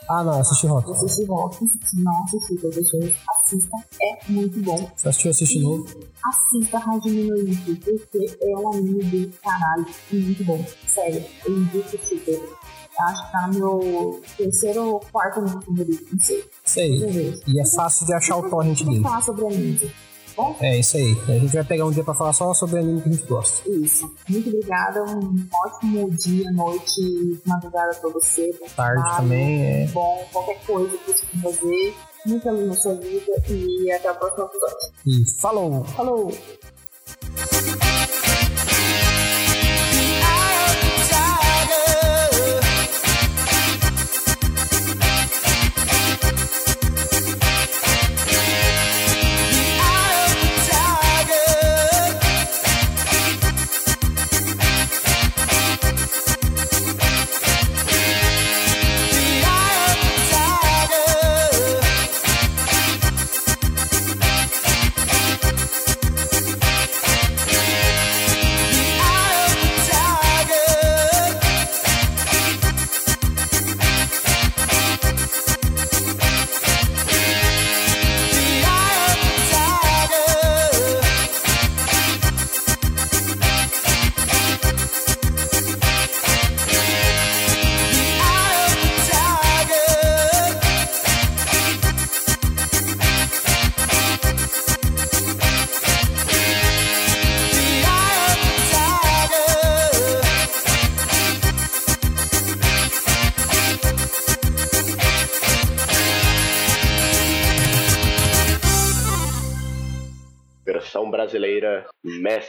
Ah, 0.09 0.23
não, 0.23 0.39
assisti 0.39 0.65
rock. 0.65 0.91
Assistir 0.91 1.25
rock. 1.25 1.63
Não 1.93 2.23
assistir 2.23 2.55
todo 2.59 2.89
show, 2.89 2.99
assista. 3.29 3.77
É 4.01 4.31
muito 4.31 4.59
bom. 4.63 4.89
Você 4.95 5.07
assistiu 5.07 5.29
assistir 5.29 5.59
novo? 5.59 5.85
Assista 6.25 6.79
Rádio 6.79 7.11
Minoísmo, 7.11 7.75
porque 7.75 8.37
é 8.41 8.57
um 8.57 8.73
anime 8.73 9.27
do 9.27 9.37
caralho. 9.37 9.85
E 10.11 10.15
muito 10.15 10.43
bom. 10.43 10.65
Sério, 10.87 11.23
eu 11.45 11.59
indico 11.59 11.89
super. 12.03 12.41
Acho 12.99 13.25
que 13.25 13.31
tá 13.31 13.47
no 13.47 13.53
meu 13.53 14.21
terceiro 14.37 14.83
ou 14.83 14.99
quarto 15.11 15.39
anime 15.39 15.63
favorito, 15.63 16.07
não 16.11 16.19
sei. 16.19 16.45
Sei. 16.65 17.41
E 17.47 17.59
é 17.59 17.65
fácil 17.75 18.05
de 18.05 18.13
achar 18.13 18.37
o 18.37 18.49
torrent 18.49 18.83
dele. 18.83 19.01
falar 19.01 19.21
sobre 19.21 19.45
anime. 19.45 19.91
Bom? 20.35 20.55
É 20.61 20.77
isso 20.79 20.95
aí. 20.95 21.17
A 21.27 21.31
gente 21.39 21.53
vai 21.53 21.63
pegar 21.65 21.85
um 21.85 21.91
dia 21.91 22.03
pra 22.03 22.13
falar 22.13 22.31
só 22.33 22.53
sobre 22.53 22.79
anime 22.79 23.01
que 23.01 23.09
a 23.09 23.11
gente 23.11 23.25
gosta. 23.25 23.69
Isso. 23.69 24.09
Muito 24.29 24.47
obrigada. 24.49 25.03
Um 25.03 25.47
ótimo 25.65 26.09
dia, 26.11 26.49
noite, 26.51 27.41
madrugada 27.45 27.93
pra 27.95 28.09
você. 28.09 28.51
Tarde 28.75 29.01
trabalho, 29.01 29.17
também 29.17 29.65
é. 29.65 29.87
Bom, 29.87 30.25
qualquer 30.31 30.59
coisa 30.65 30.97
que 30.97 31.11
você 31.11 31.25
for 31.25 31.53
fazer. 31.53 31.95
Muita 32.25 32.51
luz 32.51 32.67
na 32.67 32.73
sua 32.73 32.95
vida 32.95 33.31
e 33.49 33.91
até 33.91 34.11
o 34.11 34.15
próximo 34.15 34.45
episódio. 34.45 34.93
E 35.05 35.41
falou! 35.41 35.83
Falou! 35.85 36.31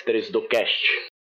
Mestres 0.00 0.30
do 0.30 0.40
Cast. 0.42 0.79